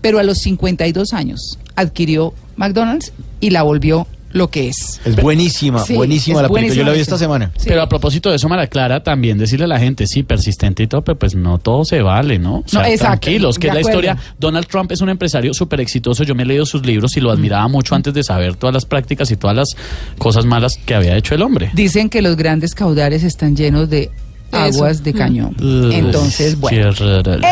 pero 0.01 0.19
a 0.19 0.23
los 0.23 0.37
52 0.37 1.13
años 1.13 1.57
adquirió 1.75 2.31
McDonald's 2.57 3.11
y 3.39 3.49
la 3.49 3.63
volvió 3.63 4.05
lo 4.31 4.49
que 4.49 4.69
es. 4.69 5.01
Es 5.05 5.15
buenísima, 5.15 5.79
Sí, 5.83 5.95
buenísima 5.95 6.37
es 6.39 6.43
la 6.43 6.49
película. 6.49 6.75
Yo 6.75 6.83
la 6.83 6.91
vi 6.93 6.99
esta 6.99 7.17
semana. 7.17 7.51
Sí. 7.57 7.65
Pero 7.67 7.81
a 7.81 7.89
propósito 7.89 8.29
de 8.29 8.35
eso, 8.35 8.47
Mara 8.47 8.67
Clara, 8.67 9.01
también 9.03 9.37
decirle 9.37 9.65
a 9.65 9.67
la 9.67 9.79
gente, 9.79 10.05
sí, 10.07 10.23
persistente 10.23 10.83
y 10.83 10.87
todo, 10.87 11.01
pero 11.03 11.17
pues 11.17 11.35
no 11.35 11.57
todo 11.57 11.83
se 11.85 12.01
vale, 12.01 12.37
¿no? 12.39 12.57
O 12.57 12.63
sea, 12.67 12.81
No, 12.81 12.87
exacto, 12.87 13.21
tranquilos, 13.21 13.57
que 13.57 13.67
es 13.67 13.73
la 13.73 13.79
acuerdo. 13.79 13.99
historia. 13.99 14.17
Donald 14.39 14.67
Trump 14.67 14.91
es 14.91 15.01
un 15.01 15.09
empresario 15.09 15.53
súper 15.53 15.81
exitoso. 15.81 16.23
Yo 16.23 16.35
me 16.35 16.43
he 16.43 16.45
leído 16.45 16.65
sus 16.65 16.85
libros 16.85 17.17
y 17.17 17.21
lo 17.21 17.31
admiraba 17.31 17.67
mucho 17.67 17.95
antes 17.95 18.13
de 18.13 18.23
saber 18.23 18.55
todas 18.55 18.73
las 18.73 18.85
prácticas 18.85 19.31
y 19.31 19.35
todas 19.37 19.55
las 19.55 19.69
cosas 20.17 20.45
malas 20.45 20.77
que 20.85 20.93
había 20.95 21.15
hecho 21.17 21.33
el 21.35 21.41
hombre. 21.41 21.71
Dicen 21.73 22.09
que 22.09 22.21
los 22.21 22.35
grandes 22.35 22.75
caudales 22.75 23.23
están 23.23 23.55
llenos 23.55 23.89
de 23.89 24.11
aguas 24.51 25.03
de 25.03 25.13
cañón. 25.13 25.55
Ugh, 25.59 25.91
Entonces, 25.91 26.59
bueno. 26.59 26.89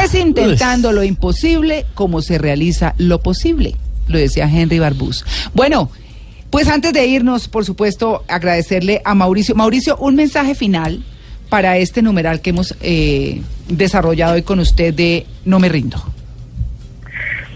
Es 0.04 0.14
intentando 0.16 0.92
lo 0.92 1.04
imposible 1.04 1.86
como 1.94 2.22
se 2.22 2.38
realiza 2.38 2.94
lo 2.98 3.20
posible, 3.22 3.76
lo 4.08 4.18
decía 4.18 4.50
Henry 4.52 4.80
Barbus. 4.80 5.24
Bueno, 5.54 5.92
pues 6.50 6.68
antes 6.68 6.94
de 6.94 7.06
irnos, 7.06 7.48
por 7.48 7.66
supuesto, 7.66 8.24
agradecerle 8.28 9.02
a 9.04 9.16
Mauricio. 9.16 9.56
Mauricio, 9.56 9.98
un 9.98 10.16
mensaje 10.16 10.56
final 10.56 11.04
para 11.50 11.78
este 11.78 12.02
numeral 12.02 12.42
que 12.42 12.50
hemos 12.52 12.76
eh, 12.82 13.42
desarrollado 13.68 14.36
hoy 14.36 14.44
con 14.44 14.60
usted 14.60 14.94
de 14.94 15.26
No 15.46 15.60
me 15.60 15.70
rindo. 15.70 15.98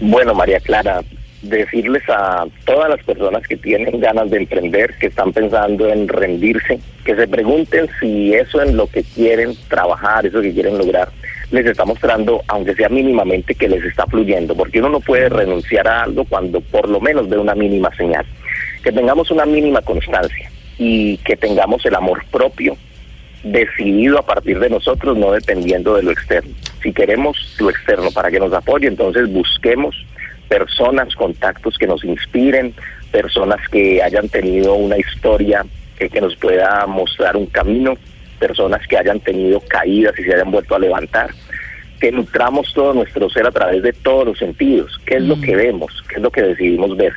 Bueno, 0.00 0.34
María 0.34 0.58
Clara, 0.60 1.02
decirles 1.42 2.02
a 2.08 2.44
todas 2.64 2.88
las 2.88 3.02
personas 3.04 3.42
que 3.46 3.56
tienen 3.56 4.00
ganas 4.00 4.30
de 4.30 4.38
emprender, 4.38 4.94
que 4.98 5.06
están 5.06 5.32
pensando 5.32 5.88
en 5.88 6.08
rendirse, 6.08 6.80
que 7.04 7.16
se 7.16 7.28
pregunten 7.28 7.88
si 8.00 8.32
eso 8.34 8.62
en 8.62 8.76
lo 8.76 8.86
que 8.86 9.02
quieren 9.02 9.54
trabajar, 9.68 10.26
eso 10.26 10.40
que 10.40 10.52
quieren 10.52 10.78
lograr, 10.78 11.08
les 11.50 11.66
está 11.66 11.84
mostrando, 11.84 12.42
aunque 12.48 12.74
sea 12.74 12.88
mínimamente, 12.88 13.54
que 13.54 13.68
les 13.68 13.84
está 13.84 14.06
fluyendo, 14.06 14.56
porque 14.56 14.78
uno 14.78 14.88
no 14.88 15.00
puede 15.00 15.28
renunciar 15.28 15.86
a 15.86 16.04
algo 16.04 16.24
cuando 16.24 16.60
por 16.60 16.88
lo 16.88 17.00
menos 17.00 17.28
ve 17.28 17.38
una 17.38 17.54
mínima 17.54 17.94
señal. 17.96 18.24
Que 18.82 18.92
tengamos 18.92 19.30
una 19.30 19.46
mínima 19.46 19.80
constancia 19.82 20.50
y 20.78 21.16
que 21.18 21.36
tengamos 21.36 21.84
el 21.86 21.94
amor 21.94 22.24
propio 22.30 22.76
decidido 23.44 24.18
a 24.18 24.26
partir 24.26 24.58
de 24.58 24.70
nosotros, 24.70 25.16
no 25.16 25.32
dependiendo 25.32 25.94
de 25.94 26.02
lo 26.02 26.10
externo. 26.12 26.54
Si 26.82 26.92
queremos 26.92 27.56
lo 27.58 27.70
externo 27.70 28.10
para 28.10 28.30
que 28.30 28.38
nos 28.38 28.52
apoye, 28.52 28.86
entonces 28.86 29.30
busquemos 29.32 29.96
personas, 30.48 31.14
contactos 31.16 31.76
que 31.78 31.86
nos 31.86 32.04
inspiren, 32.04 32.74
personas 33.10 33.60
que 33.68 34.02
hayan 34.02 34.28
tenido 34.28 34.74
una 34.74 34.98
historia 34.98 35.64
que, 35.98 36.08
que 36.08 36.20
nos 36.20 36.36
pueda 36.36 36.86
mostrar 36.86 37.36
un 37.36 37.46
camino, 37.46 37.96
personas 38.38 38.86
que 38.86 38.98
hayan 38.98 39.20
tenido 39.20 39.60
caídas 39.60 40.18
y 40.18 40.24
se 40.24 40.34
hayan 40.34 40.50
vuelto 40.50 40.74
a 40.74 40.78
levantar, 40.78 41.30
que 42.00 42.10
nutramos 42.10 42.72
todo 42.74 42.92
nuestro 42.92 43.30
ser 43.30 43.46
a 43.46 43.52
través 43.52 43.82
de 43.82 43.92
todos 43.92 44.26
los 44.26 44.38
sentidos, 44.38 45.00
qué 45.06 45.16
es 45.16 45.22
lo 45.22 45.40
que 45.40 45.54
vemos, 45.54 46.02
qué 46.08 46.16
es 46.16 46.22
lo 46.22 46.30
que 46.30 46.42
decidimos 46.42 46.96
ver, 46.96 47.12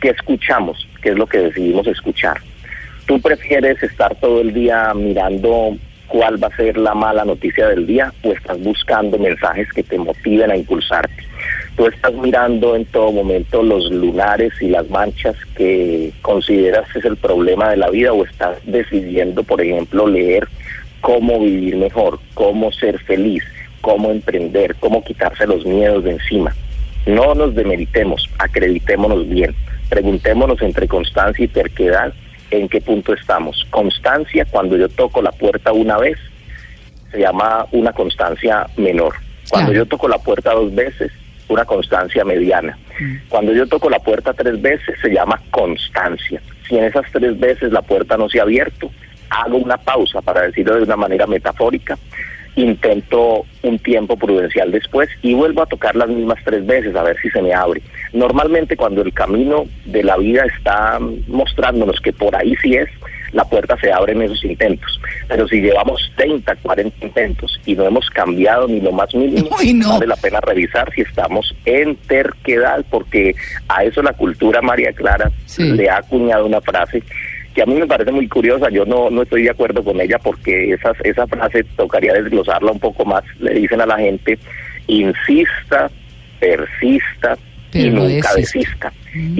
qué 0.00 0.10
escuchamos, 0.10 0.88
qué 1.02 1.10
es 1.10 1.16
lo 1.16 1.26
que 1.26 1.38
decidimos 1.38 1.86
escuchar. 1.86 2.38
¿Tú 3.06 3.20
prefieres 3.20 3.82
estar 3.82 4.14
todo 4.16 4.40
el 4.40 4.52
día 4.52 4.92
mirando 4.94 5.76
cuál 6.08 6.42
va 6.42 6.48
a 6.48 6.56
ser 6.56 6.76
la 6.76 6.94
mala 6.94 7.24
noticia 7.24 7.68
del 7.68 7.86
día 7.86 8.12
o 8.22 8.32
estás 8.32 8.60
buscando 8.60 9.18
mensajes 9.18 9.72
que 9.72 9.82
te 9.82 9.98
motiven 9.98 10.50
a 10.50 10.56
impulsarte? 10.56 11.24
Tú 11.76 11.86
estás 11.86 12.12
mirando 12.14 12.74
en 12.74 12.84
todo 12.86 13.12
momento 13.12 13.62
los 13.62 13.90
lunares 13.90 14.52
y 14.60 14.68
las 14.68 14.90
manchas 14.90 15.36
que 15.56 16.12
consideras 16.22 16.84
es 16.96 17.04
el 17.04 17.16
problema 17.16 17.70
de 17.70 17.76
la 17.76 17.88
vida 17.88 18.12
o 18.12 18.24
estás 18.24 18.58
decidiendo, 18.66 19.42
por 19.44 19.60
ejemplo, 19.60 20.08
leer 20.08 20.48
cómo 21.00 21.38
vivir 21.40 21.76
mejor, 21.76 22.18
cómo 22.34 22.72
ser 22.72 22.98
feliz, 22.98 23.44
cómo 23.80 24.10
emprender, 24.10 24.74
cómo 24.80 25.04
quitarse 25.04 25.46
los 25.46 25.64
miedos 25.64 26.04
de 26.04 26.12
encima. 26.12 26.54
No 27.06 27.34
nos 27.34 27.54
demeritemos, 27.54 28.28
acreditémonos 28.38 29.28
bien, 29.28 29.54
preguntémonos 29.88 30.60
entre 30.62 30.86
constancia 30.88 31.44
y 31.44 31.48
terquedad 31.48 32.12
en 32.50 32.68
qué 32.68 32.80
punto 32.80 33.12
estamos. 33.14 33.66
Constancia, 33.70 34.46
cuando 34.50 34.76
yo 34.76 34.88
toco 34.88 35.20
la 35.22 35.32
puerta 35.32 35.72
una 35.72 35.98
vez, 35.98 36.18
se 37.10 37.20
llama 37.20 37.66
una 37.72 37.92
constancia 37.92 38.66
menor. 38.76 39.14
Cuando 39.50 39.70
Claro. 39.72 39.84
yo 39.84 39.88
toco 39.88 40.08
la 40.08 40.18
puerta 40.18 40.52
dos 40.52 40.74
veces, 40.74 41.10
una 41.48 41.64
constancia 41.64 42.24
mediana. 42.24 42.76
Cuando 43.28 43.52
yo 43.52 43.66
toco 43.66 43.88
la 43.88 43.98
puerta 43.98 44.34
tres 44.34 44.60
veces, 44.60 44.98
se 45.00 45.08
llama 45.10 45.40
constancia. 45.50 46.40
Si 46.68 46.76
en 46.76 46.84
esas 46.84 47.04
tres 47.12 47.38
veces 47.38 47.72
la 47.72 47.80
puerta 47.82 48.16
no 48.18 48.28
se 48.28 48.40
ha 48.40 48.42
abierto, 48.42 48.90
hago 49.30 49.56
una 49.56 49.76
pausa, 49.78 50.20
para 50.20 50.42
decirlo 50.42 50.76
de 50.76 50.82
una 50.82 50.96
manera 50.96 51.26
metafórica, 51.26 51.96
intento 52.62 53.44
un 53.62 53.78
tiempo 53.78 54.16
prudencial 54.16 54.70
después 54.72 55.08
y 55.22 55.34
vuelvo 55.34 55.62
a 55.62 55.66
tocar 55.66 55.94
las 55.96 56.08
mismas 56.08 56.38
tres 56.44 56.64
veces 56.66 56.94
a 56.96 57.02
ver 57.02 57.16
si 57.20 57.28
se 57.30 57.42
me 57.42 57.52
abre. 57.54 57.82
Normalmente 58.12 58.76
cuando 58.76 59.02
el 59.02 59.12
camino 59.12 59.64
de 59.84 60.02
la 60.02 60.16
vida 60.16 60.44
está 60.56 60.98
mostrándonos 61.26 62.00
que 62.00 62.12
por 62.12 62.34
ahí 62.36 62.54
sí 62.62 62.74
es, 62.74 62.88
la 63.32 63.44
puerta 63.44 63.76
se 63.78 63.92
abre 63.92 64.12
en 64.14 64.22
esos 64.22 64.42
intentos. 64.44 64.98
Pero 65.28 65.46
si 65.48 65.60
llevamos 65.60 66.00
30, 66.16 66.56
40 66.56 67.04
intentos 67.06 67.60
y 67.66 67.74
no 67.74 67.84
hemos 67.84 68.08
cambiado 68.08 68.66
ni 68.66 68.80
lo 68.80 68.90
más 68.90 69.14
mínimo, 69.14 69.50
no. 69.74 69.90
vale 69.92 70.06
la 70.06 70.16
pena 70.16 70.40
revisar 70.40 70.90
si 70.94 71.02
estamos 71.02 71.54
en 71.66 71.94
terquedad, 71.96 72.84
porque 72.90 73.34
a 73.68 73.84
eso 73.84 74.02
la 74.02 74.14
cultura 74.14 74.62
María 74.62 74.92
Clara 74.92 75.30
Sí. 75.44 75.62
le 75.72 75.90
ha 75.90 75.98
acuñado 75.98 76.46
una 76.46 76.60
frase 76.62 77.02
que 77.58 77.62
a 77.62 77.66
mí 77.66 77.74
me 77.74 77.88
parece 77.88 78.12
muy 78.12 78.28
curiosa, 78.28 78.68
yo 78.70 78.84
no, 78.84 79.10
no 79.10 79.22
estoy 79.22 79.42
de 79.42 79.50
acuerdo 79.50 79.82
con 79.82 80.00
ella 80.00 80.16
porque 80.22 80.72
esas, 80.74 80.96
esa 81.02 81.26
frase 81.26 81.64
tocaría 81.76 82.12
desglosarla 82.12 82.70
un 82.70 82.78
poco 82.78 83.04
más. 83.04 83.24
Le 83.40 83.52
dicen 83.54 83.80
a 83.80 83.86
la 83.86 83.98
gente, 83.98 84.38
insista, 84.86 85.90
persista 86.38 87.36
y 87.72 87.82
Pero 87.82 87.94
no 87.96 88.08
nunca 88.08 88.32
desista. 88.34 88.92
desista. 88.92 88.92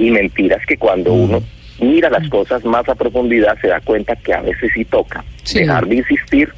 Y 0.03 0.11
mentiras 0.11 0.65
que 0.65 0.75
cuando 0.75 1.13
uno 1.13 1.41
mira 1.79 2.09
las 2.09 2.27
cosas 2.27 2.65
más 2.65 2.89
a 2.89 2.95
profundidad 2.95 3.57
se 3.61 3.69
da 3.69 3.79
cuenta 3.79 4.17
que 4.17 4.33
a 4.33 4.41
veces 4.41 4.69
sí 4.73 4.83
toca 4.83 5.23
Sí. 5.43 5.59
dejar 5.59 5.87
de 5.87 5.95
insistir 5.95 6.49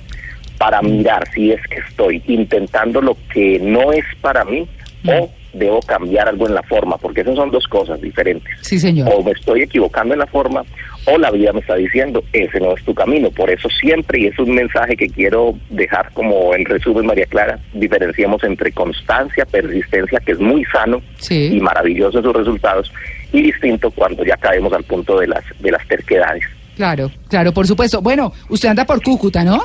para 0.58 0.82
mirar 0.82 1.28
si 1.32 1.52
es 1.52 1.62
que 1.68 1.80
estoy 1.88 2.24
intentando 2.26 3.02
lo 3.02 3.16
que 3.32 3.60
no 3.62 3.92
es 3.94 4.04
para 4.20 4.44
mí 4.46 4.68
o 5.08 5.30
debo 5.54 5.80
cambiar 5.82 6.28
algo 6.28 6.48
en 6.48 6.56
la 6.56 6.64
forma, 6.64 6.98
porque 6.98 7.22
esas 7.22 7.36
son 7.36 7.52
dos 7.52 7.68
cosas 7.68 8.02
diferentes. 8.02 8.52
Sí, 8.62 8.80
señor. 8.80 9.10
O 9.14 9.22
me 9.24 9.32
estoy 9.32 9.62
equivocando 9.64 10.14
en 10.16 10.20
la 10.22 10.28
forma 10.28 10.64
o 11.06 11.18
la 11.18 11.32
vida 11.32 11.52
me 11.54 11.60
está 11.62 11.76
diciendo, 11.76 12.24
ese 12.34 12.60
no 12.60 12.76
es 12.76 12.84
tu 12.84 12.94
camino. 12.94 13.32
Por 13.32 13.50
eso 13.50 13.68
siempre, 13.70 14.20
y 14.20 14.28
es 14.28 14.38
un 14.40 14.54
mensaje 14.54 14.96
que 14.96 15.08
quiero 15.10 15.56
dejar 15.70 16.12
como 16.14 16.54
en 16.56 16.64
resumen, 16.66 17.06
María 17.06 17.26
Clara, 17.26 17.60
diferenciemos 17.74 18.44
entre 18.44 18.72
constancia, 18.72 19.46
persistencia, 19.46 20.20
que 20.20 20.34
es 20.34 20.40
muy 20.40 20.64
sano 20.66 21.02
Sí. 21.18 21.50
y 21.54 21.60
maravilloso 21.60 22.20
en 22.20 22.24
sus 22.24 22.36
resultados, 22.36 22.92
y 23.34 23.42
distinto 23.42 23.90
cuando 23.92 24.24
ya 24.24 24.38
caemos 24.38 24.72
al 24.74 24.84
punto 24.84 25.20
de 25.20 25.28
las, 25.28 25.44
de 25.60 25.72
las 25.72 25.86
terquedades. 25.88 26.44
Claro, 26.76 27.12
claro, 27.30 27.52
por 27.52 27.66
supuesto. 27.68 28.02
Bueno, 28.02 28.32
usted 28.50 28.70
anda 28.70 28.86
por 28.86 29.02
Cúcuta, 29.02 29.44
¿no? 29.44 29.62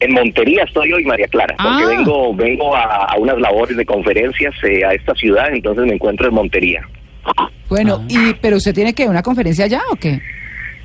En 0.00 0.12
Montería 0.14 0.64
estoy 0.64 0.92
hoy, 0.92 1.04
María 1.04 1.26
Clara, 1.28 1.54
porque 1.62 1.84
Ah. 1.84 1.88
vengo 1.88 2.34
vengo 2.34 2.74
a, 2.74 3.04
a 3.04 3.16
unas 3.18 3.38
labores 3.38 3.76
de 3.76 3.84
conferencias 3.84 4.54
eh, 4.64 4.84
a 4.84 4.94
esta 4.94 5.14
ciudad, 5.14 5.48
entonces 5.52 5.84
me 5.86 5.94
encuentro 5.94 6.26
en 6.28 6.34
Montería. 6.34 6.88
Bueno, 7.68 8.04
y 8.08 8.32
pero 8.40 8.56
usted 8.56 8.74
tiene 8.74 8.94
que 8.94 9.06
una 9.06 9.22
conferencia 9.22 9.66
allá 9.66 9.82
o 9.92 9.96
qué? 9.96 10.20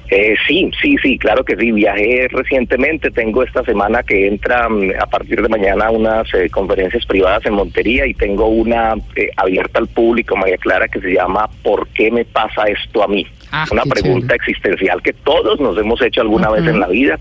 Eh, 0.10 0.36
sí, 0.48 0.70
sí, 0.82 0.96
sí, 1.02 1.18
claro 1.18 1.44
que 1.44 1.56
sí. 1.56 1.72
Viajé 1.72 2.28
recientemente, 2.30 3.10
tengo 3.10 3.44
esta 3.44 3.64
semana 3.64 4.04
que 4.04 4.28
entra 4.28 4.70
mm, 4.70 4.92
a 5.00 5.06
partir 5.08 5.42
de 5.42 5.50
mañana 5.50 5.90
unas 5.90 6.32
eh, 6.34 6.50
conferencias 6.50 7.06
privadas 7.06 7.46
en 7.46 7.54
Montería 7.54 8.06
y 8.06 8.14
tengo 8.14 8.48
una 8.48 8.96
eh, 9.16 9.30
abierta 9.36 9.80
al 9.80 9.88
público, 9.88 10.36
María 10.36 10.58
Clara, 10.58 10.88
que 10.88 11.02
se 11.02 11.14
llama 11.14 11.50
¿Por 11.64 11.88
qué 11.90 12.12
me 12.12 12.24
pasa 12.26 12.66
esto 12.66 13.04
a 13.04 13.08
mí? 13.08 13.26
Ah, 13.52 13.66
una 13.72 13.84
pregunta 13.84 14.36
existencial 14.36 15.02
que 15.02 15.14
todos 15.14 15.60
nos 15.60 15.78
hemos 15.78 16.02
hecho 16.02 16.22
alguna 16.22 16.50
vez 16.50 16.68
en 16.68 16.80
la 16.80 16.88
vida, 16.88 17.20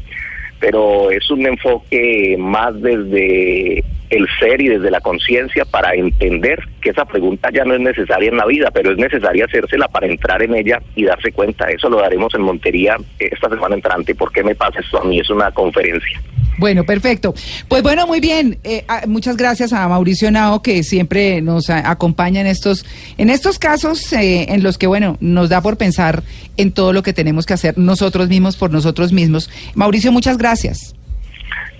pero 0.64 1.10
es 1.10 1.30
un 1.30 1.44
enfoque 1.46 2.36
más 2.38 2.80
desde 2.80 3.84
el 4.08 4.26
ser 4.38 4.62
y 4.62 4.68
desde 4.68 4.90
la 4.90 5.02
conciencia 5.02 5.66
para 5.66 5.94
entender 5.94 6.58
que 6.80 6.88
esa 6.88 7.04
pregunta 7.04 7.50
ya 7.52 7.66
no 7.66 7.74
es 7.74 7.80
necesaria 7.80 8.30
en 8.30 8.38
la 8.38 8.46
vida, 8.46 8.70
pero 8.72 8.92
es 8.92 8.96
necesaria 8.96 9.44
hacérsela 9.44 9.88
para 9.88 10.06
entrar 10.06 10.40
en 10.40 10.54
ella 10.54 10.80
y 10.94 11.04
darse 11.04 11.32
cuenta. 11.32 11.66
Eso 11.66 11.90
lo 11.90 11.98
daremos 12.00 12.34
en 12.34 12.40
Montería 12.40 12.96
esta 13.18 13.50
semana 13.50 13.74
entrante. 13.74 14.14
¿Por 14.14 14.32
qué 14.32 14.42
me 14.42 14.54
pasa 14.54 14.80
esto 14.80 15.02
a 15.02 15.04
mí? 15.04 15.20
Es 15.20 15.28
una 15.28 15.50
conferencia. 15.50 16.18
Bueno, 16.58 16.84
perfecto. 16.84 17.34
Pues 17.68 17.82
bueno, 17.82 18.06
muy 18.06 18.20
bien. 18.20 18.58
Eh, 18.64 18.84
ah, 18.88 19.02
muchas 19.06 19.36
gracias 19.36 19.72
a 19.72 19.88
Mauricio 19.88 20.30
Nao 20.30 20.62
que 20.62 20.82
siempre 20.82 21.40
nos 21.42 21.70
acompaña 21.70 22.40
en 22.40 22.46
estos 22.46 22.84
en 23.18 23.30
estos 23.30 23.58
casos 23.58 24.12
eh, 24.12 24.46
en 24.48 24.62
los 24.62 24.78
que 24.78 24.86
bueno 24.86 25.16
nos 25.20 25.48
da 25.48 25.60
por 25.60 25.76
pensar 25.76 26.22
en 26.56 26.72
todo 26.72 26.92
lo 26.92 27.02
que 27.02 27.12
tenemos 27.12 27.46
que 27.46 27.54
hacer 27.54 27.76
nosotros 27.78 28.28
mismos 28.28 28.56
por 28.56 28.70
nosotros 28.70 29.12
mismos. 29.12 29.50
Mauricio, 29.74 30.12
muchas 30.12 30.38
gracias. 30.38 30.94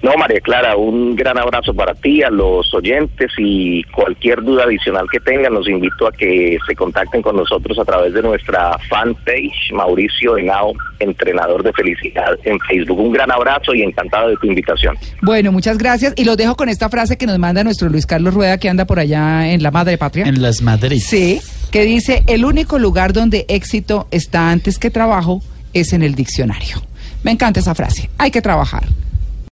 No, 0.02 0.12
María 0.18 0.40
Clara, 0.40 0.76
un 0.76 1.16
gran 1.16 1.38
abrazo 1.38 1.72
para 1.72 1.94
ti, 1.94 2.22
a 2.22 2.28
los 2.28 2.74
oyentes 2.74 3.30
y 3.38 3.82
cualquier 3.84 4.42
duda 4.42 4.64
adicional 4.64 5.06
que 5.10 5.18
tengan, 5.20 5.54
los 5.54 5.66
invito 5.66 6.06
a 6.06 6.12
que 6.12 6.58
se 6.66 6.74
contacten 6.74 7.22
con 7.22 7.36
nosotros 7.36 7.78
a 7.78 7.86
través 7.86 8.12
de 8.12 8.20
nuestra 8.20 8.76
fanpage 8.90 9.72
Mauricio 9.72 10.36
Henao, 10.36 10.74
entrenador 10.98 11.62
de 11.62 11.72
felicidad 11.72 12.38
en 12.44 12.58
Facebook. 12.60 13.00
Un 13.00 13.12
gran 13.12 13.30
abrazo 13.32 13.74
y 13.74 13.82
encantado 13.82 14.28
de 14.28 14.36
tu 14.36 14.46
invitación. 14.46 14.94
Bueno, 15.22 15.52
muchas 15.52 15.78
gracias 15.78 16.12
y 16.16 16.24
los 16.24 16.36
dejo 16.36 16.54
con 16.54 16.68
esta 16.68 16.90
frase 16.90 17.16
que 17.16 17.26
nos 17.26 17.38
manda 17.38 17.64
nuestro 17.64 17.88
Luis 17.88 18.04
Carlos 18.04 18.34
Rueda 18.34 18.58
que 18.58 18.68
anda 18.68 18.84
por 18.84 18.98
allá 18.98 19.48
en 19.48 19.62
la 19.62 19.70
Madre 19.70 19.96
Patria. 19.96 20.26
En 20.26 20.42
las 20.42 20.60
Madrid. 20.60 21.00
Sí, 21.00 21.40
que 21.70 21.84
dice, 21.84 22.24
el 22.26 22.44
único 22.44 22.78
lugar 22.78 23.14
donde 23.14 23.46
éxito 23.48 24.06
está 24.10 24.50
antes 24.50 24.78
que 24.78 24.90
trabajo 24.90 25.40
es 25.72 25.94
en 25.94 26.02
el 26.02 26.14
diccionario. 26.14 26.76
Me 27.22 27.30
encanta 27.30 27.60
esa 27.60 27.74
frase. 27.74 28.10
Hay 28.18 28.30
que 28.30 28.42
trabajar. 28.42 28.84